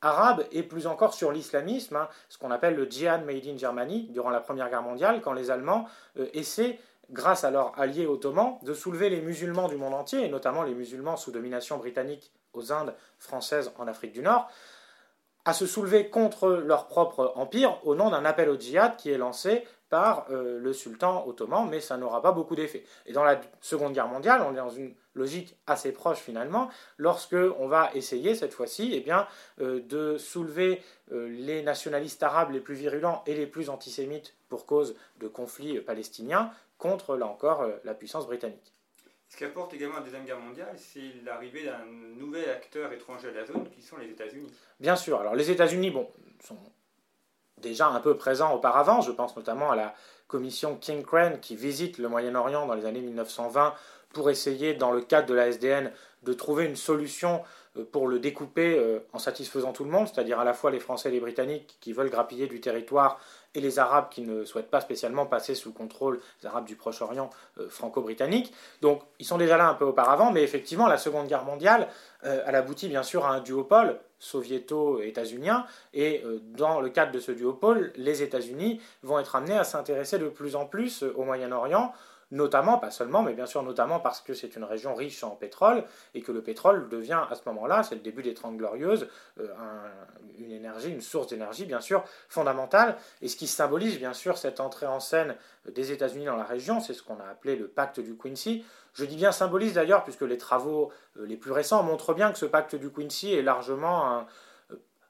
arabe 0.01 0.45
et 0.51 0.63
plus 0.63 0.88
encore 0.88 1.13
sur 1.13 1.31
l'islamisme, 1.31 1.95
hein, 1.95 2.09
ce 2.27 2.38
qu'on 2.38 2.51
appelle 2.51 2.75
le 2.75 2.89
djihad 2.89 3.23
made 3.25 3.45
in 3.45 3.57
Germany 3.57 4.07
durant 4.09 4.31
la 4.31 4.39
Première 4.39 4.69
Guerre 4.69 4.81
mondiale, 4.81 5.21
quand 5.21 5.33
les 5.33 5.51
Allemands 5.51 5.85
essaient, 6.33 6.79
grâce 7.12 7.43
à 7.43 7.51
leurs 7.51 7.77
alliés 7.79 8.06
ottomans, 8.06 8.58
de 8.63 8.73
soulever 8.73 9.10
les 9.10 9.21
musulmans 9.21 9.67
du 9.67 9.75
monde 9.75 9.93
entier, 9.93 10.25
et 10.25 10.29
notamment 10.29 10.63
les 10.63 10.73
musulmans 10.73 11.15
sous 11.15 11.32
domination 11.32 11.77
britannique 11.77 12.32
aux 12.53 12.71
Indes 12.71 12.95
françaises 13.17 13.71
en 13.77 13.88
Afrique 13.88 14.13
du 14.13 14.21
Nord, 14.21 14.49
à 15.45 15.53
se 15.53 15.65
soulever 15.65 16.10
contre 16.10 16.49
leur 16.49 16.88
propre 16.88 17.34
empire 17.36 17.79
au 17.86 17.95
nom 17.95 18.10
d'un 18.10 18.25
appel 18.25 18.49
au 18.49 18.58
djihad 18.58 18.95
qui 18.95 19.12
est 19.12 19.17
lancé 19.17 19.63
par 19.89 20.25
euh, 20.32 20.58
le 20.60 20.73
sultan 20.73 21.23
ottoman, 21.27 21.69
mais 21.69 21.79
ça 21.79 21.97
n'aura 21.97 22.21
pas 22.21 22.32
beaucoup 22.32 22.56
d'effet. 22.56 22.84
Et 23.06 23.13
dans 23.13 23.23
la 23.23 23.39
Seconde 23.62 23.93
Guerre 23.93 24.08
mondiale, 24.08 24.41
on 24.41 24.53
est 24.53 24.58
dans 24.58 24.69
une 24.69 24.95
logique 25.13 25.56
assez 25.67 25.91
proche 25.91 26.17
finalement, 26.17 26.69
lorsque 26.97 27.36
on 27.60 27.67
va 27.67 27.91
essayer 27.93 28.34
cette 28.34 28.53
fois-ci 28.53 28.91
eh 28.93 29.12
euh, 29.62 29.82
de 29.82 30.17
soulever 30.17 30.82
euh, 31.12 31.27
les 31.29 31.62
nationalistes 31.62 32.23
arabes 32.23 32.49
les 32.49 32.60
plus 32.60 32.73
virulents 32.73 33.21
et 33.27 33.36
les 33.36 33.45
plus 33.45 33.69
antisémites 33.69 34.34
pour 34.49 34.65
cause 34.65 34.95
de 35.19 35.27
conflits 35.27 35.79
palestiniens 35.82 36.51
contre, 36.79 37.15
là 37.15 37.27
encore, 37.27 37.67
la 37.84 37.93
puissance 37.93 38.25
britannique. 38.25 38.73
Ce 39.34 39.38
qui 39.39 39.46
apporte 39.46 39.74
également 39.74 39.96
la 39.96 40.02
Deuxième 40.02 40.26
Guerre 40.26 40.39
mondiale, 40.39 40.76
c'est 40.78 41.12
l'arrivée 41.26 41.65
d'un 41.65 41.84
nouvel 42.19 42.48
acteur 42.52 42.93
étranger 42.93 43.30
à 43.30 43.32
la 43.32 43.43
zone, 43.43 43.67
qui 43.76 43.82
sont 43.82 43.98
les 43.98 44.06
États-Unis. 44.06 44.46
Bien 44.80 44.96
sûr. 44.96 45.19
Alors 45.19 45.34
les 45.34 45.50
États-Unis, 45.50 45.89
bon, 45.89 46.08
sont 46.39 46.60
déjà 47.58 47.88
un 47.88 48.00
peu 48.00 48.15
présents 48.15 48.54
auparavant. 48.54 49.02
Je 49.02 49.12
pense 49.12 49.36
notamment 49.36 49.72
à 49.72 49.76
la 49.76 49.96
commission 50.28 50.76
King 50.76 51.02
Crane 51.04 51.39
qui 51.39 51.56
visite 51.56 51.98
le 51.98 52.10
Moyen-Orient 52.10 52.67
dans 52.67 52.76
les 52.76 52.86
années 52.86 53.02
1920 53.02 53.74
pour 54.13 54.30
essayer, 54.30 54.76
dans 54.76 54.91
le 54.91 55.02
cadre 55.02 55.26
de 55.26 55.34
la 55.34 55.48
SDN, 55.48 55.91
de 56.22 56.34
trouver 56.34 56.65
une 56.65 56.76
solution 56.76 57.41
euh, 57.76 57.86
pour 57.91 58.08
le 58.08 58.19
découper 58.19 58.78
euh, 58.78 59.00
en 59.13 59.17
satisfaisant 59.17 59.74
tout 59.74 59.84
le 59.84 59.89
monde, 59.89 60.08
c'est-à-dire 60.08 60.39
à 60.39 60.43
la 60.43 60.54
fois 60.54 60.69
les 60.69 60.80
Français 60.80 61.10
et 61.10 61.12
les 61.12 61.19
Britanniques 61.19 61.80
qui 61.82 61.91
veulent 61.91 62.12
grappiller 62.12 62.46
du 62.46 62.62
territoire 62.62 63.19
et 63.56 63.62
les 63.62 63.80
Arabes 63.80 64.10
qui 64.10 64.22
ne 64.22 64.46
souhaitent 64.46 64.70
pas 64.70 64.82
spécialement 64.82 65.26
passer 65.26 65.56
sous 65.56 65.70
le 65.70 65.74
contrôle 65.74 66.20
des 66.42 66.48
Arabes 66.48 66.66
du 66.66 66.76
Proche-Orient 66.76 67.30
euh, 67.60 67.70
franco-britannique. 67.70 68.54
Donc 68.82 69.02
ils 69.20 69.26
sont 69.26 69.38
déjà 69.38 69.58
là 69.58 69.68
un 69.68 69.74
peu 69.74 69.86
auparavant, 69.86 70.32
mais 70.32 70.44
effectivement 70.44 70.88
la 70.88 70.98
Seconde 70.98 71.28
Guerre 71.28 71.44
mondiale, 71.44 71.88
elle 72.22 72.56
aboutit 72.56 72.88
bien 72.88 73.04
sûr 73.04 73.26
à 73.26 73.34
un 73.34 73.42
duopole 73.42 74.00
soviéto-états-unien, 74.18 75.66
et 75.94 76.24
dans 76.56 76.80
le 76.80 76.89
cadre 76.89 77.12
de 77.12 77.20
ce 77.20 77.34
duopole, 77.34 77.92
les 77.98 78.24
États-Unis 78.24 78.80
vont 79.02 79.20
être 79.20 79.36
amenés 79.36 79.58
à 79.58 79.66
s'intéresser 79.66 80.20
de 80.20 80.30
plus 80.30 80.56
en 80.56 80.66
plus 80.66 81.04
au 81.04 81.26
Moyen-Orient, 81.26 81.94
notamment, 82.34 82.80
pas 82.80 82.89
seulement, 82.89 83.22
mais 83.22 83.34
bien 83.34 83.46
sûr 83.46 83.62
notamment 83.62 84.00
parce 84.00 84.19
que 84.19 84.34
c'est 84.34 84.56
une 84.56 84.63
région 84.63 84.96
riche 84.96 85.24
en 85.24 85.30
pétrole 85.32 85.84
et 86.15 86.22
que 86.22 86.32
le 86.32 86.41
pétrole 86.41 86.89
devient 86.89 87.22
à 87.30 87.36
ce 87.36 87.41
moment-là, 87.46 87.84
c'est 87.84 87.93
le 87.93 88.02
début 88.02 88.24
des 88.24 88.34
Trente 88.34 88.58
Glorieuses, 88.58 89.08
euh, 89.39 89.48
une 90.39 90.52
énergie, 90.52 90.89
une 90.89 91.02
source 91.02 91.28
d'énergie 91.28 91.65
bien 91.65 91.80
sûr 91.80 92.04
fondamentale. 92.28 92.98
Et 93.22 93.28
ce 93.28 93.36
qui 93.36 93.46
symbolise 93.46 94.00
bien 94.00 94.13
sûr 94.13 94.39
cette 94.39 94.60
entrée 94.60 94.88
en 94.88 95.00
scène 95.00 95.36
des 95.72 95.91
États-Unis 95.91 96.26
dans 96.26 96.36
la 96.36 96.43
région, 96.43 96.80
c'est 96.80 96.93
ce 96.93 97.04
qu'on 97.04 97.19
a 97.19 97.26
appelé 97.30 97.56
le 97.56 97.67
pacte 97.67 98.00
du 98.00 98.17
Quincy. 98.17 98.65
Je 98.96 99.06
dis 99.06 99.15
bien 99.15 99.32
symbolise 99.32 99.74
d'ailleurs 99.74 100.04
puisque 100.04 100.22
les 100.22 100.39
travaux 100.39 100.91
euh, 101.17 101.28
les 101.28 101.38
plus 101.38 101.52
récents 101.52 101.84
montrent 101.84 102.15
bien 102.15 102.32
que 102.32 102.39
ce 102.39 102.48
pacte 102.48 102.76
du 102.76 102.89
Quincy 102.89 103.36
est 103.36 103.43
largement 103.43 104.12
un, 104.12 104.28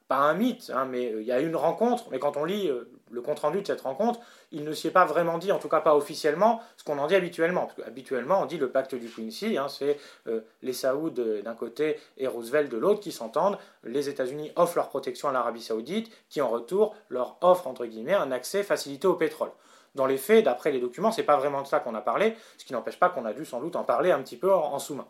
pas 0.08 0.16
un 0.16 0.34
mythe, 0.34 0.70
hein, 0.74 0.84
mais 0.84 1.12
euh, 1.12 1.22
il 1.22 1.26
y 1.26 1.32
a 1.32 1.40
une 1.40 1.56
rencontre, 1.56 2.08
mais 2.10 2.18
quand 2.18 2.36
on 2.36 2.44
lit 2.44 2.68
euh, 2.68 2.90
le 3.14 3.22
compte-rendu 3.22 3.62
de 3.62 3.66
cette 3.66 3.80
rencontre, 3.80 4.20
il 4.52 4.64
ne 4.64 4.72
s'y 4.72 4.88
est 4.88 4.90
pas 4.90 5.04
vraiment 5.04 5.38
dit, 5.38 5.52
en 5.52 5.58
tout 5.58 5.68
cas 5.68 5.80
pas 5.80 5.96
officiellement, 5.96 6.60
ce 6.76 6.84
qu'on 6.84 6.98
en 6.98 7.06
dit 7.06 7.14
habituellement. 7.14 7.66
Parce 7.66 7.88
habituellement, 7.88 8.42
on 8.42 8.46
dit 8.46 8.58
le 8.58 8.70
pacte 8.70 8.94
du 8.94 9.08
Quincy, 9.08 9.56
hein, 9.56 9.68
c'est 9.68 9.98
euh, 10.26 10.40
les 10.62 10.72
Saouds 10.72 11.10
d'un 11.10 11.54
côté 11.54 11.98
et 12.18 12.26
Roosevelt 12.26 12.70
de 12.70 12.76
l'autre 12.76 13.00
qui 13.00 13.12
s'entendent. 13.12 13.58
Les 13.84 14.08
États-Unis 14.08 14.52
offrent 14.56 14.76
leur 14.76 14.88
protection 14.88 15.28
à 15.28 15.32
l'Arabie 15.32 15.62
Saoudite, 15.62 16.10
qui 16.28 16.40
en 16.40 16.48
retour 16.48 16.94
leur 17.08 17.36
offre, 17.40 17.68
un 17.68 18.32
accès 18.32 18.62
facilité 18.62 19.06
au 19.06 19.14
pétrole. 19.14 19.50
Dans 19.94 20.06
les 20.06 20.18
faits, 20.18 20.44
d'après 20.44 20.72
les 20.72 20.80
documents, 20.80 21.12
c'est 21.12 21.22
pas 21.22 21.36
vraiment 21.36 21.62
de 21.62 21.66
ça 21.66 21.80
qu'on 21.80 21.94
a 21.94 22.00
parlé, 22.00 22.34
ce 22.58 22.64
qui 22.64 22.72
n'empêche 22.72 22.98
pas 22.98 23.08
qu'on 23.08 23.24
a 23.24 23.32
dû 23.32 23.44
sans 23.44 23.60
doute 23.60 23.76
en 23.76 23.84
parler 23.84 24.10
un 24.10 24.20
petit 24.22 24.36
peu 24.36 24.52
en 24.52 24.78
sous-main. 24.78 25.06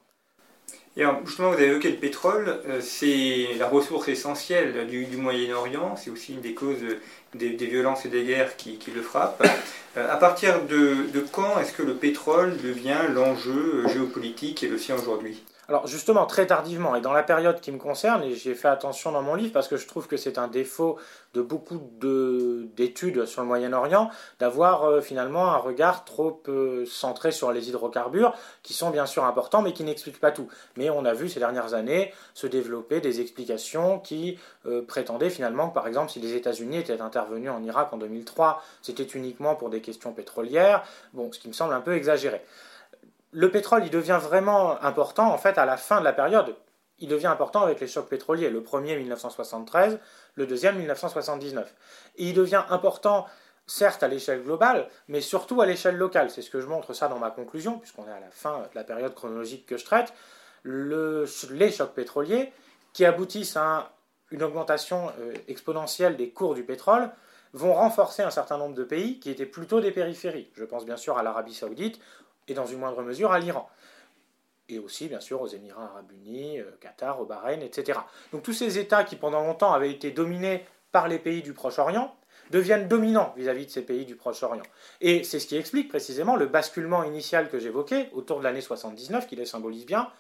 Et 0.96 1.02
justement, 1.24 1.48
vous 1.48 1.54
avez 1.54 1.66
évoqué 1.66 1.90
le 1.90 1.96
pétrole, 1.96 2.60
c'est 2.80 3.48
la 3.58 3.66
ressource 3.66 4.06
essentielle 4.06 4.86
du, 4.86 5.16
Moyen-Orient, 5.16 5.96
c'est 5.96 6.10
aussi 6.10 6.34
une 6.34 6.40
des 6.40 6.54
causes 6.54 6.84
des, 7.34 7.48
violences 7.48 8.06
et 8.06 8.08
des 8.08 8.22
guerres 8.22 8.56
qui, 8.56 8.78
le 8.94 9.02
frappent. 9.02 9.44
à 9.96 10.16
partir 10.16 10.62
de, 10.66 11.10
de 11.12 11.20
quand 11.20 11.58
est-ce 11.60 11.72
que 11.72 11.82
le 11.82 11.94
pétrole 11.94 12.56
devient 12.62 13.08
l'enjeu 13.12 13.88
géopolitique 13.88 14.62
et 14.62 14.68
le 14.68 14.78
sien 14.78 14.94
aujourd'hui? 14.94 15.42
Alors 15.68 15.86
justement, 15.86 16.26
très 16.26 16.46
tardivement, 16.46 16.94
et 16.94 17.00
dans 17.00 17.12
la 17.12 17.22
période 17.22 17.60
qui 17.60 17.72
me 17.72 17.78
concerne, 17.78 18.22
et 18.22 18.34
j'ai 18.34 18.54
fait 18.54 18.68
attention 18.68 19.12
dans 19.12 19.22
mon 19.22 19.34
livre 19.34 19.52
parce 19.52 19.68
que 19.68 19.76
je 19.76 19.86
trouve 19.86 20.06
que 20.06 20.16
c'est 20.16 20.36
un 20.36 20.48
défaut 20.48 20.98
de 21.32 21.40
beaucoup 21.40 21.80
d'études 22.76 23.24
sur 23.24 23.42
le 23.42 23.48
Moyen-Orient, 23.48 24.10
d'avoir 24.38 24.84
euh, 24.84 25.00
finalement 25.00 25.52
un 25.52 25.56
regard 25.56 26.04
trop 26.04 26.42
euh, 26.48 26.84
centré 26.86 27.32
sur 27.32 27.50
les 27.50 27.68
hydrocarbures, 27.68 28.34
qui 28.62 28.74
sont 28.74 28.90
bien 28.90 29.06
sûr 29.06 29.24
importants, 29.24 29.62
mais 29.62 29.72
qui 29.72 29.84
n'expliquent 29.84 30.20
pas 30.20 30.32
tout. 30.32 30.48
Mais 30.76 30.90
on 30.90 31.04
a 31.04 31.14
vu 31.14 31.28
ces 31.28 31.40
dernières 31.40 31.74
années 31.74 32.12
se 32.34 32.46
développer 32.46 33.00
des 33.00 33.20
explications 33.20 33.98
qui 33.98 34.38
euh, 34.66 34.82
prétendaient 34.82 35.30
finalement 35.30 35.68
par 35.68 35.86
exemple, 35.86 36.10
si 36.10 36.20
les 36.20 36.34
États-Unis 36.34 36.78
étaient 36.78 37.00
intervenus 37.00 37.50
en 37.50 37.62
Irak 37.62 37.88
en 37.92 37.96
2003, 37.96 38.62
c'était 38.82 39.02
uniquement 39.02 39.54
pour 39.54 39.70
des 39.70 39.80
questions 39.80 40.12
pétrolières, 40.12 40.84
bon, 41.14 41.32
ce 41.32 41.38
qui 41.38 41.48
me 41.48 41.52
semble 41.52 41.72
un 41.72 41.80
peu 41.80 41.94
exagéré 41.94 42.42
le 43.34 43.50
pétrole, 43.50 43.84
il 43.84 43.90
devient 43.90 44.20
vraiment 44.22 44.80
important 44.82 45.32
en 45.32 45.38
fait 45.38 45.58
à 45.58 45.66
la 45.66 45.76
fin 45.76 45.98
de 45.98 46.04
la 46.04 46.12
période. 46.12 46.54
Il 47.00 47.08
devient 47.08 47.26
important 47.26 47.62
avec 47.62 47.80
les 47.80 47.88
chocs 47.88 48.08
pétroliers, 48.08 48.48
le 48.48 48.62
premier 48.62 48.96
1973, 48.96 49.98
le 50.36 50.46
deuxième 50.46 50.76
1979. 50.78 51.74
Et 52.16 52.28
il 52.28 52.34
devient 52.34 52.62
important 52.70 53.26
certes 53.66 54.04
à 54.04 54.08
l'échelle 54.08 54.42
globale, 54.44 54.88
mais 55.08 55.20
surtout 55.20 55.60
à 55.60 55.66
l'échelle 55.66 55.96
locale. 55.96 56.30
C'est 56.30 56.42
ce 56.42 56.50
que 56.50 56.60
je 56.60 56.66
montre 56.66 56.94
ça 56.94 57.08
dans 57.08 57.18
ma 57.18 57.30
conclusion, 57.30 57.80
puisqu'on 57.80 58.06
est 58.06 58.12
à 58.12 58.20
la 58.20 58.30
fin 58.30 58.60
de 58.60 58.74
la 58.76 58.84
période 58.84 59.14
chronologique 59.14 59.66
que 59.66 59.76
je 59.76 59.84
traite. 59.84 60.12
les 60.64 61.72
chocs 61.72 61.92
pétroliers 61.92 62.52
qui 62.92 63.04
aboutissent 63.04 63.56
à 63.56 63.90
une 64.30 64.44
augmentation 64.44 65.10
euh, 65.20 65.34
exponentielle 65.48 66.16
des 66.16 66.30
cours 66.30 66.54
du 66.54 66.62
pétrole 66.62 67.10
vont 67.52 67.74
renforcer 67.74 68.22
un 68.22 68.30
certain 68.30 68.58
nombre 68.58 68.74
de 68.74 68.84
pays 68.84 69.18
qui 69.18 69.30
étaient 69.30 69.46
plutôt 69.46 69.80
des 69.80 69.90
périphéries. 69.90 70.50
Je 70.54 70.64
pense 70.64 70.84
bien 70.84 70.96
sûr 70.96 71.18
à 71.18 71.22
l'Arabie 71.22 71.54
saoudite 71.54 72.00
et 72.48 72.54
dans 72.54 72.66
une 72.66 72.78
moindre 72.78 73.02
mesure 73.02 73.32
à 73.32 73.38
l'Iran. 73.38 73.68
Et 74.68 74.78
aussi, 74.78 75.08
bien 75.08 75.20
sûr, 75.20 75.42
aux 75.42 75.46
Émirats 75.46 75.84
arabes 75.84 76.10
unis, 76.12 76.60
euh, 76.60 76.70
Qatar, 76.80 77.20
au 77.20 77.26
Bahreïn, 77.26 77.60
etc. 77.60 77.98
Donc 78.32 78.42
tous 78.42 78.54
ces 78.54 78.78
États 78.78 79.04
qui, 79.04 79.16
pendant 79.16 79.42
longtemps, 79.42 79.72
avaient 79.72 79.90
été 79.90 80.10
dominés 80.10 80.64
par 80.90 81.08
les 81.08 81.18
pays 81.18 81.42
du 81.42 81.52
Proche-Orient, 81.52 82.14
deviennent 82.50 82.88
dominants 82.88 83.34
vis-à-vis 83.36 83.66
de 83.66 83.70
ces 83.70 83.82
pays 83.82 84.06
du 84.06 84.16
Proche-Orient. 84.16 84.62
Et 85.00 85.24
c'est 85.24 85.38
ce 85.38 85.46
qui 85.46 85.56
explique 85.56 85.88
précisément 85.88 86.36
le 86.36 86.46
basculement 86.46 87.04
initial 87.04 87.50
que 87.50 87.58
j'évoquais, 87.58 88.10
autour 88.12 88.38
de 88.38 88.44
l'année 88.44 88.60
79, 88.60 89.26
qui 89.26 89.36
les 89.36 89.46
symbolise 89.46 89.86
bien, 89.86 90.10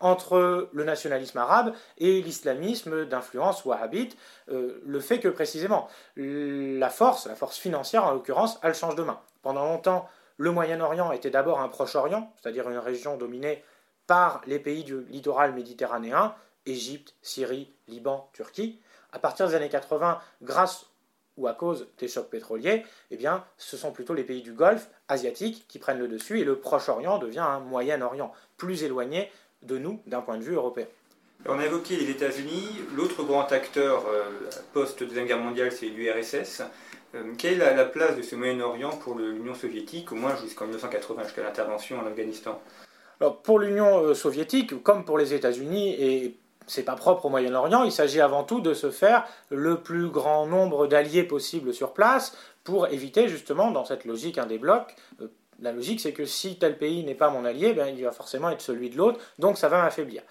entre 0.00 0.68
le 0.72 0.84
nationalisme 0.84 1.38
arabe 1.38 1.74
et 1.98 2.20
l'islamisme 2.20 3.06
d'influence 3.06 3.64
wahhabite, 3.64 4.16
euh, 4.50 4.82
le 4.84 5.00
fait 5.00 5.20
que 5.20 5.28
précisément 5.28 5.88
la 6.16 6.90
force, 6.90 7.26
la 7.26 7.34
force 7.34 7.56
financière 7.56 8.04
en 8.04 8.12
l'occurrence, 8.12 8.58
elle 8.62 8.74
change 8.74 8.94
de 8.94 9.02
main. 9.02 9.18
Pendant 9.42 9.64
longtemps, 9.64 10.08
le 10.36 10.50
Moyen-Orient 10.50 11.12
était 11.12 11.30
d'abord 11.30 11.60
un 11.60 11.68
Proche-Orient, 11.68 12.32
c'est-à-dire 12.40 12.68
une 12.68 12.78
région 12.78 13.16
dominée 13.16 13.64
par 14.06 14.42
les 14.46 14.58
pays 14.58 14.84
du 14.84 15.00
littoral 15.04 15.54
méditerranéen, 15.54 16.34
Égypte, 16.66 17.14
Syrie, 17.22 17.72
Liban, 17.88 18.28
Turquie. 18.32 18.80
À 19.12 19.18
partir 19.18 19.48
des 19.48 19.54
années 19.54 19.68
80, 19.68 20.20
grâce 20.42 20.86
ou 21.36 21.46
à 21.46 21.54
cause 21.54 21.88
des 21.98 22.08
chocs 22.08 22.30
pétroliers, 22.30 22.84
eh 23.10 23.16
bien, 23.16 23.44
ce 23.56 23.76
sont 23.76 23.92
plutôt 23.92 24.14
les 24.14 24.24
pays 24.24 24.42
du 24.42 24.52
Golfe 24.52 24.88
asiatique 25.08 25.66
qui 25.68 25.78
prennent 25.78 25.98
le 25.98 26.08
dessus 26.08 26.40
et 26.40 26.44
le 26.44 26.58
Proche-Orient 26.58 27.18
devient 27.18 27.40
un 27.40 27.60
Moyen-Orient 27.60 28.32
plus 28.56 28.82
éloigné 28.82 29.30
de 29.62 29.78
nous 29.78 30.00
d'un 30.06 30.20
point 30.20 30.38
de 30.38 30.42
vue 30.42 30.54
européen. 30.54 30.86
On 31.44 31.58
a 31.58 31.64
évoqué 31.64 31.96
les 31.96 32.10
États-Unis. 32.10 32.80
L'autre 32.94 33.22
grand 33.22 33.52
acteur 33.52 34.06
euh, 34.08 34.30
post-Deuxième 34.72 35.26
Guerre 35.26 35.38
mondiale, 35.38 35.70
c'est 35.70 35.86
l'URSS. 35.86 36.62
Euh, 37.16 37.32
quelle 37.38 37.60
est 37.60 37.74
la 37.74 37.84
place 37.84 38.16
de 38.16 38.22
ce 38.22 38.36
Moyen-Orient 38.36 38.90
pour 38.90 39.16
l'Union 39.16 39.54
soviétique, 39.54 40.12
au 40.12 40.16
moins 40.16 40.36
jusqu'en 40.36 40.64
1980, 40.66 41.24
jusqu'à 41.24 41.42
l'intervention 41.42 41.98
en 41.98 42.06
Afghanistan? 42.06 42.60
Alors, 43.20 43.40
Pour 43.42 43.58
l'Union 43.58 44.02
euh, 44.02 44.14
soviétique, 44.14 44.82
comme 44.82 45.04
pour 45.04 45.18
les 45.18 45.34
États-Unis, 45.34 45.94
et 45.98 46.36
c'est 46.66 46.82
pas 46.82 46.96
propre 46.96 47.26
au 47.26 47.28
Moyen-Orient, 47.28 47.84
il 47.84 47.92
s'agit 47.92 48.20
avant 48.20 48.44
tout 48.44 48.60
de 48.60 48.74
se 48.74 48.90
faire 48.90 49.24
le 49.50 49.80
plus 49.80 50.08
grand 50.08 50.46
nombre 50.46 50.86
d'alliés 50.86 51.24
possible 51.24 51.72
sur 51.72 51.92
place 51.92 52.36
pour 52.64 52.88
éviter 52.88 53.28
justement, 53.28 53.70
dans 53.70 53.84
cette 53.84 54.04
logique 54.04 54.38
un 54.38 54.46
des 54.46 54.60
euh, 54.62 55.26
la 55.60 55.72
logique 55.72 56.00
c'est 56.00 56.12
que 56.12 56.26
si 56.26 56.58
tel 56.58 56.76
pays 56.76 57.02
n'est 57.04 57.14
pas 57.14 57.30
mon 57.30 57.44
allié, 57.44 57.72
ben, 57.72 57.94
il 57.96 58.04
va 58.04 58.12
forcément 58.12 58.50
être 58.50 58.60
celui 58.60 58.90
de 58.90 58.98
l'autre, 58.98 59.20
donc 59.38 59.56
ça 59.56 59.68
va 59.68 59.80
m'affaiblir 59.80 60.22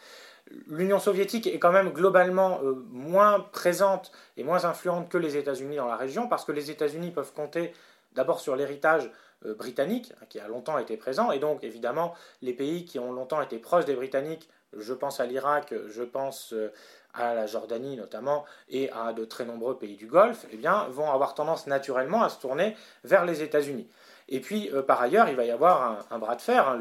l'Union 0.67 0.99
soviétique 0.99 1.47
est 1.47 1.59
quand 1.59 1.71
même 1.71 1.91
globalement 1.91 2.59
euh, 2.63 2.73
moins 2.89 3.39
présente 3.39 4.11
et 4.37 4.43
moins 4.43 4.65
influente 4.65 5.09
que 5.09 5.17
les 5.17 5.37
États-Unis 5.37 5.77
dans 5.77 5.87
la 5.87 5.95
région, 5.95 6.27
parce 6.27 6.45
que 6.45 6.51
les 6.51 6.71
États-Unis 6.71 7.11
peuvent 7.11 7.33
compter 7.33 7.73
d'abord 8.13 8.39
sur 8.39 8.55
l'héritage 8.55 9.09
euh, 9.45 9.55
britannique, 9.55 10.13
hein, 10.21 10.25
qui 10.29 10.39
a 10.39 10.47
longtemps 10.47 10.77
été 10.77 10.97
présent, 10.97 11.31
et 11.31 11.39
donc 11.39 11.63
évidemment 11.63 12.13
les 12.41 12.53
pays 12.53 12.85
qui 12.85 12.99
ont 12.99 13.11
longtemps 13.11 13.41
été 13.41 13.57
proches 13.57 13.85
des 13.85 13.95
Britanniques, 13.95 14.49
je 14.77 14.93
pense 14.93 15.19
à 15.19 15.25
l'Irak, 15.25 15.73
je 15.87 16.03
pense 16.03 16.53
euh, 16.53 16.71
à 17.13 17.33
la 17.33 17.47
Jordanie 17.47 17.95
notamment, 17.95 18.45
et 18.69 18.91
à 18.91 19.13
de 19.13 19.25
très 19.25 19.45
nombreux 19.45 19.77
pays 19.77 19.95
du 19.95 20.07
Golfe, 20.07 20.45
eh 20.51 20.57
bien, 20.57 20.87
vont 20.89 21.11
avoir 21.11 21.33
tendance 21.33 21.65
naturellement 21.65 22.23
à 22.23 22.29
se 22.29 22.39
tourner 22.39 22.75
vers 23.03 23.25
les 23.25 23.41
États-Unis. 23.41 23.87
Et 24.27 24.39
puis, 24.39 24.69
euh, 24.73 24.81
par 24.81 25.01
ailleurs, 25.01 25.29
il 25.29 25.35
va 25.35 25.45
y 25.45 25.51
avoir 25.51 26.05
un, 26.09 26.19
bras 26.19 26.35
de 26.35 26.41
fer, 26.41 26.67
hein, 26.67 26.79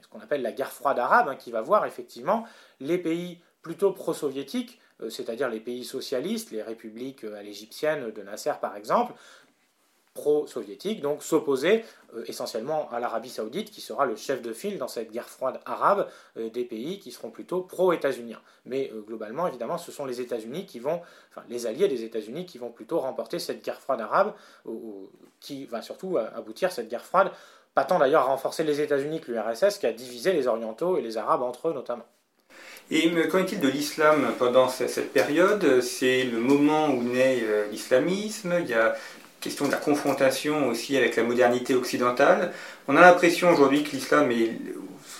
ce 0.00 0.08
qu'on 0.08 0.20
appelle 0.20 0.42
la 0.42 0.52
guerre 0.52 0.70
froide 0.70 0.98
arabe, 0.98 1.28
hein, 1.28 1.36
qui 1.36 1.50
va 1.50 1.60
voir 1.60 1.86
effectivement 1.86 2.46
les 2.80 2.98
pays 2.98 3.40
plutôt 3.62 3.92
pro-soviétiques, 3.92 4.78
euh, 5.02 5.10
c'est-à-dire 5.10 5.48
les 5.48 5.60
pays 5.60 5.84
socialistes, 5.84 6.52
les 6.52 6.62
républiques 6.62 7.24
euh, 7.24 7.36
à 7.36 7.42
l'égyptienne 7.42 8.12
de 8.12 8.22
Nasser 8.22 8.52
par 8.60 8.76
exemple, 8.76 9.14
pro-soviétique, 10.14 11.00
donc 11.00 11.22
s'opposer 11.22 11.84
euh, 12.14 12.22
essentiellement 12.26 12.88
à 12.92 13.00
l'Arabie 13.00 13.28
saoudite, 13.28 13.70
qui 13.70 13.80
sera 13.80 14.06
le 14.06 14.14
chef 14.14 14.40
de 14.42 14.52
file 14.52 14.78
dans 14.78 14.88
cette 14.88 15.10
guerre 15.10 15.28
froide 15.28 15.60
arabe 15.66 16.08
euh, 16.38 16.48
des 16.48 16.64
pays 16.64 17.00
qui 17.00 17.10
seront 17.10 17.30
plutôt 17.30 17.62
pro-états-uniens. 17.62 18.40
Mais 18.64 18.90
euh, 18.94 19.00
globalement, 19.00 19.48
évidemment, 19.48 19.76
ce 19.76 19.90
sont 19.90 20.06
les 20.06 20.20
États-Unis 20.20 20.66
qui 20.66 20.78
vont, 20.78 21.00
enfin 21.30 21.44
les 21.48 21.66
alliés 21.66 21.88
des 21.88 22.04
États-Unis 22.04 22.46
qui 22.46 22.58
vont 22.58 22.70
plutôt 22.70 23.00
remporter 23.00 23.40
cette 23.40 23.64
guerre 23.64 23.80
froide 23.80 24.00
arabe, 24.00 24.34
qui 25.40 25.66
va 25.66 25.82
surtout 25.82 26.16
aboutir 26.16 26.70
cette 26.70 26.88
guerre 26.88 27.04
froide, 27.04 27.30
pas 27.74 27.84
tant 27.84 27.98
d'ailleurs 27.98 28.22
à 28.22 28.26
renforcer 28.26 28.62
les 28.62 28.80
États-Unis 28.80 29.20
que 29.20 29.32
l'URSS, 29.32 29.78
qui 29.78 29.86
a 29.86 29.92
divisé 29.92 30.32
les 30.32 30.46
Orientaux 30.46 30.96
et 30.96 31.02
les 31.02 31.18
Arabes 31.18 31.42
entre 31.42 31.68
eux 31.68 31.72
notamment. 31.72 32.06
Et 32.90 33.10
qu'en 33.28 33.38
est-il 33.38 33.60
de 33.60 33.68
l'islam 33.68 34.32
pendant 34.38 34.68
cette 34.68 35.12
période? 35.12 35.80
C'est 35.80 36.22
le 36.24 36.38
moment 36.38 36.88
où 36.88 37.02
naît 37.02 37.42
l'islamisme, 37.70 38.56
il 38.60 38.68
y 38.68 38.74
a 38.74 38.94
question 39.44 39.66
de 39.66 39.72
la 39.72 39.76
confrontation 39.76 40.68
aussi 40.68 40.96
avec 40.96 41.16
la 41.16 41.22
modernité 41.22 41.74
occidentale. 41.74 42.52
On 42.88 42.96
a 42.96 43.02
l'impression 43.02 43.50
aujourd'hui 43.52 43.84
que 43.84 43.90
l'islam 43.90 44.30
est, 44.30 44.52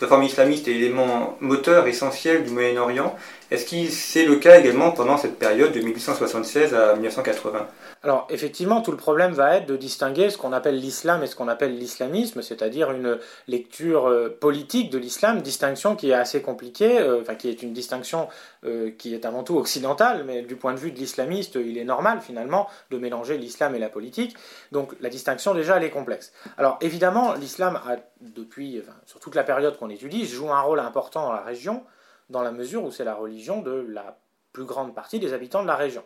la 0.01 0.09
forme 0.09 0.25
islamiste 0.25 0.67
est 0.67 0.73
l'élément 0.73 1.37
moteur 1.41 1.87
essentiel 1.87 2.43
du 2.43 2.51
Moyen-Orient. 2.51 3.15
Est-ce 3.55 3.67
que 3.67 3.89
c'est 3.89 4.25
le 4.25 4.35
cas 4.37 4.59
également 4.59 4.91
pendant 4.91 5.17
cette 5.17 5.39
période 5.39 5.73
de 5.73 5.81
1876 5.81 6.75
à 6.75 6.95
1980 6.95 7.69
alors 8.03 8.27
effectivement, 8.29 8.83
tout 8.83 8.91
le 8.91 8.99
problème 8.99 9.33
va 9.33 9.57
être 9.57 9.67
de 9.67 9.79
distinguer 9.79 10.29
ce 10.29 10.37
qu'on 10.37 10.53
appelle 10.53 10.79
l'islam 10.79 11.23
et 11.23 11.27
ce 11.27 11.35
qu'on 11.35 11.49
appelle 11.49 11.75
l'islamisme, 11.75 12.43
c'est-à-dire 12.43 12.91
une 12.91 13.19
lecture 13.49 14.11
euh, 14.11 14.29
politique 14.29 14.91
de 14.91 14.99
l'islam, 14.99 15.41
distinction 15.41 15.97
qui 15.97 16.11
est 16.11 16.15
assez 16.15 16.43
compliquée, 16.43 16.99
euh, 17.01 17.23
enfin 17.23 17.35
qui 17.35 17.49
est 17.49 17.63
une 17.63 17.73
distinction 17.73 18.29
euh, 18.67 18.91
qui 18.91 19.15
est 19.15 19.25
avant 19.25 19.43
tout 19.43 19.57
occidentale, 19.57 20.25
mais 20.27 20.43
du 20.43 20.55
point 20.55 20.75
de 20.75 20.79
vue 20.79 20.93
de 20.93 20.99
l'islamiste, 20.99 21.55
il 21.55 21.79
est 21.79 21.85
normal 21.85 22.21
finalement 22.21 22.69
de 22.91 22.99
mélanger 22.99 23.39
l'islam 23.39 23.75
et 23.75 23.79
la 23.79 23.89
politique. 23.89 24.37
Donc 24.71 24.95
la 25.01 25.09
distinction 25.09 25.55
déjà 25.55 25.79
elle 25.79 25.85
est 25.85 25.91
complexe. 25.91 26.35
Alors 26.59 26.77
évidemment, 26.83 27.33
l'islam 27.33 27.81
a 27.89 27.97
depuis, 28.21 28.83
sur 29.07 29.19
toute 29.19 29.35
la 29.35 29.45
période 29.45 29.79
qu'on 29.79 29.89
étudie, 29.89 30.27
joue 30.27 30.53
un 30.53 30.61
rôle 30.61 30.81
important 30.81 31.29
dans 31.29 31.33
la 31.33 31.41
région, 31.41 31.83
dans 32.31 32.43
la 32.43 32.53
mesure 32.53 32.85
où 32.85 32.91
c'est 32.91 33.05
la 33.05 33.15
religion 33.15 33.63
de 33.63 33.73
la 33.73 34.19
plus 34.53 34.65
grande 34.65 34.95
partie 34.95 35.19
des 35.19 35.33
habitants 35.33 35.63
de 35.63 35.67
la 35.69 35.77
région. 35.77 36.05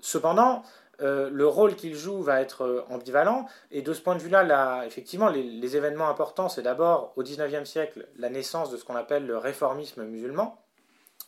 Cependant, 0.00 0.62
euh, 1.00 1.30
le 1.30 1.46
rôle 1.46 1.74
qu'il 1.74 1.94
joue 1.94 2.22
va 2.22 2.40
être 2.40 2.62
euh, 2.62 2.84
ambivalent. 2.88 3.46
Et 3.70 3.82
de 3.82 3.92
ce 3.92 4.00
point 4.00 4.14
de 4.14 4.20
vue-là, 4.20 4.84
effectivement, 4.86 5.28
les, 5.28 5.76
événements 5.76 6.08
importants, 6.08 6.48
c'est 6.48 6.62
d'abord 6.62 7.12
au 7.16 7.22
XIXe 7.22 7.68
siècle 7.68 8.06
la 8.16 8.28
naissance 8.28 8.70
de 8.70 8.76
ce 8.76 8.84
qu'on 8.84 8.94
appelle 8.94 9.26
le 9.26 9.38
réformisme 9.38 10.04
musulman, 10.04 10.62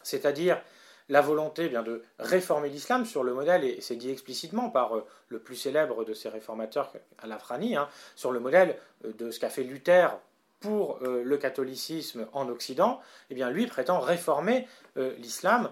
c'est-à-dire 0.02 0.60
la 1.08 1.20
volonté 1.20 1.68
bien, 1.68 1.82
de 1.82 2.02
réformer 2.18 2.68
l'islam 2.68 3.04
sur 3.04 3.24
le 3.24 3.34
modèle, 3.34 3.64
et 3.64 3.80
c'est 3.80 3.96
dit 3.96 4.10
explicitement 4.10 4.70
par 4.70 4.96
euh, 4.96 5.04
le 5.28 5.38
plus 5.38 5.56
célèbre 5.56 6.04
de 6.04 6.14
ces 6.14 6.28
réformateurs, 6.28 6.92
Al-Afrani, 7.18 7.76
hein, 7.76 7.88
sur 8.14 8.32
le 8.32 8.40
modèle 8.40 8.76
de 9.02 9.30
ce 9.30 9.40
qu'a 9.40 9.50
fait 9.50 9.64
Luther 9.64 10.16
pour 10.64 10.98
le 11.02 11.36
catholicisme 11.36 12.26
en 12.32 12.48
Occident, 12.48 13.00
eh 13.28 13.34
bien 13.34 13.50
lui 13.50 13.66
prétend 13.66 14.00
réformer 14.00 14.66
l'islam 14.96 15.70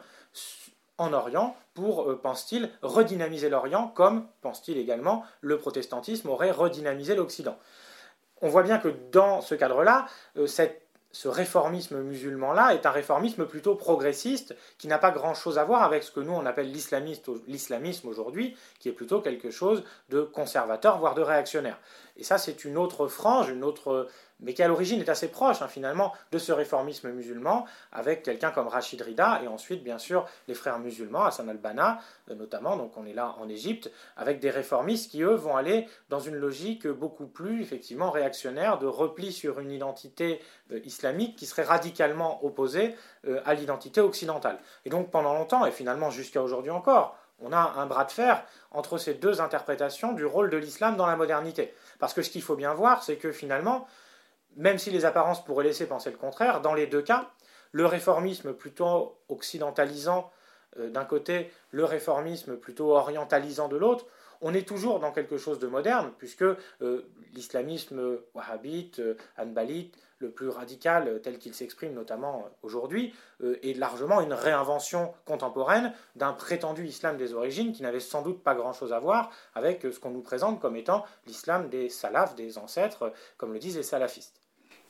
en 0.98 1.12
Orient 1.12 1.57
pour, 1.74 2.11
euh, 2.11 2.20
pense-t-il, 2.20 2.70
redynamiser 2.83 3.48
l'Orient, 3.48 3.88
comme, 3.88 4.26
pense-t-il 4.40 4.78
également, 4.78 5.24
le 5.40 5.59
protestantisme 5.59 6.28
aurait 6.28 6.50
redynamisé 6.50 7.14
l'Occident. 7.14 7.59
On 8.40 8.48
voit 8.48 8.62
bien 8.62 8.78
que 8.78 8.88
dans 9.11 9.40
ce 9.40 9.55
cadre-là, 9.55 10.07
euh, 10.37 10.46
ce 10.46 11.28
réformisme 11.28 12.00
musulman-là 12.02 12.74
est 12.74 12.87
un 12.87 12.90
réformisme 12.90 13.46
plutôt 13.46 13.74
progressiste 13.74 14.57
qui 14.78 14.88
n'a 14.88 14.98
pas 14.98 15.11
grand-chose 15.11 15.59
à 15.59 15.64
voir 15.64 15.83
avec 15.83 16.02
ce 16.02 16.11
que 16.11 16.20
nous 16.20 16.33
on 16.33 16.46
appelle 16.46 16.72
l'islamisme 16.72 18.09
aujourd'hui, 18.09 18.57
qui 18.78 18.88
est 18.88 18.92
plutôt 18.92 19.20
quelque 19.20 19.50
chose 19.50 19.85
de 20.09 20.22
conservateur, 20.22 20.98
voire 20.98 21.14
de 21.14 21.22
réactionnaire. 21.22 21.78
Et 22.16 22.24
ça, 22.24 22.38
c'est 22.38 22.64
une 22.64 22.78
autre 22.78 23.09
frange, 23.09 23.50
une 23.50 23.64
autre 23.64 24.09
mais 24.42 24.55
qui 24.55 24.62
à 24.62 24.68
l'origine 24.68 25.00
est 25.00 25.09
assez 25.09 25.28
proche 25.28 25.62
hein, 25.62 25.68
finalement 25.68 26.12
de 26.31 26.38
ce 26.38 26.52
réformisme 26.52 27.11
musulman, 27.11 27.64
avec 27.92 28.22
quelqu'un 28.22 28.50
comme 28.50 28.68
Rachid 28.68 29.00
Rida, 29.00 29.40
et 29.42 29.48
ensuite 29.48 29.83
bien 29.83 29.98
sûr 29.98 30.26
les 30.48 30.55
frères 30.55 30.78
musulmans, 30.78 31.24
Hassan 31.24 31.48
al-Banna 31.48 32.00
euh, 32.31 32.35
notamment, 32.35 32.76
donc 32.76 32.96
on 32.96 33.07
est 33.07 33.12
là 33.12 33.35
en 33.38 33.48
Égypte, 33.48 33.90
avec 34.16 34.40
des 34.40 34.50
réformistes 34.50 35.11
qui 35.11 35.22
eux 35.22 35.35
vont 35.35 35.57
aller 35.57 35.88
dans 36.09 36.20
une 36.20 36.37
logique 36.37 36.87
beaucoup 36.87 37.26
plus 37.26 37.62
effectivement 37.62 38.11
réactionnaire 38.11 38.78
de 38.78 38.87
repli 38.87 39.33
sur 39.33 39.61
une 39.61 39.70
identité 39.70 40.40
euh, 40.72 40.81
islamique 40.85 41.37
qui 41.37 41.46
serait 41.46 41.62
radicalement 41.62 42.44
opposée 42.44 42.94
euh, 43.26 43.40
à 43.44 43.55
l'identité 43.55 44.00
occidentale. 44.00 44.59
Et 44.85 44.90
donc 44.90 45.11
pendant 45.11 45.35
longtemps, 45.35 45.64
et 45.64 45.70
finalement 45.70 46.11
jusqu'à 46.11 46.42
aujourd'hui 46.42 46.70
encore, 46.70 47.16
on 47.44 47.52
a 47.52 47.74
un 47.76 47.87
bras 47.87 48.05
de 48.05 48.12
fer 48.12 48.44
entre 48.70 48.98
ces 48.98 49.14
deux 49.14 49.40
interprétations 49.40 50.12
du 50.12 50.24
rôle 50.24 50.50
de 50.50 50.57
l'islam 50.57 50.96
dans 50.96 51.07
la 51.07 51.16
modernité. 51.16 51.74
Parce 51.98 52.14
que 52.14 52.22
ce 52.22 52.31
qu'il 52.31 52.42
faut 52.42 52.57
bien 52.57 52.72
voir, 52.72 53.02
c'est 53.02 53.16
que 53.16 53.33
finalement, 53.33 53.87
même 54.57 54.79
si 54.79 54.91
les 54.91 55.05
apparences 55.05 55.45
pourraient 55.45 55.65
laisser 55.65 55.87
penser 55.87 56.11
le 56.11 56.17
contraire, 56.17 56.61
dans 56.61 56.75
les 56.75 56.87
deux 56.87 57.03
cas, 57.03 57.31
le 57.73 57.87
réformisme 57.87 58.53
plutôt 58.53 59.19
occidentalisant 59.29 60.31
euh, 60.79 60.91
d'un 60.91 61.05
côté, 61.05 61.51
le 61.71 61.85
réformisme 61.85 62.57
plutôt 62.57 62.97
orientalisant 62.97 63.69
de 63.69 63.77
l'autre, 63.77 64.07
on 64.41 64.55
est 64.55 64.67
toujours 64.67 64.99
dans 64.99 65.12
quelque 65.12 65.38
chose 65.38 65.59
de 65.59 65.69
moderne, 65.69 66.12
puisque 66.19 66.43
euh, 66.43 66.57
l'islamisme 67.33 68.19
wahhabite, 68.35 68.99
euh, 68.99 69.17
anbalite, 69.38 69.97
le 70.19 70.31
plus 70.31 70.49
radical 70.49 71.21
tel 71.21 71.38
qu'il 71.38 71.53
s'exprime 71.53 71.95
notamment 71.95 72.49
aujourd'hui, 72.62 73.12
est 73.43 73.77
largement 73.77 74.21
une 74.21 74.33
réinvention 74.33 75.12
contemporaine 75.25 75.93
d'un 76.15 76.33
prétendu 76.33 76.87
islam 76.87 77.17
des 77.17 77.35
origines 77.35 77.73
qui 77.73 77.83
n'avait 77.83 77.99
sans 77.99 78.23
doute 78.23 78.41
pas 78.41 78.55
grand-chose 78.55 78.93
à 78.93 79.01
voir 79.01 79.33
avec 79.57 79.83
ce 79.83 79.99
qu'on 79.99 80.11
nous 80.11 80.23
présente 80.23 80.61
comme 80.61 80.77
étant 80.77 81.05
l'islam 81.27 81.69
des 81.71 81.88
salafs, 81.88 82.37
des 82.37 82.57
ancêtres, 82.57 83.12
comme 83.37 83.53
le 83.53 83.59
disent 83.59 83.77
les 83.77 83.83
salafistes. 83.83 84.41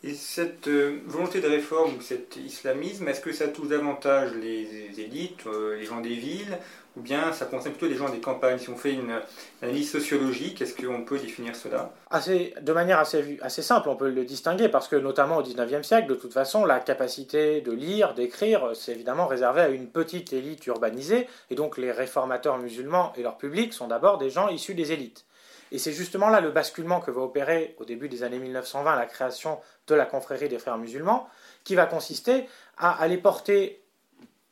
Et 0.05 0.15
cette 0.15 0.67
euh, 0.67 0.99
volonté 1.07 1.41
de 1.41 1.47
réforme 1.47 1.95
ou 1.97 2.01
cet 2.01 2.35
islamisme, 2.37 3.07
est-ce 3.07 3.21
que 3.21 3.33
ça 3.33 3.47
touche 3.47 3.69
davantage 3.69 4.33
les, 4.35 5.01
élites, 5.01 5.47
euh, 5.47 5.77
les 5.77 5.85
gens 5.85 6.01
des 6.01 6.17
villes, 6.17 6.59
ou 6.97 7.03
bien 7.03 7.33
ça 7.33 7.47
concerne 7.47 7.73
plutôt 7.73 7.87
les 7.87 7.97
gens 7.97 8.09
des 8.09 8.19
campagnes? 8.19 8.59
Si 8.59 8.69
on 8.69 8.77
fait 8.77 8.95
une, 8.95 9.21
analyse 9.63 9.93
sociologique, 9.93 10.61
est-ce 10.61 10.75
qu'on 10.75 11.05
peut 11.05 11.21
définir 11.21 11.55
cela? 11.55 11.93
Assez, 12.11 12.53
De 12.61 12.73
manière 12.73 12.99
assez, 12.99 13.39
assez 13.43 13.63
simple, 13.63 13.89
on 13.91 13.95
peut 13.95 14.11
le 14.11 14.25
distinguer, 14.25 14.69
parce 14.69 14.89
que 14.89 14.97
notamment 14.97 15.37
au 15.37 15.43
XIXe 15.45 15.87
siècle, 15.87 16.09
de 16.09 16.17
toute 16.17 16.33
façon, 16.33 16.65
la 16.65 16.81
capacité 16.81 17.61
de 17.61 17.71
lire, 17.71 18.15
d'écrire, 18.15 18.73
c'est 18.75 18.91
évidemment 18.91 19.29
réservé 19.29 19.61
à 19.61 19.69
une 19.69 19.87
petite 19.87 20.33
élite 20.33 20.67
urbanisée, 20.67 21.29
et 21.51 21.55
donc 21.55 21.79
les 21.79 21.93
réformateurs 21.93 22.59
musulmans 22.59 23.13
et 23.17 23.23
leur 23.23 23.37
public 23.37 23.73
sont 23.73 23.87
d'abord 23.87 24.19
des 24.19 24.31
gens 24.31 24.49
issus 24.49 24.75
des 24.75 24.91
élites. 24.91 25.25
Et 25.73 25.79
c'est 25.79 25.93
justement 25.93 26.29
là 26.29 26.43
le 26.43 26.51
basculement 26.51 27.01
que 27.01 27.11
va 27.11 27.23
opérer 27.23 27.75
au 27.79 27.87
début 27.87 28.11
des 28.11 28.23
années 28.23 28.39
1920 28.39 28.95
la 28.95 29.07
création 29.07 29.59
de 29.87 29.95
la 29.95 30.05
confrérie 30.05 30.51
des 30.51 30.59
frères 30.59 30.77
musulmans, 30.77 31.27
qui 31.65 31.75
va 31.75 31.87
consister 31.87 32.47
à 32.77 32.93
aller 33.03 33.17
porter 33.17 33.83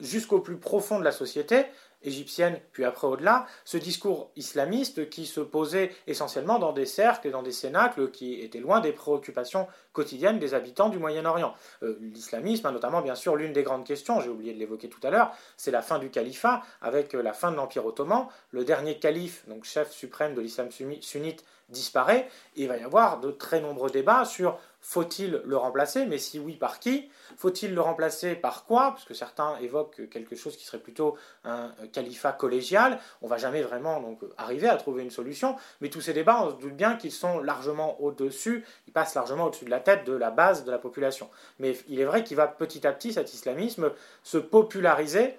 jusqu'au 0.01 0.41
plus 0.41 0.57
profond 0.57 0.99
de 0.99 1.05
la 1.05 1.13
société 1.13 1.67
égyptienne, 2.03 2.61
puis 2.73 2.85
après 2.85 3.07
au-delà, 3.07 3.47
ce 3.65 3.77
discours 3.77 4.31
islamiste 4.37 5.09
qui 5.11 5.27
se 5.27 5.41
posait 5.41 5.93
essentiellement 6.07 6.59
dans 6.59 6.73
des 6.73 6.87
cercles 6.87 7.29
et 7.29 7.31
dans 7.31 7.43
des 7.43 7.53
cénacles 7.53 8.11
qui 8.11 8.41
étaient 8.41 8.61
loin 8.61 8.81
des 8.81 8.93
préoccupations 8.93 9.67
quotidiennes 9.93 10.39
des 10.39 10.55
habitants 10.55 10.89
du 10.89 10.99
Moyen-Orient. 10.99 11.55
Euh, 11.83 11.99
l'islamisme, 12.01 12.71
notamment 12.71 13.03
bien 13.03 13.15
sûr 13.15 13.37
l'une 13.37 13.53
des 13.53 13.63
grandes 13.63 13.85
questions, 13.85 14.21
j'ai 14.21 14.29
oublié 14.31 14.53
de 14.53 14.59
l'évoquer 14.59 14.89
tout 14.89 15.01
à 15.03 15.11
l'heure, 15.11 15.33
c'est 15.57 15.71
la 15.71 15.83
fin 15.83 15.99
du 15.99 16.11
califat 16.11 16.63
avec 16.81 17.15
euh, 17.15 17.23
la 17.23 17.33
fin 17.33 17.51
de 17.51 17.57
l'Empire 17.57 17.85
ottoman. 17.85 18.27
Le 18.51 18.65
dernier 18.65 18.99
calife, 18.99 19.47
donc 19.49 19.65
chef 19.65 19.91
suprême 19.91 20.35
de 20.35 20.41
l'islam 20.41 20.69
sunnite, 20.71 21.45
disparaît, 21.71 22.29
et 22.57 22.63
il 22.63 22.69
va 22.69 22.77
y 22.77 22.83
avoir 22.83 23.21
de 23.21 23.31
très 23.31 23.61
nombreux 23.61 23.91
débats 23.91 24.25
sur 24.25 24.59
faut-il 24.83 25.43
le 25.45 25.57
remplacer, 25.57 26.07
mais 26.07 26.17
si 26.17 26.39
oui, 26.39 26.55
par 26.55 26.81
qui? 26.81 27.11
Faut-il 27.37 27.75
le 27.75 27.81
remplacer 27.83 28.35
par 28.35 28.65
quoi? 28.65 28.93
Parce 28.93 29.05
que 29.05 29.13
certains 29.13 29.59
évoquent 29.59 30.09
quelque 30.09 30.35
chose 30.37 30.57
qui 30.57 30.65
serait 30.65 30.79
plutôt 30.79 31.19
un 31.45 31.71
califat 31.93 32.33
collégial. 32.33 32.99
On 33.21 33.27
va 33.29 33.37
jamais 33.37 33.61
vraiment 33.61 34.01
donc 34.01 34.21
arriver 34.39 34.69
à 34.69 34.77
trouver 34.77 35.03
une 35.03 35.11
solution, 35.11 35.55
mais 35.81 35.91
tous 35.91 36.01
ces 36.01 36.15
débats, 36.15 36.43
on 36.43 36.51
se 36.51 36.55
doute 36.57 36.77
bien 36.77 36.97
qu'ils 36.97 37.13
sont 37.13 37.41
largement 37.41 38.01
au-dessus, 38.01 38.65
ils 38.87 38.93
passent 38.93 39.15
largement 39.15 39.45
au-dessus 39.45 39.67
de 39.67 39.71
la 39.71 39.81
tête 39.81 40.07
de 40.07 40.15
la 40.15 40.31
base 40.31 40.65
de 40.65 40.71
la 40.71 40.79
population. 40.79 41.29
Mais 41.59 41.77
il 41.89 42.01
est 42.01 42.07
vrai 42.07 42.25
qu'il 42.25 42.39
va 42.39 42.49
petit 42.49 42.87
à 42.87 42.93
petit, 42.93 43.13
cet 43.13 43.35
islamisme, 43.35 43.93
se 44.23 44.39
populariser 44.39 45.37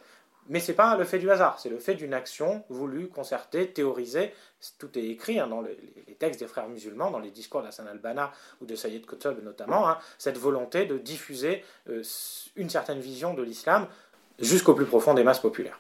mais 0.52 0.60
ce 0.60 0.68
n'est 0.72 0.76
pas 0.76 0.98
le 0.98 1.06
fait 1.06 1.18
du 1.18 1.32
hasard, 1.32 1.60
c'est 1.62 1.70
le 1.70 1.80
fait 1.80 1.96
d'une 1.96 2.14
action 2.14 2.64
voulue, 2.68 3.08
concertée, 3.08 3.70
théorisée. 3.70 4.34
Tout 4.80 4.90
est 5.00 5.06
écrit 5.06 5.40
hein, 5.40 5.48
dans 5.48 5.62
les, 5.62 5.78
textes 6.20 6.42
des 6.42 6.48
frères 6.48 6.68
musulmans, 6.68 7.10
dans 7.10 7.20
les 7.20 7.32
discours 7.32 7.64
d'Hassan 7.64 7.88
al-Banna 7.88 8.34
ou 8.62 8.66
de 8.66 8.76
Sayyid 8.76 9.06
Qutb 9.06 9.42
notamment, 9.44 9.88
hein, 9.88 9.98
cette 10.18 10.38
volonté 10.38 10.86
de 10.86 10.98
diffuser 10.98 11.64
euh, 11.90 12.04
une 12.58 12.70
certaine 12.70 13.00
vision 13.00 13.34
de 13.34 13.42
l'islam 13.42 13.88
jusqu'au 14.40 14.74
plus 14.74 14.86
profond 14.86 15.14
des 15.14 15.24
masses 15.24 15.40
populaires. 15.40 15.80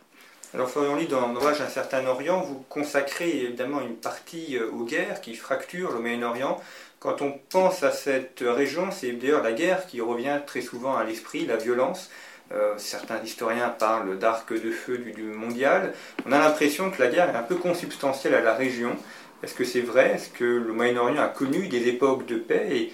Alors 0.54 0.70
Florian 0.70 0.96
Lee, 0.96 1.08
dans 1.08 1.28
l'ouvrage 1.28 1.60
Un 1.60 1.68
certain 1.68 2.06
Orient, 2.06 2.40
vous 2.40 2.64
consacrez 2.70 3.30
évidemment 3.30 3.82
une 3.82 3.98
partie 3.98 4.58
euh, 4.58 4.72
aux 4.72 4.86
guerres 4.86 5.20
qui 5.20 5.36
fracturent 5.36 5.92
le 5.92 6.00
Moyen-Orient. 6.00 6.58
Quand 7.02 7.22
on 7.22 7.34
pense 7.50 7.84
à 7.84 7.92
cette 7.92 8.40
région, 8.40 8.90
c'est 8.92 9.12
d'ailleurs 9.12 9.44
la 9.44 9.52
guerre 9.52 9.86
qui 9.86 10.00
revient 10.00 10.40
très 10.48 10.62
souvent 10.62 10.96
à 10.96 11.04
l'esprit, 11.04 11.46
la 11.46 11.58
violence. 11.58 12.10
Euh, 12.54 12.74
certains 12.78 13.22
historiens 13.24 13.70
parlent 13.70 14.18
d'arc 14.18 14.52
de 14.52 14.72
feu 14.72 14.98
du, 14.98 15.24
mondial. 15.24 15.94
On 16.26 16.32
a 16.32 16.40
l'impression 16.40 16.92
que 16.92 17.02
la 17.02 17.10
guerre 17.10 17.30
est 17.30 17.38
un 17.38 17.44
peu 17.44 17.56
consubstantielle 17.56 18.34
à 18.34 18.42
la 18.42 18.54
région. 18.54 18.96
Est-ce 19.44 19.56
que 19.56 19.64
c'est 19.64 19.82
vrai? 19.82 20.12
Est-ce 20.16 20.30
que 20.30 20.44
le 20.44 20.74
Moyen-Orient 20.74 21.22
a 21.22 21.28
connu 21.28 21.68
des 21.68 21.88
époques 21.88 22.26
de 22.26 22.36
paix? 22.36 22.68
Et, 22.72 22.94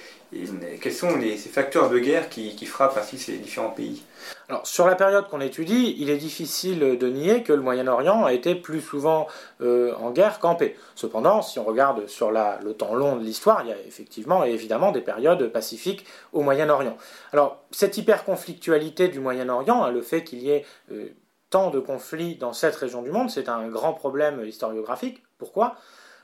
quels 0.82 0.94
sont 0.94 1.20
ces 1.22 1.50
facteurs 1.50 1.90
de 1.90 2.00
guerre 2.00 2.30
qui, 2.30 2.66
frappent 2.66 2.98
ainsi 2.98 3.18
ces 3.18 3.38
différents 3.38 3.70
pays 3.70 4.04
Alors, 4.50 4.68
sur 4.68 4.86
la 4.86 4.96
période 4.96 5.28
qu'on 5.30 5.40
étudie, 5.40 5.96
il 6.00 6.10
est 6.10 6.18
difficile 6.18 6.98
de 6.98 7.08
nier 7.08 7.44
que 7.44 7.54
le 7.54 7.62
Moyen-Orient 7.62 8.26
a 8.26 8.34
été 8.34 8.56
plus 8.56 8.82
souvent 8.82 9.28
euh, 9.62 9.94
en 9.96 10.12
guerre 10.12 10.40
qu'en 10.40 10.56
paix. 10.56 10.76
Cependant, 10.96 11.42
si 11.42 11.60
on 11.60 11.64
regarde 11.64 12.08
sur 12.08 12.32
le 12.32 12.74
temps 12.74 12.94
long 12.94 13.16
de 13.16 13.24
l'histoire, 13.24 13.62
il 13.64 13.70
y 13.70 13.72
a 13.72 13.80
effectivement 13.88 14.46
et 14.46 14.52
évidemment 14.52 14.92
des 14.92 15.02
périodes 15.02 15.48
pacifiques 15.48 16.06
au 16.34 16.42
Moyen-Orient. 16.42 16.98
Alors, 17.32 17.64
cette 17.72 17.98
hyper-conflictualité 17.98 19.08
du 19.08 19.20
Moyen-Orient, 19.20 19.84
hein, 19.84 19.92
le 19.92 20.02
fait 20.02 20.24
qu'il 20.24 20.40
y 20.40 20.52
ait 20.52 20.66
euh, 20.92 21.08
tant 21.50 21.70
de 21.70 21.80
conflits 21.80 22.36
dans 22.36 22.52
cette 22.52 22.76
région 22.76 23.02
du 23.02 23.12
monde, 23.12 23.30
c'est 23.30 23.48
un 23.48 23.70
grand 23.70 23.94
problème 23.94 24.44
historiographique. 24.46 25.24
Pourquoi? 25.38 25.76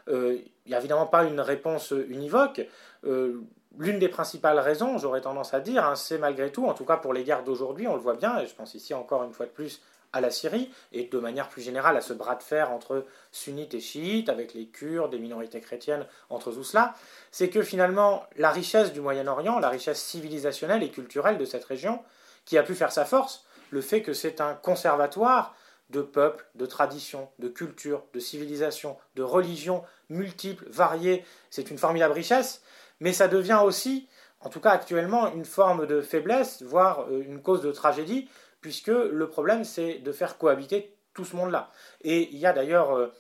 Euh, 0.10 0.38
il 0.66 0.70
n'y 0.70 0.76
a 0.76 0.80
évidemment 0.80 1.08
pas 1.08 1.24
une 1.24 1.40
réponse 1.40 1.94
univoque. 2.10 2.68
L'une 3.78 4.00
des 4.00 4.10
principales 4.10 4.60
raisons, 4.60 4.98
j'aurais 4.98 5.22
tendance 5.22 5.54
à 5.54 5.60
dire, 5.60 5.86
hein, 5.86 5.96
c'est 5.96 6.18
malgré 6.18 6.52
tout, 6.52 6.66
en 6.66 6.74
tout 6.74 6.86
cas 6.86 6.98
pour 6.98 7.14
les 7.14 7.24
guerres 7.24 7.44
d'aujourd'hui, 7.44 7.88
on 7.88 7.96
le 7.96 8.02
voit 8.02 8.16
bien, 8.16 8.40
et 8.40 8.48
je 8.48 8.54
pense 8.54 8.74
ici 8.76 8.94
encore 8.94 9.24
une 9.24 9.34
fois 9.34 9.46
de 9.46 9.52
plus 9.52 9.82
à 10.12 10.22
la 10.22 10.30
Syrie, 10.30 10.72
et 10.92 11.06
de 11.06 11.20
manière 11.20 11.50
plus 11.50 11.64
générale 11.64 11.98
à 11.98 12.02
ce 12.02 12.14
bras 12.14 12.36
de 12.36 12.44
fer 12.44 12.72
entre 12.72 13.06
sunnites 13.32 13.74
et 13.74 13.80
chiites, 13.80 14.30
avec 14.30 14.54
les 14.54 14.68
Kurdes, 14.68 15.10
des 15.10 15.18
minorités 15.18 15.60
chrétiennes, 15.60 16.06
entre 16.30 16.52
tout 16.52 16.64
cela, 16.64 16.94
c'est 17.32 17.50
que 17.50 17.64
finalement 17.64 18.24
la 18.38 18.52
richesse 18.52 18.94
du 18.94 19.02
Moyen-Orient, 19.02 19.58
la 19.60 19.70
richesse 19.70 20.02
civilisationnelle 20.02 20.84
et 20.84 20.92
culturelle 20.92 21.40
de 21.40 21.46
cette 21.46 21.66
région, 21.66 22.00
qui 22.46 22.60
a 22.60 22.64
pu 22.64 22.76
faire 22.76 22.92
sa 22.92 23.06
force, 23.06 23.46
le 23.72 23.82
fait 23.82 24.04
que 24.04 24.14
c'est 24.14 24.40
un 24.40 24.54
conservatoire 24.54 25.56
de 25.90 26.02
peuples, 26.02 26.46
de 26.56 26.66
traditions, 26.66 27.30
de 27.40 27.48
cultures, 27.48 28.04
de 28.14 28.20
civilisations, 28.20 28.98
de 29.16 29.24
religions 29.24 29.84
multiples, 30.10 30.66
variées. 30.70 31.26
C'est 31.50 31.72
une 31.72 31.78
formidable 31.78 32.14
richesse, 32.14 32.62
mais 33.04 33.12
ça 33.12 33.28
devient 33.28 33.60
aussi, 33.66 34.08
en 34.40 34.48
tout 34.48 34.62
cas 34.62 34.72
actuellement, 34.72 35.32
une 35.34 35.44
forme 35.44 35.86
de 35.88 36.00
faiblesse, 36.00 36.64
voire 36.64 37.06
euh, 37.12 37.22
une 37.22 37.42
cause 37.42 37.62
de 37.62 37.70
tragédie, 37.74 38.30
puisque 38.62 38.88
le 38.88 39.28
problème 39.28 39.66
c'est 39.66 39.96
de 39.96 40.12
faire 40.14 40.38
cohabiter 40.38 40.96
tout 41.14 41.26
ce 41.26 41.36
monde-là. 41.36 41.70
Et 42.02 42.30
il 42.32 42.38
y 42.38 42.46
a 42.46 42.54
d'ailleurs 42.54 42.98
euh, 42.98 43.14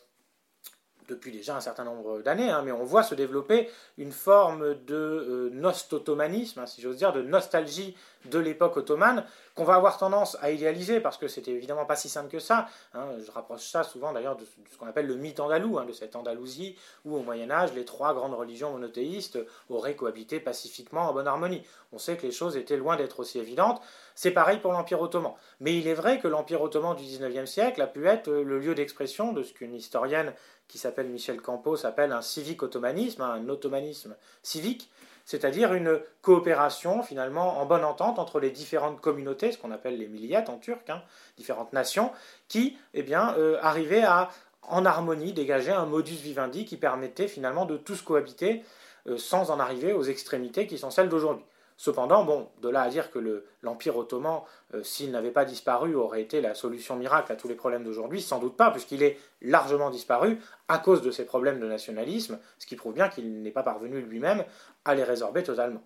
depuis 1.09 1.33
déjà 1.33 1.57
un 1.57 1.59
certain 1.59 1.83
nombre 1.83 2.21
d'années, 2.21 2.49
hein, 2.49 2.61
mais 2.63 2.71
on 2.71 2.85
voit 2.85 3.03
se 3.03 3.13
développer 3.13 3.69
une 3.97 4.13
forme 4.13 4.73
de 4.85 4.95
euh, 4.95 5.49
nostotomanisme, 5.51 6.61
hein, 6.61 6.65
si 6.65 6.81
j'ose 6.81 6.95
dire, 6.95 7.11
de 7.11 7.21
nostalgie 7.21 7.97
de 8.25 8.39
l'époque 8.39 8.77
ottomane, 8.77 9.25
qu'on 9.55 9.63
va 9.63 9.75
avoir 9.75 9.97
tendance 9.97 10.37
à 10.41 10.51
idéaliser, 10.51 10.99
parce 10.99 11.17
que 11.17 11.27
c'était 11.27 11.51
évidemment 11.51 11.85
pas 11.85 11.95
si 11.95 12.09
simple 12.09 12.29
que 12.29 12.39
ça. 12.39 12.67
Hein. 12.93 13.05
je 13.25 13.31
rapproche 13.31 13.67
ça 13.69 13.83
souvent 13.83 14.11
d'ailleurs 14.11 14.35
de, 14.35 14.45
ce 14.45 14.77
qu'on 14.77 14.87
appelle 14.87 15.07
le 15.07 15.15
mythe 15.15 15.39
andalou, 15.39 15.79
de 15.81 15.91
cette 15.91 16.15
Andalousie 16.15 16.75
où 17.05 17.15
au 17.15 17.21
Moyen 17.21 17.51
Âge, 17.51 17.73
les 17.73 17.85
trois 17.85 18.13
grandes 18.13 18.33
religions 18.33 18.71
monothéistes 18.71 19.39
auraient 19.69 19.95
cohabité 19.95 20.39
pacifiquement 20.39 21.09
en 21.09 21.13
bonne 21.13 21.27
harmonie. 21.27 21.63
On 21.91 21.97
sait 21.97 22.17
que 22.17 22.23
les 22.23 22.31
choses 22.31 22.57
étaient 22.57 22.77
loin 22.77 22.95
d'être 22.95 23.19
aussi 23.19 23.39
évidentes. 23.39 23.81
C'est 24.15 24.31
pareil 24.31 24.59
pour 24.59 24.71
l'Empire 24.71 25.01
ottoman. 25.01 25.33
Mais 25.59 25.77
il 25.77 25.87
est 25.87 25.93
vrai 25.93 26.19
que 26.19 26.27
l'Empire 26.27 26.61
ottoman 26.61 26.95
du 26.95 27.03
XIXe 27.03 27.49
siècle 27.49 27.81
a 27.81 27.87
pu 27.87 28.07
être 28.07 28.31
le 28.31 28.59
lieu 28.59 28.75
d'expression 28.75 29.33
de 29.33 29.43
ce 29.43 29.53
qu'une 29.53 29.75
historienne 29.75 30.33
qui 30.67 30.77
s'appelle 30.77 31.07
Michel 31.07 31.41
Campos 31.41 31.77
s'appelle 31.77 32.11
un 32.11 32.21
civique 32.21 32.63
ottomanisme, 32.63 33.21
hein, 33.21 33.33
un 33.33 33.49
ottomanisme 33.49 34.15
civique, 34.41 34.89
c'est-à-dire 35.25 35.73
une 35.73 35.99
coopération 36.21 37.01
finalement 37.01 37.59
en 37.59 37.65
bonne 37.65 37.85
entente 37.85 38.19
entre 38.19 38.39
les 38.39 38.51
différentes 38.51 38.99
communautés, 38.99 39.51
ce 39.51 39.57
qu'on 39.57 39.71
appelle 39.71 39.97
les 39.97 40.07
milliyettes 40.07 40.49
en 40.49 40.57
turc, 40.57 40.89
hein, 40.89 41.01
différentes 41.37 41.73
nations, 41.73 42.11
qui 42.47 42.77
eh 42.93 43.03
bien, 43.03 43.35
euh, 43.37 43.57
arrivaient 43.61 44.03
à, 44.03 44.29
en 44.63 44.85
harmonie, 44.85 45.33
dégager 45.33 45.71
un 45.71 45.85
modus 45.85 46.15
vivendi 46.15 46.65
qui 46.65 46.77
permettait 46.77 47.27
finalement 47.27 47.65
de 47.65 47.77
tous 47.77 48.01
cohabiter 48.01 48.63
euh, 49.07 49.17
sans 49.17 49.51
en 49.51 49.59
arriver 49.59 49.93
aux 49.93 50.03
extrémités 50.03 50.67
qui 50.67 50.77
sont 50.77 50.91
celles 50.91 51.09
d'aujourd'hui. 51.09 51.45
Cependant, 51.83 52.23
bon, 52.23 52.47
de 52.61 52.69
là 52.69 52.83
à 52.83 52.89
dire 52.89 53.11
que 53.11 53.43
l'Empire 53.61 53.97
ottoman, 53.97 54.39
euh, 54.73 54.81
s'il 54.83 55.11
n'avait 55.11 55.31
pas 55.31 55.43
disparu, 55.43 55.95
aurait 55.95 56.21
été 56.21 56.39
la 56.39 56.55
solution 56.55 56.95
miracle 56.95 57.29
à 57.29 57.35
tous 57.35 57.49
les 57.49 57.55
problèmes 57.55 57.83
d'aujourd'hui, 57.83 58.21
sans 58.21 58.39
doute 58.39 58.55
pas, 58.55 58.71
puisqu'il 58.71 59.03
est 59.03 59.19
largement 59.41 59.89
disparu 59.89 60.39
à 60.69 60.77
cause 60.77 61.01
de 61.01 61.11
ses 61.11 61.25
problèmes 61.25 61.59
de 61.59 61.67
nationalisme, 61.67 62.39
ce 62.57 62.67
qui 62.67 62.77
prouve 62.77 62.93
bien 62.93 63.09
qu'il 63.09 63.41
n'est 63.41 63.51
pas 63.51 63.63
parvenu 63.63 63.99
lui-même 63.99 64.45
à 64.85 64.95
les 64.95 65.03
résorber 65.03 65.43
totalement. 65.43 65.83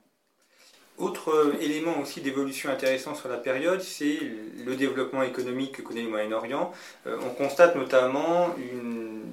Autre 0.99 1.29
euh, 1.29 1.53
élément 1.61 1.99
aussi 1.99 2.21
d'évolution 2.21 2.69
intéressant 2.69 3.15
sur 3.15 3.29
la 3.29 3.37
période, 3.37 3.81
c'est 3.81 4.19
le 4.63 4.75
développement 4.75 5.23
économique 5.23 5.77
que 5.77 5.81
connaît 5.81 6.03
le 6.03 6.09
Moyen-Orient. 6.09 6.71
Euh, 7.07 7.17
on 7.25 7.29
constate 7.29 7.75
notamment 7.75 8.55
une 8.57 9.23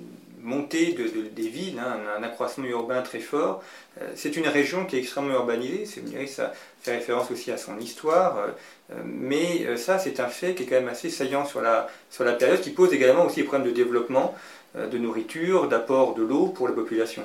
montée 0.44 0.92
de, 0.92 1.09
des 1.28 1.48
villes, 1.48 1.80
hein, 1.80 1.96
un, 2.18 2.22
accroissement 2.22 2.66
urbain 2.66 3.02
très 3.02 3.18
fort. 3.18 3.62
Euh, 4.00 4.11
c'est 4.14 4.37
une 4.37 4.46
région 4.46 4.85
qui 4.85 4.96
est 4.96 4.98
extrêmement 5.00 5.35
urbanisée, 5.35 5.87
c'est, 5.87 6.02
ça 6.26 6.52
fait 6.83 6.96
référence 6.96 7.30
aussi 7.30 7.50
à 7.50 7.57
son 7.57 7.78
histoire, 7.78 8.38
euh, 8.38 8.94
mais 9.04 9.64
euh, 9.66 9.76
ça 9.76 9.98
c'est 9.98 10.20
un 10.20 10.28
fait 10.28 10.54
qui 10.54 10.64
est 10.64 10.66
quand 10.66 10.76
même 10.76 10.88
assez 10.88 11.09
saillant 11.09 11.46
sur 11.46 11.62
la, 11.62 11.88
sur 12.11 12.24
la 12.24 12.35
période, 12.35 12.61
qui 12.61 12.70
pose 12.70 12.92
également 12.92 13.24
aussi 13.24 13.37
des 13.37 13.44
problèmes 13.44 13.66
de 13.68 13.74
développement, 13.74 14.35
de 14.76 14.98
nourriture, 14.98 15.68
d'apport 15.68 16.14
de 16.14 16.22
l'eau 16.22 16.48
pour 16.48 16.66
la 16.66 16.74
population. 16.74 17.22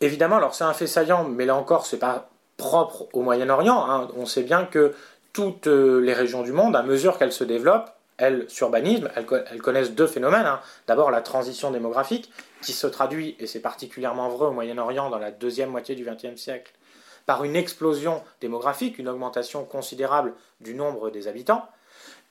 Évidemment, 0.00 0.36
alors 0.36 0.54
c'est 0.54 0.64
un 0.64 0.74
fait 0.74 0.88
saillant, 0.88 1.24
mais 1.24 1.46
là 1.46 1.54
encore 1.54 1.86
c'est 1.86 1.98
pas 1.98 2.28
propre 2.56 3.06
au 3.12 3.22
Moyen-Orient. 3.22 3.88
Hein. 3.88 4.08
On 4.16 4.26
sait 4.26 4.42
bien 4.42 4.64
que 4.64 4.92
toutes 5.32 5.68
les 5.68 6.12
régions 6.12 6.42
du 6.42 6.50
monde, 6.50 6.74
à 6.74 6.82
mesure 6.82 7.18
qu'elles 7.18 7.32
se 7.32 7.44
développent, 7.44 7.90
elles, 8.22 8.48
s'urbanisent, 8.48 9.08
elles, 9.16 9.60
connaissent 9.60 9.92
deux 9.92 10.06
phénomènes. 10.06 10.46
Hein. 10.46 10.60
D'abord 10.86 11.10
la 11.10 11.22
transition 11.22 11.72
démographique, 11.72 12.30
qui 12.62 12.72
se 12.72 12.86
traduit, 12.86 13.34
et 13.40 13.48
c'est 13.48 13.60
particulièrement 13.60 14.28
vrai 14.28 14.46
au 14.46 14.52
Moyen-Orient 14.52 15.10
dans 15.10 15.18
la 15.18 15.32
deuxième 15.32 15.70
moitié 15.70 15.96
du 15.96 16.04
XXe 16.04 16.40
siècle, 16.40 16.72
par 17.26 17.42
une 17.42 17.56
explosion 17.56 18.22
démographique, 18.40 18.98
une 18.98 19.08
augmentation 19.08 19.64
considérable 19.64 20.34
du 20.60 20.74
nombre 20.74 21.10
des 21.10 21.26
habitants, 21.26 21.68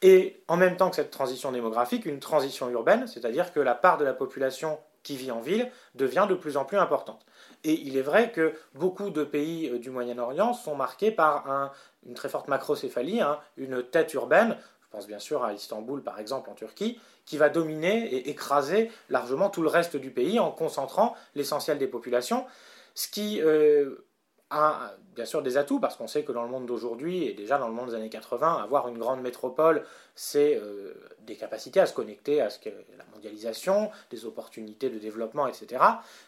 et 0.02 0.42
en 0.48 0.56
même 0.56 0.78
temps 0.78 0.90
que 0.90 0.96
cette 0.96 1.12
transition 1.12 1.52
démographique, 1.52 2.06
une 2.06 2.20
transition 2.20 2.70
urbaine, 2.70 3.06
c'est-à-dire 3.08 3.52
que 3.52 3.60
la 3.60 3.76
part 3.76 3.98
de 3.98 4.06
la 4.06 4.14
population 4.14 4.80
qui 5.04 5.18
vit 5.18 5.32
en 5.32 5.42
ville 5.42 5.70
devient 5.96 6.26
de 6.30 6.36
plus 6.36 6.56
en 6.56 6.64
plus 6.64 6.78
importante. 6.78 7.26
Et 7.64 7.74
il 7.74 7.98
est 7.98 8.02
vrai 8.02 8.32
que 8.32 8.54
beaucoup 8.76 9.10
de 9.10 9.24
pays 9.24 9.70
euh, 9.70 9.80
du 9.80 9.90
Moyen-Orient 9.90 10.54
sont 10.54 10.76
marqués 10.76 11.12
par 11.12 11.74
une 12.08 12.14
très 12.14 12.30
forte 12.30 12.48
macrocéphalie, 12.48 13.22
hein, 13.22 13.40
une 13.58 13.84
tête 13.84 14.14
urbaine 14.14 14.58
pense 14.92 15.08
bien 15.08 15.20
sûr 15.20 15.44
à 15.44 15.54
Istanbul 15.54 16.04
par 16.04 16.20
exemple 16.20 16.50
en 16.50 16.54
Turquie, 16.54 17.00
qui 17.26 17.38
va 17.38 17.50
dominer 17.50 18.14
et 18.14 18.30
écraser 18.30 18.92
largement 19.10 19.50
tout 19.50 19.62
le 19.62 19.70
reste 19.70 19.96
du 19.96 20.12
pays 20.12 20.40
en 20.40 20.52
concentrant 20.52 21.16
l'essentiel 21.36 21.78
des 21.78 21.88
populations, 21.88 22.46
ce 22.94 23.08
qui 23.08 23.42
euh, 23.42 24.06
a 24.52 24.94
bien 25.16 25.26
sûr 25.26 25.42
des 25.42 25.58
atouts, 25.58 25.80
parce 25.80 25.96
qu'on 25.96 26.08
sait 26.08 26.24
que 26.24 26.32
dans 26.32 26.44
le 26.44 26.50
monde 26.50 26.66
d'aujourd'hui, 26.66 27.26
et 27.26 27.34
déjà 27.34 27.58
dans 27.58 27.68
le 27.68 27.74
monde 27.74 27.90
des 27.90 27.96
années 27.96 28.10
80, 28.10 28.62
avoir 28.64 28.88
une 28.88 28.98
grande 28.98 29.22
métropole, 29.22 29.84
c'est 30.16 30.56
euh, 30.56 30.94
des 31.22 31.36
capacités 31.36 31.80
à 31.80 31.86
se 31.86 31.94
connecter 31.94 32.42
à 32.42 32.50
ce 32.50 32.60
que 32.60 32.70
la 32.98 33.04
mondialisation, 33.14 33.92
des 34.10 34.26
opportunités 34.26 34.90
de 34.90 35.00
développement, 35.00 35.48
etc. 35.48 35.84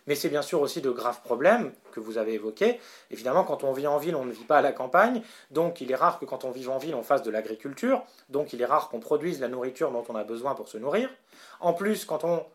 Mais 0.08 0.16
c'est 0.16 0.30
bien 0.30 0.42
sûr 0.42 0.62
aussi 0.62 0.82
de 0.82 0.90
graves 0.90 1.22
problèmes 1.22 1.72
que 1.92 2.00
vous 2.00 2.18
avez 2.18 2.34
évoqués. 2.34 2.80
Évidemment, 3.12 3.44
quand 3.44 3.64
on 3.64 3.72
vit 3.72 3.88
en 3.88 3.98
ville, 3.98 4.16
on 4.16 4.26
ne 4.26 4.32
vit 4.32 4.46
pas 4.46 4.58
à 4.58 4.62
la 4.62 4.72
campagne, 4.72 5.22
donc 5.52 5.82
il 5.82 5.92
est 5.92 5.96
rare 5.96 6.20
que 6.20 6.26
quand 6.26 6.44
on 6.44 6.52
vit 6.52 6.68
en 6.68 6.78
ville, 6.78 6.96
on 6.96 7.04
fasse 7.04 7.24
de 7.24 7.32
l'agriculture, 7.32 8.04
donc 8.30 8.54
il 8.54 8.62
est 8.62 8.66
rare 8.66 8.90
qu'on 8.90 9.00
produise 9.00 9.40
la 9.40 9.48
nourriture 9.48 9.92
dont 9.92 10.04
on 10.10 10.16
a 10.16 10.24
besoin 10.24 10.56
pour 10.56 10.68
se 10.68 10.78
nourrir. 10.78 11.10
En 11.60 11.74
plus, 11.74 12.06
quand 12.06 12.24
on 12.24 12.46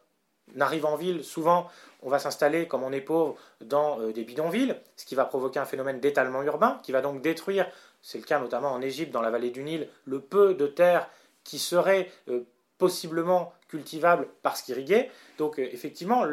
arrive 0.58 0.84
en 0.84 0.96
ville, 0.96 1.24
souvent, 1.24 1.68
on 2.02 2.08
va 2.08 2.18
s'installer, 2.18 2.66
comme 2.66 2.82
on 2.82 2.92
est 2.92 3.00
pauvre, 3.00 3.36
dans 3.60 4.00
euh, 4.00 4.12
des 4.12 4.24
bidonvilles, 4.24 4.76
ce 4.96 5.04
qui 5.04 5.14
va 5.14 5.24
provoquer 5.24 5.58
un 5.58 5.64
phénomène 5.64 6.00
d'étalement 6.00 6.42
urbain, 6.42 6.78
qui 6.82 6.92
va 6.92 7.00
donc 7.00 7.20
détruire, 7.20 7.68
c'est 8.02 8.18
le 8.18 8.24
cas 8.24 8.38
notamment 8.38 8.72
en 8.72 8.80
Égypte, 8.80 9.12
dans 9.12 9.22
la 9.22 9.30
vallée 9.30 9.50
du 9.50 9.62
Nil, 9.62 9.88
le 10.04 10.20
peu 10.20 10.54
de 10.54 10.66
terre 10.66 11.08
qui 11.44 11.58
serait 11.58 12.10
euh, 12.28 12.40
possiblement 12.78 13.52
cultivable 13.68 14.28
parce 14.42 14.62
qu'irrigué. 14.62 15.10
Donc 15.38 15.58
euh, 15.58 15.68
effectivement, 15.72 16.24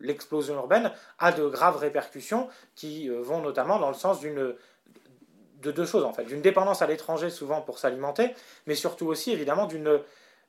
l'explosion 0.00 0.54
urbaine 0.54 0.90
a 1.18 1.32
de 1.32 1.46
graves 1.46 1.76
répercussions 1.76 2.48
qui 2.74 3.08
vont 3.08 3.40
notamment 3.40 3.78
dans 3.78 3.88
le 3.88 3.94
sens 3.94 4.20
de 4.20 4.56
deux 5.70 5.86
choses 5.86 6.04
en 6.04 6.12
fait, 6.12 6.24
d'une 6.24 6.42
dépendance 6.42 6.82
à 6.82 6.86
l'étranger 6.86 7.30
souvent 7.30 7.60
pour 7.60 7.78
s'alimenter, 7.78 8.34
mais 8.66 8.74
surtout 8.74 9.06
aussi 9.06 9.30
évidemment 9.30 9.66
d'une 9.66 10.00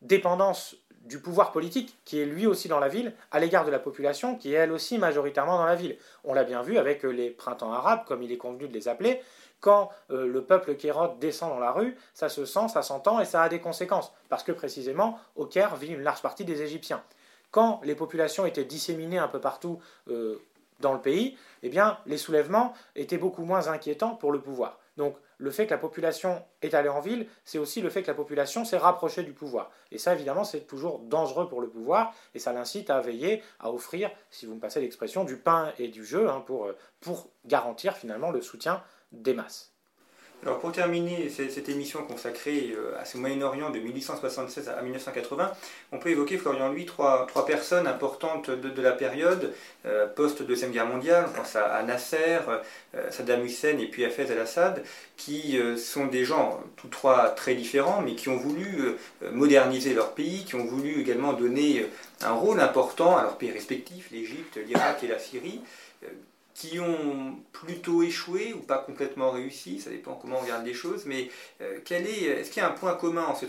dépendance 0.02 0.76
du 1.06 1.20
pouvoir 1.20 1.52
politique, 1.52 1.98
qui 2.04 2.20
est 2.20 2.26
lui 2.26 2.48
aussi 2.48 2.68
dans 2.68 2.80
la 2.80 2.88
ville, 2.88 3.14
à 3.32 3.40
l'égard 3.40 3.66
de 3.66 3.72
la 3.72 3.80
population, 3.80 4.36
qui 4.36 4.54
est 4.54 4.58
elle 4.58 4.72
aussi 4.72 4.98
majoritairement 4.98 5.58
dans 5.58 5.66
la 5.66 5.76
ville. 5.76 5.98
On 6.24 6.34
l'a 6.34 6.44
bien 6.44 6.62
vu 6.62 6.78
avec 6.78 7.06
euh, 7.06 7.10
les 7.10 7.30
printemps 7.30 7.72
arabes, 7.72 8.04
comme 8.06 8.24
il 8.24 8.32
est 8.32 8.38
convenu 8.38 8.68
de 8.68 8.74
les 8.74 8.88
appeler, 8.88 9.22
quand 9.62 9.90
euh, 10.12 10.28
le 10.28 10.44
peuple 10.44 10.76
kérote 10.76 11.18
descend 11.20 11.50
dans 11.50 11.60
la 11.60 11.72
rue, 11.72 11.98
ça 12.14 12.30
se 12.30 12.46
sent, 12.46 12.68
ça 12.68 12.82
s'entend 12.82 13.20
et 13.20 13.26
ça 13.26 13.42
a 13.42 13.50
des 13.50 13.60
conséquences, 13.60 14.14
parce 14.30 14.44
que 14.44 14.52
précisément, 14.52 15.20
au 15.36 15.46
Caire 15.46 15.76
vit 15.76 15.88
une 15.88 16.04
large 16.04 16.22
partie 16.22 16.46
des 16.46 16.62
Égyptiens. 16.62 17.04
Quand 17.52 17.80
les 17.84 17.96
populations 17.96 18.46
étaient 18.46 18.66
disséminées 18.66 19.18
un 19.18 19.28
peu 19.28 19.40
partout 19.40 19.80
euh, 20.10 20.42
dans 20.82 20.94
le 20.94 21.00
pays, 21.00 21.38
eh 21.64 21.70
bien, 21.70 21.98
les 22.06 22.18
soulèvements 22.18 22.74
étaient 22.96 23.18
beaucoup 23.18 23.44
moins 23.44 23.68
inquiétants 23.68 24.16
pour 24.16 24.32
le 24.32 24.40
pouvoir. 24.40 24.80
Donc, 24.98 25.16
le 25.38 25.52
fait 25.52 25.66
que 25.66 25.72
la 25.72 25.78
population 25.78 26.44
est 26.62 26.74
allée 26.74 26.90
en 26.90 27.02
ville, 27.02 27.28
c'est 27.44 27.58
aussi 27.58 27.82
le 27.82 27.90
fait 27.90 28.02
que 28.02 28.08
la 28.08 28.14
population 28.14 28.66
s'est 28.66 28.78
rapprochée 28.78 29.24
du 29.24 29.34
pouvoir. 29.34 29.72
Et 29.92 29.98
ça, 29.98 30.14
évidemment, 30.14 30.44
c'est 30.44 30.62
toujours 30.62 31.00
dangereux 31.00 31.48
pour 31.48 31.62
le 31.62 31.70
pouvoir, 31.70 32.14
et 32.34 32.40
ça 32.40 32.54
l'incite 32.54 32.90
à 32.90 33.02
veiller 33.02 33.44
à 33.60 33.72
offrir, 33.72 34.10
si 34.30 34.46
vous 34.46 34.56
me 34.56 34.60
passez 34.60 34.82
l'expression, 34.82 35.24
du 35.24 35.38
pain 35.38 35.74
et 35.80 35.88
du 35.88 36.06
jeu 36.06 36.30
hein, 36.30 36.44
pour, 36.46 36.72
pour 37.00 37.30
garantir 37.46 37.96
finalement 37.96 38.32
le 38.32 38.42
soutien 38.42 38.84
des 39.12 39.34
masses. 39.34 39.75
Alors 40.44 40.60
pour 40.60 40.72
terminer 40.72 41.30
cette 41.30 41.70
émission 41.70 42.04
consacrée 42.04 42.76
euh, 42.78 43.00
à 43.00 43.06
ce 43.06 43.18
Moyen-Orient 43.18 43.72
de 43.72 43.80
1876 43.80 44.70
à 44.70 44.80
1980, 44.84 45.52
on 45.92 45.98
peut 45.98 46.10
évoquer, 46.10 46.38
Florian 46.38 46.70
Louis, 46.70 46.86
trois, 46.86 47.28
personnes 47.48 47.88
importantes 47.88 48.52
de, 48.52 48.82
la 48.82 48.92
période, 48.92 49.54
euh, 49.86 50.06
post-Deuxième 50.06 50.72
Guerre 50.72 50.86
mondiale, 50.86 51.26
on 51.30 51.38
pense 51.38 51.56
à, 51.56 51.82
Nasser, 51.82 52.40
euh, 52.48 53.10
Saddam 53.10 53.44
Hussein 53.44 53.80
et 53.80 53.88
puis 53.88 54.06
Hafez 54.06 54.32
al-Assad, 54.32 54.84
qui 55.18 55.58
sont 55.78 56.06
des 56.06 56.26
gens, 56.26 56.62
tous 56.76 56.90
trois 56.90 57.30
très 57.30 57.56
différents, 57.56 58.02
mais 58.02 58.16
qui 58.16 58.30
ont 58.30 58.38
voulu 58.38 58.96
moderniser 59.32 59.94
leur 59.94 60.14
pays, 60.14 60.44
qui 60.44 60.56
ont 60.56 60.66
voulu 60.66 61.00
également 61.00 61.34
donner 61.34 61.88
un 62.22 62.34
rôle 62.34 62.60
important 62.60 63.18
à 63.18 63.24
leurs 63.24 63.38
pays 63.38 63.52
respectifs, 63.52 64.10
l'Égypte, 64.12 64.60
l'Irak 64.68 65.04
et 65.04 65.08
la 65.08 65.18
Syrie 65.18 65.62
qui 66.56 66.80
ont 66.80 67.36
plutôt 67.52 68.02
échoué 68.02 68.54
ou 68.54 68.60
pas 68.60 68.78
complètement 68.78 69.30
réussi, 69.30 69.80
ça 69.82 69.90
dépend 69.90 70.14
comment 70.14 70.38
on 70.38 70.44
regarde 70.44 70.66
les 70.66 70.74
choses, 70.74 71.06
mais 71.06 71.30
euh, 71.62 71.80
quel 71.84 72.08
est, 72.08 72.24
est-ce 72.24 72.50
qu'il 72.50 72.64
y 72.64 72.66
a 72.66 72.70
un 72.70 72.72
point 72.72 72.94
commun 72.94 73.26
entre 73.26 73.42
ces 73.42 73.48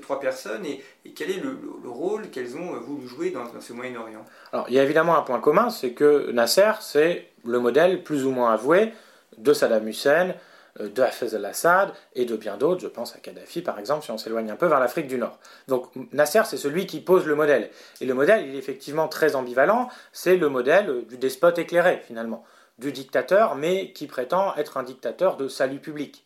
trois, 0.00 0.20
personnes 0.20 0.66
et, 0.66 0.84
quel 1.16 1.30
est 1.30 1.40
le, 1.40 1.58
rôle 1.86 2.28
qu'elles 2.28 2.54
ont 2.58 2.74
euh, 2.74 2.80
voulu 2.80 3.08
jouer 3.08 3.30
dans, 3.30 3.44
ce 3.58 3.72
Moyen-Orient? 3.72 4.26
Alors 4.52 4.66
il 4.68 4.74
y 4.74 4.78
a 4.78 4.84
évidemment 4.84 5.16
un 5.16 5.22
point 5.22 5.40
commun, 5.40 5.70
c'est 5.70 5.92
que 5.92 6.30
Nasser, 6.30 6.72
c'est 6.82 7.30
le 7.46 7.60
modèle 7.60 8.02
plus 8.02 8.26
ou 8.26 8.30
moins 8.30 8.52
avoué 8.52 8.92
de 9.38 9.54
Saddam 9.54 9.88
Hussein, 9.88 10.34
de 10.78 11.02
Hafez 11.02 11.34
al-Assad 11.34 11.92
et 12.14 12.24
de 12.24 12.36
bien 12.36 12.56
d'autres, 12.56 12.80
je 12.80 12.86
pense 12.86 13.14
à 13.14 13.18
Kadhafi 13.18 13.62
par 13.62 13.78
exemple, 13.78 14.04
si 14.04 14.10
on 14.10 14.18
s'éloigne 14.18 14.50
un 14.50 14.56
peu 14.56 14.66
vers 14.66 14.80
l'Afrique 14.80 15.08
du 15.08 15.18
Nord. 15.18 15.38
Donc 15.66 15.90
Nasser, 16.12 16.42
c'est 16.44 16.56
celui 16.56 16.86
qui 16.86 17.00
pose 17.00 17.26
le 17.26 17.34
modèle. 17.34 17.70
Et 18.00 18.06
le 18.06 18.14
modèle, 18.14 18.46
il 18.46 18.54
est 18.54 18.58
effectivement 18.58 19.08
très 19.08 19.34
ambivalent, 19.34 19.88
c'est 20.12 20.36
le 20.36 20.48
modèle 20.48 21.06
du 21.06 21.18
despote 21.18 21.58
éclairé 21.58 22.02
finalement, 22.06 22.44
du 22.78 22.92
dictateur, 22.92 23.54
mais 23.54 23.92
qui 23.92 24.06
prétend 24.06 24.54
être 24.56 24.76
un 24.76 24.82
dictateur 24.82 25.36
de 25.36 25.48
salut 25.48 25.80
public. 25.80 26.24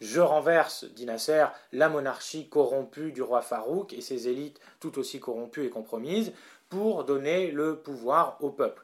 Je 0.00 0.20
renverse, 0.20 0.84
dit 0.84 1.04
Nasser, 1.04 1.46
la 1.72 1.90
monarchie 1.90 2.48
corrompue 2.48 3.12
du 3.12 3.20
roi 3.20 3.42
Farouk 3.42 3.92
et 3.92 4.00
ses 4.00 4.28
élites 4.28 4.58
tout 4.80 4.98
aussi 4.98 5.20
corrompues 5.20 5.66
et 5.66 5.70
compromises 5.70 6.32
pour 6.70 7.04
donner 7.04 7.50
le 7.50 7.76
pouvoir 7.76 8.38
au 8.40 8.48
peuple. 8.48 8.82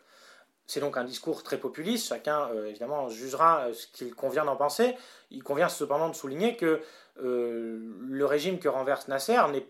C'est 0.67 0.81
donc 0.81 0.97
un 0.97 1.05
discours 1.05 1.43
très 1.43 1.59
populiste, 1.59 2.09
chacun 2.09 2.49
euh, 2.51 2.67
évidemment 2.67 3.09
jugera 3.09 3.67
euh, 3.67 3.73
ce 3.73 3.87
qu'il 3.87 4.15
convient 4.15 4.45
d'en 4.45 4.57
penser. 4.57 4.97
Il 5.31 5.43
convient 5.43 5.69
cependant 5.69 6.09
de 6.09 6.15
souligner 6.15 6.57
que 6.57 6.81
euh, 7.23 7.79
le 8.09 8.27
régime 8.27 8.59
que 8.59 8.69
renverse 8.69 9.07
Nasser 9.09 9.41
n'est 9.53 9.67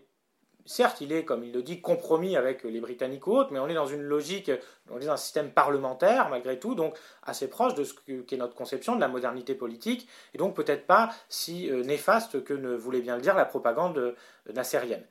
certes, 0.65 0.99
il 0.99 1.13
est, 1.13 1.23
comme 1.23 1.45
il 1.45 1.53
le 1.53 1.61
dit, 1.61 1.79
compromis 1.79 2.35
avec 2.35 2.63
les 2.63 2.81
Britanniques 2.81 3.25
ou 3.27 3.37
autres, 3.37 3.53
mais 3.53 3.59
on 3.59 3.69
est 3.69 3.73
dans 3.73 3.87
une 3.87 4.01
logique, 4.01 4.51
on 4.89 4.99
est 4.99 5.05
dans 5.05 5.13
un 5.13 5.17
système 5.17 5.51
parlementaire, 5.51 6.27
malgré 6.29 6.59
tout, 6.59 6.75
donc 6.75 6.97
assez 7.23 7.47
proche 7.47 7.73
de 7.73 7.85
ce 7.85 7.93
qu'est 8.23 8.35
notre 8.35 8.53
conception 8.53 8.93
de 8.93 8.99
la 8.99 9.07
modernité 9.07 9.55
politique, 9.55 10.09
et 10.33 10.37
donc 10.37 10.57
peut-être 10.57 10.85
pas 10.85 11.09
si 11.29 11.71
néfaste 11.71 12.43
que 12.43 12.53
ne 12.53 12.75
voulait 12.75 12.99
bien 12.99 13.15
le 13.15 13.21
dire 13.21 13.33
la 13.33 13.45
propagande 13.45 14.13
nassérienne. 14.53 15.05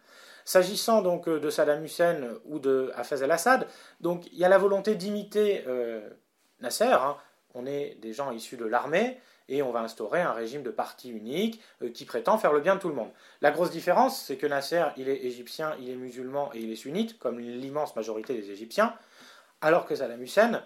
S'agissant 0.46 1.02
donc 1.02 1.28
de 1.28 1.50
Saddam 1.50 1.85
Hussein 1.85 2.38
ou 2.44 2.61
de 2.61 2.92
Hafez 2.94 3.22
al-Assad, 3.24 3.66
il 4.02 4.38
y 4.38 4.44
a 4.44 4.48
la 4.48 4.59
volonté 4.59 4.94
d'imiter 4.94 5.64
Nasser. 6.61 6.85
Hein. 6.85 7.16
On 7.54 7.66
est 7.66 7.96
des 8.00 8.12
gens 8.12 8.30
issus 8.30 8.56
de 8.56 8.64
l'armée 8.64 9.20
et 9.48 9.61
on 9.62 9.72
va 9.72 9.80
instaurer 9.80 10.22
un 10.22 10.32
régime 10.32 10.62
de 10.62 10.70
parti 10.70 11.11
unique 11.11 11.61
qui 11.94 12.04
prétend 12.04 12.38
faire 12.38 12.52
le 12.52 12.61
bien 12.61 12.76
de 12.76 12.80
tout 12.80 12.88
le 12.88 12.94
monde. 12.94 13.11
La 13.40 13.50
grosse 13.50 13.72
différence, 13.72 14.22
c'est 14.22 14.36
que 14.36 14.47
Nasser, 14.47 14.84
il 14.97 15.09
est 15.09 15.24
égyptien, 15.24 15.74
il 15.80 15.90
est 15.90 15.97
musulman 15.97 16.51
et 16.55 16.61
il 16.61 16.70
est 16.70 16.76
sunnite, 16.76 17.18
comme 17.18 17.40
l'immense 17.40 17.97
majorité 17.97 18.34
des 18.34 18.53
Égyptiens, 18.53 18.94
alors 19.61 19.84
que 19.84 19.97
Saddam 19.97 20.22
Hussein, 20.22 20.62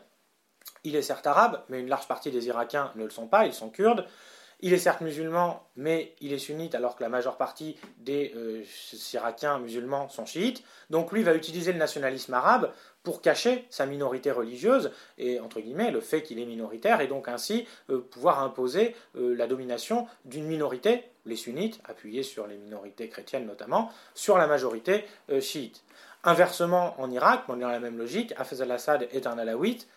il 0.85 0.95
est 0.95 1.01
certes 1.01 1.27
arabe, 1.27 1.63
mais 1.71 1.81
une 1.81 1.89
large 1.89 2.07
partie 2.07 2.31
des 2.31 2.49
Irakiens 2.49 2.93
ne 2.97 3.05
le 3.05 3.11
sont 3.11 3.29
pas, 3.29 3.47
ils 3.47 3.55
sont 3.55 3.71
kurdes. 3.71 4.05
Il 4.63 4.75
est 4.75 4.79
certes 4.79 5.01
musulman, 5.01 5.67
mais 5.77 6.15
il 6.21 6.35
est 6.35 6.39
sunnite 6.39 6.75
alors 6.75 6.95
que 6.95 7.03
la 7.03 7.09
majeure 7.09 7.39
partie 7.39 7.77
des 7.97 8.33
euh, 8.37 8.63
Irakiens 9.15 9.59
musulmans 9.59 10.11
sont 10.11 10.27
chiites. 10.27 10.63
Donc 10.91 11.13
lui 11.13 11.23
va 11.23 11.35
utiliser 11.35 11.73
le 11.73 11.79
nationalisme 11.79 12.35
arabe 12.35 12.71
pour 13.03 13.23
cacher 13.23 13.65
sa 13.71 13.87
minorité 13.87 14.31
religieuse 14.31 14.91
et 15.17 15.41
entre 15.41 15.61
le 15.61 16.01
fait 16.01 16.23
qu'il 16.23 16.39
est 16.39 16.45
minoritaire 16.45 17.01
et 17.01 17.07
donc 17.07 17.29
ainsi 17.29 17.67
euh, 17.89 18.01
pouvoir 18.01 18.43
imposer 18.43 18.95
euh, 19.17 19.35
la 19.35 19.47
domination 19.47 20.07
d'une 20.27 20.45
minorité, 20.45 21.05
les 21.25 21.37
sunnites, 21.37 21.81
appuyés 21.87 22.23
sur 22.23 22.47
les 22.47 22.59
minorités 22.59 23.09
chrétiennes 23.09 23.47
notamment, 23.47 23.91
sur 24.15 24.37
la 24.37 24.47
majorité 24.47 25.05
chiite. 25.41 25.83
Inversement 26.23 27.01
en 27.01 27.11
Irak, 27.11 27.45
on 27.49 27.57
dans 27.57 27.69
la 27.69 27.81
même 27.81 27.97
logique, 27.97 28.35
Hafez 28.37 28.61
al-Assad 28.61 29.09
est 29.11 29.27
un 29.27 29.39
alawite, 29.39 29.89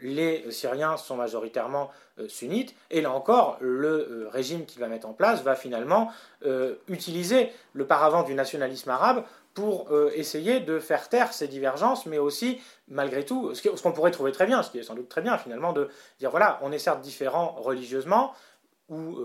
les 0.00 0.50
Syriens 0.50 0.96
sont 0.96 1.16
majoritairement 1.16 1.90
euh, 2.18 2.28
sunnites, 2.28 2.74
et 2.90 3.00
là 3.00 3.10
encore, 3.10 3.56
le 3.60 3.88
euh, 3.88 4.28
régime 4.28 4.66
qu'il 4.66 4.80
va 4.80 4.88
mettre 4.88 5.08
en 5.08 5.12
place 5.12 5.42
va 5.42 5.54
finalement 5.54 6.10
euh, 6.44 6.76
utiliser 6.88 7.52
le 7.72 7.86
paravent 7.86 8.22
du 8.22 8.34
nationalisme 8.34 8.90
arabe 8.90 9.24
pour 9.54 9.88
essayer 10.14 10.60
de 10.60 10.78
faire 10.78 11.08
taire 11.08 11.32
ces 11.32 11.48
divergences, 11.48 12.04
mais 12.04 12.18
aussi, 12.18 12.60
malgré 12.88 13.24
tout, 13.24 13.54
ce 13.54 13.82
qu'on 13.82 13.92
pourrait 13.92 14.10
trouver 14.10 14.30
très 14.30 14.44
bien, 14.44 14.62
ce 14.62 14.70
qui 14.70 14.78
est 14.78 14.82
sans 14.82 14.94
doute 14.94 15.08
très 15.08 15.22
bien 15.22 15.38
finalement, 15.38 15.72
de 15.72 15.88
dire 16.18 16.30
voilà, 16.30 16.58
on 16.60 16.72
est 16.72 16.78
certes 16.78 17.00
différents 17.00 17.52
religieusement 17.52 18.34
ou 18.90 19.18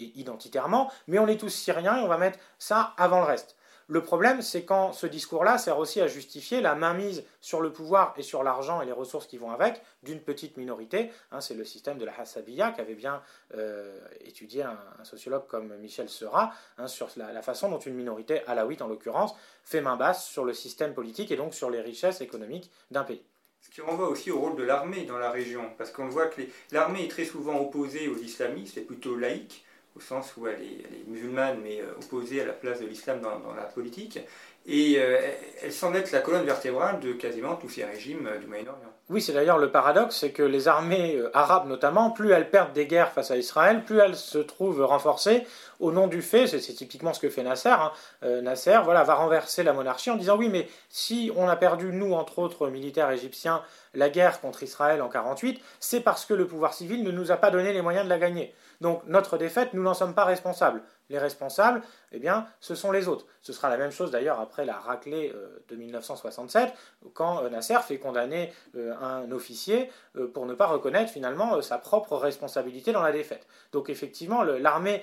identitairement, 0.00 0.90
mais 1.06 1.20
on 1.20 1.28
est 1.28 1.36
tous 1.36 1.48
syriens 1.48 1.98
et 1.98 2.00
on 2.00 2.08
va 2.08 2.18
mettre 2.18 2.40
ça 2.58 2.92
avant 2.96 3.20
le 3.20 3.26
reste. 3.26 3.54
Le 3.88 4.02
problème, 4.02 4.42
c'est 4.42 4.64
quand 4.64 4.92
ce 4.92 5.06
discours-là 5.06 5.58
sert 5.58 5.78
aussi 5.78 6.00
à 6.00 6.06
justifier 6.06 6.60
la 6.60 6.74
mainmise 6.74 7.24
sur 7.40 7.60
le 7.60 7.72
pouvoir 7.72 8.14
et 8.16 8.22
sur 8.22 8.42
l'argent 8.42 8.80
et 8.80 8.86
les 8.86 8.92
ressources 8.92 9.26
qui 9.26 9.38
vont 9.38 9.50
avec 9.50 9.82
d'une 10.02 10.20
petite 10.20 10.56
minorité. 10.56 11.10
Hein, 11.30 11.40
c'est 11.40 11.54
le 11.54 11.64
système 11.64 11.98
de 11.98 12.04
la 12.04 12.18
Hassabiya 12.18 12.70
qu'avait 12.72 12.94
bien 12.94 13.22
euh, 13.54 13.98
étudié 14.20 14.62
un, 14.62 15.04
sociologue 15.04 15.46
comme 15.46 15.76
Michel 15.78 16.08
Seurat 16.08 16.52
hein, 16.78 16.86
sur 16.86 17.08
la, 17.16 17.42
façon 17.42 17.68
dont 17.70 17.78
une 17.78 17.94
minorité, 17.94 18.42
alaouite 18.46 18.82
en 18.82 18.88
l'occurrence, 18.88 19.34
fait 19.64 19.80
main 19.80 19.96
basse 19.96 20.24
sur 20.24 20.44
le 20.44 20.54
système 20.54 20.94
politique 20.94 21.30
et 21.30 21.36
donc 21.36 21.54
sur 21.54 21.70
les 21.70 21.80
richesses 21.80 22.20
économiques 22.20 22.70
d'un 22.90 23.04
pays. 23.04 23.22
Ce 23.60 23.70
qui 23.70 23.80
renvoie 23.80 24.08
aussi 24.08 24.30
au 24.30 24.40
rôle 24.40 24.56
de 24.56 24.64
l'armée 24.64 25.04
dans 25.04 25.18
la 25.18 25.30
région, 25.30 25.70
parce 25.78 25.90
qu'on 25.92 26.08
voit 26.08 26.26
que 26.26 26.42
l'armée 26.72 27.04
est 27.04 27.10
très 27.10 27.24
souvent 27.24 27.60
opposée 27.60 28.08
aux 28.08 28.16
islamistes, 28.16 28.76
est 28.76 28.82
plutôt 28.82 29.16
laïque 29.16 29.64
au 29.96 30.00
sens 30.00 30.34
où 30.36 30.46
elle 30.46 30.62
est, 30.62 31.06
musulmane, 31.06 31.58
mais 31.62 31.80
euh, 31.80 31.92
opposée 32.00 32.40
à 32.40 32.46
la 32.46 32.52
place 32.52 32.80
de 32.80 32.86
l'islam 32.86 33.20
dans, 33.20 33.54
la 33.54 33.64
politique. 33.64 34.18
Et 34.64 34.94
euh, 34.96 35.18
elle 35.62 35.72
semble 35.72 35.96
être 35.96 36.12
la 36.12 36.20
colonne 36.20 36.44
vertébrale 36.44 37.00
de 37.00 37.12
quasiment 37.12 37.56
tous 37.56 37.68
ces 37.68 37.84
régimes 37.84 38.26
euh, 38.26 38.38
du 38.38 38.46
Moyen-Orient. 38.46 38.92
Oui, 39.10 39.20
c'est 39.20 39.32
d'ailleurs 39.32 39.58
le 39.58 39.70
paradoxe, 39.70 40.16
c'est 40.16 40.30
que 40.30 40.42
les 40.42 40.68
armées 40.68 41.20
arabes 41.34 41.66
notamment, 41.66 42.10
plus 42.10 42.30
elles 42.30 42.48
perdent 42.48 42.72
des 42.72 42.86
guerres 42.86 43.12
face 43.12 43.30
à 43.30 43.36
Israël, 43.36 43.84
plus 43.84 43.98
elles 43.98 44.16
se 44.16 44.38
trouvent 44.38 44.82
renforcées 44.84 45.44
au 45.80 45.90
nom 45.90 46.06
du 46.06 46.22
fait, 46.22 46.46
c'est 46.46 46.60
typiquement 46.72 47.12
ce 47.12 47.18
que 47.18 47.28
fait 47.28 47.42
Nasser, 47.42 47.68
hein, 47.68 47.90
Nasser 48.22 48.78
voilà, 48.84 49.02
va 49.02 49.16
renverser 49.16 49.64
la 49.64 49.72
monarchie 49.72 50.10
en 50.10 50.16
disant 50.16 50.38
oui, 50.38 50.48
mais 50.48 50.68
si 50.88 51.32
on 51.36 51.48
a 51.48 51.56
perdu, 51.56 51.92
nous, 51.92 52.14
entre 52.14 52.38
autres 52.38 52.68
militaires 52.68 53.10
égyptiens, 53.10 53.62
la 53.92 54.08
guerre 54.08 54.40
contre 54.40 54.62
Israël 54.62 55.02
en 55.02 55.08
48, 55.08 55.60
c'est 55.80 56.00
parce 56.00 56.24
que 56.24 56.34
le 56.34 56.46
pouvoir 56.46 56.72
civil 56.72 57.02
ne 57.02 57.10
nous 57.10 57.32
a 57.32 57.36
pas 57.36 57.50
donné 57.50 57.72
les 57.72 57.82
moyens 57.82 58.04
de 58.04 58.10
la 58.10 58.18
gagner. 58.18 58.54
Donc 58.82 59.02
notre 59.06 59.38
défaite, 59.38 59.74
nous 59.74 59.82
n'en 59.82 59.94
sommes 59.94 60.12
pas 60.12 60.24
responsables. 60.24 60.82
Les 61.08 61.18
responsables, 61.18 61.82
eh 62.10 62.18
bien, 62.18 62.48
ce 62.58 62.74
sont 62.74 62.90
les 62.90 63.06
autres. 63.06 63.26
Ce 63.40 63.52
sera 63.52 63.68
la 63.70 63.76
même 63.76 63.92
chose 63.92 64.10
d'ailleurs 64.10 64.40
après 64.40 64.64
la 64.64 64.76
raclée 64.76 65.32
euh, 65.34 65.62
de 65.68 65.76
1967, 65.76 66.72
quand 67.14 67.44
euh, 67.44 67.48
Nasser 67.48 67.78
fait 67.86 67.98
condamner 67.98 68.52
euh, 68.76 68.92
un 69.00 69.30
officier 69.30 69.90
pour 70.34 70.46
ne 70.46 70.54
pas 70.54 70.66
reconnaître 70.66 71.12
finalement 71.12 71.62
sa 71.62 71.78
propre 71.78 72.16
responsabilité 72.16 72.92
dans 72.92 73.02
la 73.02 73.12
défaite. 73.12 73.46
Donc 73.70 73.88
effectivement, 73.88 74.42
l'armée 74.42 75.02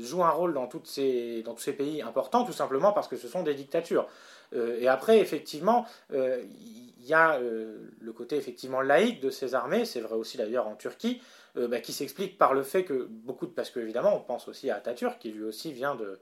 joue 0.00 0.22
un 0.22 0.30
rôle 0.30 0.52
dans, 0.52 0.64
dans 0.64 0.68
tous 0.68 0.84
ces 0.84 1.72
pays 1.78 2.02
importants, 2.02 2.44
tout 2.44 2.52
simplement 2.52 2.92
parce 2.92 3.08
que 3.08 3.16
ce 3.16 3.28
sont 3.28 3.42
des 3.42 3.54
dictatures. 3.54 4.06
Et 4.52 4.88
après, 4.88 5.18
effectivement, 5.18 5.86
il 6.12 7.04
y 7.06 7.14
a 7.14 7.38
le 7.38 8.12
côté 8.12 8.36
effectivement 8.36 8.80
laïque 8.80 9.20
de 9.20 9.30
ces 9.30 9.54
armées, 9.54 9.84
c'est 9.84 10.00
vrai 10.00 10.14
aussi 10.14 10.36
d'ailleurs 10.36 10.68
en 10.68 10.76
Turquie, 10.76 11.20
euh, 11.56 11.68
bah, 11.68 11.78
qui 11.78 11.92
s'explique 11.92 12.36
par 12.36 12.52
le 12.52 12.64
fait 12.64 12.84
que 12.84 13.06
beaucoup 13.08 13.46
de. 13.46 13.52
Parce 13.52 13.70
qu'évidemment, 13.70 14.16
on 14.16 14.20
pense 14.20 14.48
aussi 14.48 14.70
à 14.70 14.76
Atatürk, 14.76 15.20
qui 15.20 15.30
lui 15.30 15.44
aussi 15.44 15.72
vient 15.72 15.94
de, 15.94 16.18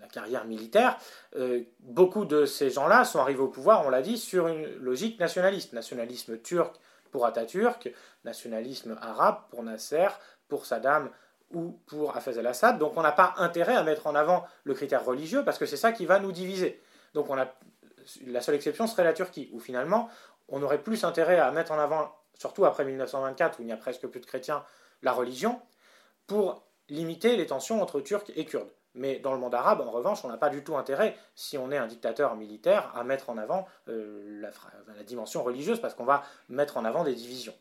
la 0.00 0.06
carrière 0.06 0.44
militaire. 0.44 0.96
Euh, 1.34 1.62
beaucoup 1.80 2.24
de 2.24 2.46
ces 2.46 2.70
gens-là 2.70 3.04
sont 3.04 3.18
arrivés 3.18 3.40
au 3.40 3.48
pouvoir, 3.48 3.84
on 3.84 3.90
l'a 3.90 4.02
dit, 4.02 4.16
sur 4.16 4.46
une 4.46 4.64
logique 4.76 5.18
nationaliste. 5.18 5.72
Nationalisme 5.72 6.38
turc 6.38 6.76
pour 7.10 7.26
Atatürk, 7.26 7.92
nationalisme 8.24 8.96
arabe 9.00 9.38
pour 9.50 9.64
Nasser, 9.64 10.08
pour 10.48 10.66
Saddam 10.66 11.10
ou 11.50 11.80
pour 11.86 12.16
Hafez 12.16 12.38
al-Assad. 12.38 12.78
Donc 12.78 12.96
on 12.96 13.02
n'a 13.02 13.12
pas 13.12 13.34
intérêt 13.38 13.74
à 13.74 13.82
mettre 13.82 14.06
en 14.06 14.14
avant 14.14 14.44
le 14.62 14.74
critère 14.74 15.04
religieux 15.04 15.44
parce 15.44 15.58
que 15.58 15.66
c'est 15.66 15.76
ça 15.76 15.90
qui 15.90 16.06
va 16.06 16.20
nous 16.20 16.30
diviser. 16.32 16.80
Donc 17.16 17.28
la 18.26 18.40
seule 18.42 18.54
exception 18.54 18.86
serait 18.86 19.02
la 19.02 19.14
Turquie, 19.14 19.48
où 19.52 19.58
finalement 19.58 20.10
on 20.48 20.62
aurait 20.62 20.82
plus 20.82 21.02
intérêt 21.02 21.38
à 21.38 21.50
mettre 21.50 21.72
en 21.72 21.78
avant 21.78 22.14
surtout 22.38 22.66
après 22.66 22.84
1924 22.84 23.58
où 23.58 23.62
il 23.62 23.66
n'y 23.66 23.72
a 23.72 23.78
presque 23.78 24.06
plus 24.06 24.20
de 24.20 24.26
chrétiens, 24.26 24.62
la 25.00 25.12
religion, 25.12 25.60
pour 26.26 26.66
limiter 26.90 27.36
les 27.36 27.46
tensions 27.46 27.80
entre 27.80 28.02
Turcs 28.02 28.30
et 28.36 28.44
Kurdes. 28.44 28.70
Mais 28.94 29.18
dans 29.18 29.32
le 29.32 29.38
monde 29.38 29.54
arabe, 29.54 29.80
en 29.80 29.90
revanche, 29.90 30.24
on 30.24 30.28
n'a 30.28 30.36
pas 30.36 30.50
du 30.50 30.62
tout 30.62 30.76
intérêt, 30.76 31.16
si 31.34 31.56
on 31.56 31.70
est 31.70 31.78
un 31.78 31.86
dictateur 31.86 32.36
militaire, 32.36 32.92
à 32.94 33.02
mettre 33.02 33.30
en 33.30 33.38
avant 33.38 33.66
euh, 33.88 34.40
la, 34.40 35.02
dimension 35.02 35.42
religieuse, 35.42 35.80
parce 35.80 35.94
qu'on 35.94 36.04
va 36.04 36.22
mettre 36.50 36.76
en 36.76 36.84
avant 36.84 37.02
des 37.02 37.14
divisions 37.14 37.54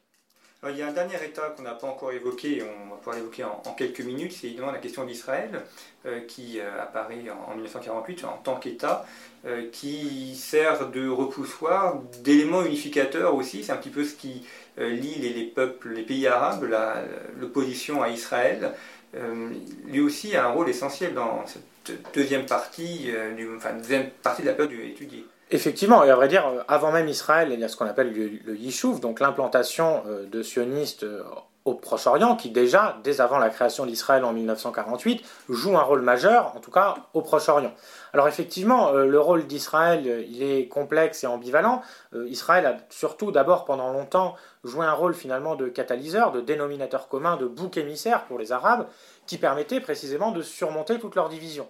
il 0.72 0.78
y 0.78 0.82
a 0.82 0.88
un 0.88 0.92
dernier 0.92 1.16
État 1.24 1.54
qu'on 1.56 1.64
n'a 1.64 1.74
pas 1.74 1.88
encore 1.88 2.12
évoqué, 2.12 2.64
on 2.64 2.90
va 2.90 2.96
pouvoir 2.98 3.16
l'évoquer 3.16 3.44
en, 3.44 3.74
quelques 3.78 4.02
minutes, 4.02 4.34
c'est 4.34 4.48
évidemment 4.48 4.72
la 4.72 4.80
question 4.80 5.06
d'Israël, 5.06 5.62
euh, 6.06 6.22
qui 6.22 6.60
euh, 6.60 6.82
apparaît 6.82 7.24
en, 7.48 7.56
1948 7.56 8.26
en 8.26 8.38
tant 8.44 8.56
qu'État, 8.56 9.06
euh, 9.46 9.70
qui 9.72 10.36
sert 10.36 10.90
de 10.90 11.08
repoussoir, 11.08 12.00
d'élément 12.24 12.64
unificateur 12.64 13.36
aussi, 13.36 13.64
c'est 13.64 13.72
un 13.72 13.78
petit 13.78 13.90
peu 13.90 14.04
ce 14.04 14.16
qui 14.16 14.44
lie 14.78 15.16
les, 15.20 15.46
peuples, 15.46 15.94
les 15.94 16.04
pays 16.04 16.28
arabes, 16.28 16.70
l'opposition 17.40 18.04
à 18.04 18.10
Israël. 18.10 18.74
lui 19.86 20.02
aussi 20.02 20.36
a 20.36 20.48
un 20.48 20.50
rôle 20.50 20.68
essentiel 20.68 21.14
dans 21.14 21.46
cette 21.48 22.14
deuxième 22.14 22.46
partie, 22.46 23.10
enfin, 23.56 23.72
deuxième 23.72 24.10
partie 24.22 24.42
de 24.42 24.48
la 24.48 24.54
période 24.54 24.74
étudiée. 24.74 25.26
Effectivement, 25.52 26.04
et 26.04 26.10
à 26.10 26.16
vrai 26.16 26.28
dire, 26.28 26.44
avant 26.68 26.92
même 26.92 27.08
Israël, 27.08 27.50
il 27.52 27.60
y 27.60 27.64
a 27.64 27.68
ce 27.68 27.78
qu'on 27.78 27.86
appelle 27.86 28.12
le, 28.14 28.56
Yishuv, 28.56 29.00
donc 29.00 29.20
l'implantation 29.20 30.02
euh, 30.08 30.26
de 30.26 30.42
sionistes 30.42 31.04
euh, 31.04 31.22
au 31.66 31.76
Proche-Orient, 31.76 32.36
qui 32.36 32.50
déjà, 32.50 32.98
dès 33.04 33.22
avant 33.22 33.38
la 33.38 33.50
création 33.50 33.86
d'Israël 33.86 34.24
en 34.24 34.34
1948, 34.34 35.24
joue 35.50 35.78
un 35.78 35.84
rôle 35.84 36.02
majeur, 36.02 36.52
en 36.56 36.60
tout 36.60 36.72
cas 36.72 36.96
au 37.14 37.22
Proche-Orient. 37.22 37.74
Alors 38.12 38.28
effectivement, 38.28 38.90
euh, 38.90 39.06
le 39.06 39.20
rôle 39.20 39.46
d'Israël, 39.46 40.26
il 40.28 40.42
est 40.42 40.68
complexe 40.68 41.24
et 41.24 41.28
ambivalent. 41.28 41.84
Israël 42.26 42.66
a 42.66 42.78
surtout, 42.90 43.32
d'abord, 43.32 43.66
pendant 43.66 43.94
longtemps, 43.94 44.36
joué 44.64 44.84
un 44.88 44.94
rôle 44.94 45.14
finalement 45.14 45.56
de 45.56 45.68
catalyseur, 45.68 46.32
de 46.32 46.42
dénominateur 46.42 47.08
commun, 47.08 47.38
de 47.38 47.46
bouc 47.46 47.78
émissaire 47.78 48.26
pour 48.26 48.40
les 48.40 48.52
Arabes, 48.52 48.88
qui 49.28 49.38
permettait 49.38 49.80
précisément 49.80 50.32
de 50.32 50.42
surmonter 50.42 50.98
toutes 50.98 51.14
leurs 51.14 51.30
divisions 51.30 51.68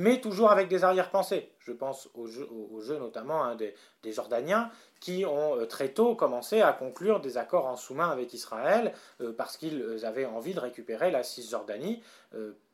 mais 0.00 0.20
toujours 0.20 0.50
avec 0.50 0.68
des 0.68 0.82
arrière-pensées. 0.82 1.50
Je 1.58 1.72
pense 1.72 2.08
aux 2.14 2.26
jeux, 2.26 2.98
notamment 2.98 3.44
hein, 3.44 3.54
des, 3.54 4.12
Jordaniens 4.12 4.70
qui 4.98 5.26
ont 5.26 5.58
euh, 5.58 5.66
très 5.66 5.90
tôt 5.90 6.14
commencé 6.14 6.62
à 6.62 6.72
conclure 6.72 7.20
des 7.20 7.36
accords 7.36 7.66
en 7.66 7.76
sous-main 7.76 8.08
avec 8.10 8.32
Israël 8.32 8.94
euh, 9.20 9.32
parce 9.36 9.58
qu'ils 9.58 9.80
euh, 9.82 10.04
avaient 10.04 10.24
envie 10.24 10.54
de 10.54 10.60
récupérer 10.60 11.10
la 11.10 11.22
Cisjordanie 11.22 12.02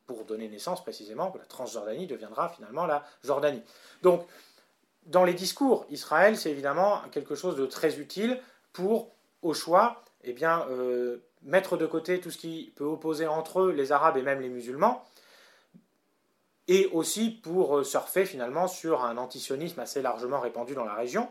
pour 0.05 0.23
donner 0.23 0.47
naissance 0.47 0.81
précisément 0.81 1.31
que 1.31 1.37
la 1.37 1.45
Transjordanie 1.45 2.07
deviendra 2.07 2.47
finalement 2.47 2.85
la 2.85 3.03
Jordanie. 3.23 3.61
Donc, 4.03 4.25
dans 5.05 5.25
les 5.25 5.33
discours, 5.33 5.85
Israël, 5.89 6.37
c'est 6.37 6.51
évidemment 6.51 7.01
quelque 7.11 7.35
chose 7.35 7.57
de 7.57 7.65
très 7.65 7.99
utile 7.99 8.39
pour, 8.71 9.11
au 9.41 9.53
choix, 9.53 10.03
eh 10.23 10.31
bien, 10.31 10.65
mettre 11.41 11.75
de 11.75 11.85
côté 11.85 12.21
tout 12.21 12.31
ce 12.31 12.37
qui 12.37 12.71
peut 12.75 12.85
opposer 12.85 13.27
entre 13.27 13.61
eux 13.61 13.71
les 13.71 13.91
Arabes 13.91 14.17
et 14.17 14.21
même 14.21 14.39
les 14.39 14.49
musulmans, 14.49 15.03
et 16.67 16.89
aussi 16.93 17.29
pour 17.29 17.77
euh, 17.77 17.83
surfer 17.83 18.25
finalement 18.25 18.67
sur 18.67 19.03
un 19.03 19.17
antisionisme 19.17 19.79
assez 19.79 20.01
largement 20.01 20.39
répandu 20.39 20.75
dans 20.75 20.85
la 20.85 20.93
région. 20.93 21.27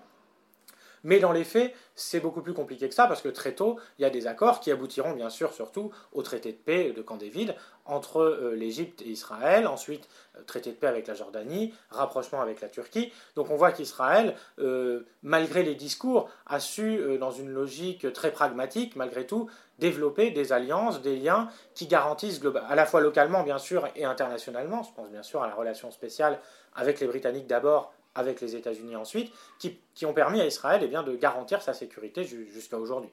Mais 1.06 1.20
dans 1.20 1.30
les 1.30 1.44
faits, 1.44 1.72
c'est 1.94 2.18
beaucoup 2.18 2.42
plus 2.42 2.52
compliqué 2.52 2.88
que 2.88 2.94
ça 2.94 3.06
parce 3.06 3.22
que 3.22 3.28
très 3.28 3.52
tôt, 3.52 3.78
il 3.96 4.02
y 4.02 4.04
a 4.04 4.10
des 4.10 4.26
accords 4.26 4.58
qui 4.58 4.72
aboutiront 4.72 5.12
bien 5.12 5.30
sûr 5.30 5.52
surtout 5.52 5.92
au 6.12 6.22
traité 6.22 6.50
de 6.50 6.56
paix 6.56 6.90
de 6.90 7.00
Camp 7.00 7.16
David 7.16 7.54
entre 7.84 8.22
euh, 8.22 8.56
l'Égypte 8.56 9.02
et 9.02 9.10
Israël, 9.10 9.68
ensuite 9.68 10.08
euh, 10.36 10.42
traité 10.48 10.72
de 10.72 10.74
paix 10.74 10.88
avec 10.88 11.06
la 11.06 11.14
Jordanie, 11.14 11.72
rapprochement 11.90 12.40
avec 12.40 12.60
la 12.60 12.68
Turquie. 12.68 13.12
Donc 13.36 13.52
on 13.52 13.56
voit 13.56 13.70
qu'Israël, 13.70 14.34
euh, 14.58 15.06
malgré 15.22 15.62
les 15.62 15.76
discours, 15.76 16.28
a 16.44 16.58
su, 16.58 17.00
dans 17.20 17.30
une 17.30 17.50
logique 17.50 18.12
très 18.12 18.32
pragmatique, 18.32 18.96
malgré 18.96 19.28
tout, 19.28 19.48
développer 19.78 20.32
des 20.32 20.52
alliances, 20.52 21.02
des 21.02 21.14
liens 21.14 21.48
qui 21.74 21.86
garantissent 21.86 22.40
à 22.68 22.74
la 22.74 22.84
fois 22.84 23.00
localement 23.00 23.44
bien 23.44 23.58
sûr 23.58 23.86
et 23.94 24.04
internationalement, 24.04 24.82
je 24.82 24.92
pense 24.92 25.08
bien 25.08 25.22
sûr 25.22 25.44
à 25.44 25.46
la 25.46 25.54
relation 25.54 25.92
spéciale 25.92 26.40
avec 26.74 26.98
les 26.98 27.06
Britanniques 27.06 27.46
d'abord 27.46 27.92
avec 28.18 28.40
les 28.40 28.56
États-Unis 28.56 28.96
ensuite, 28.96 29.32
qui, 29.58 29.78
qui, 29.94 30.06
ont 30.06 30.12
permis 30.12 30.40
à 30.40 30.46
Israël 30.46 30.80
eh 30.82 30.88
bien, 30.88 31.02
de 31.02 31.14
garantir 31.14 31.62
sa 31.62 31.74
sécurité 31.74 32.24
jusqu'à 32.24 32.78
aujourd'hui. 32.78 33.10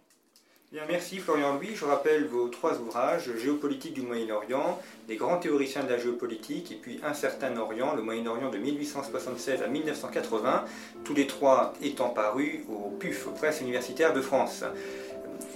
Bien, 0.73 0.81
merci 0.87 1.19
Florian 1.19 1.53
Louis. 1.53 1.75
Je 1.75 1.85
rappelle 1.85 2.25
vos 2.25 2.47
trois 2.47 2.79
ouvrages 2.79 3.29
Géopolitique 3.37 3.93
du 3.93 4.01
Moyen-Orient, 4.01 4.79
des 5.07 5.17
grands 5.17 5.37
théoriciens 5.37 5.83
de 5.83 5.89
la 5.89 5.99
géopolitique, 5.99 6.71
et 6.71 6.75
puis 6.75 6.99
Un 7.03 7.13
certain 7.13 7.55
Orient, 7.57 7.93
le 7.93 8.01
Moyen-Orient 8.01 8.49
de 8.49 8.57
1876 8.57 9.61
à 9.61 9.67
1980, 9.67 10.65
tous 11.03 11.13
les 11.13 11.27
trois 11.27 11.73
étant 11.83 12.09
parus 12.09 12.61
au 12.67 12.89
PUF, 12.89 13.27
aux 13.27 13.31
presses 13.33 13.61
universitaires 13.61 14.13
de 14.13 14.21
France. 14.21 14.63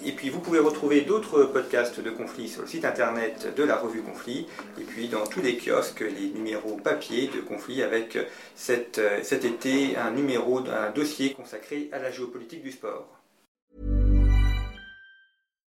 Et 0.05 0.11
puis 0.11 0.29
vous 0.29 0.39
pouvez 0.39 0.59
retrouver 0.59 1.01
d'autres 1.01 1.43
podcasts 1.43 1.99
de 1.99 2.09
conflits 2.09 2.47
sur 2.47 2.61
le 2.61 2.67
site 2.67 2.85
internet 2.85 3.53
de 3.55 3.63
la 3.63 3.75
revue 3.75 4.01
Conflit, 4.01 4.47
et 4.79 4.83
puis 4.83 5.07
dans 5.09 5.25
tous 5.27 5.41
les 5.41 5.57
kiosques, 5.57 6.01
les 6.01 6.29
numéros 6.29 6.77
papier 6.77 7.29
de 7.33 7.41
conflit 7.41 7.83
avec 7.83 8.17
cet, 8.55 9.01
cet 9.23 9.43
été 9.43 9.97
un 9.97 10.11
numéro 10.11 10.61
d'un 10.61 10.91
dossier 10.91 11.33
consacré 11.33 11.89
à 11.91 11.99
la 11.99 12.11
géopolitique 12.11 12.63
du 12.63 12.71
sport. 12.71 13.07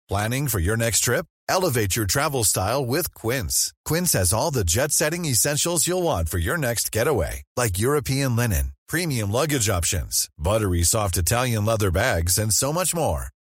Planning 0.07 0.47
for 0.47 0.59
your 0.59 0.75
next 0.75 1.05
trip? 1.05 1.25
Elevate 1.47 1.95
your 1.95 2.05
travel 2.05 2.43
style 2.43 2.85
with 2.85 3.13
Quince. 3.13 3.73
Quince 3.85 4.13
has 4.13 4.33
all 4.33 4.51
the 4.51 4.63
jet-setting 4.63 5.25
essentials 5.25 5.87
you'll 5.87 6.03
want 6.03 6.29
for 6.29 6.37
your 6.37 6.57
next 6.57 6.91
getaway, 6.91 7.43
like 7.57 7.79
European 7.79 8.35
linen, 8.35 8.73
premium 8.87 9.31
luggage 9.31 9.69
options, 9.69 10.29
buttery 10.37 10.83
soft 10.83 11.17
Italian 11.17 11.65
leather 11.65 11.91
bags, 11.91 12.37
and 12.37 12.53
so 12.53 12.73
much 12.73 12.93
more 12.93 13.29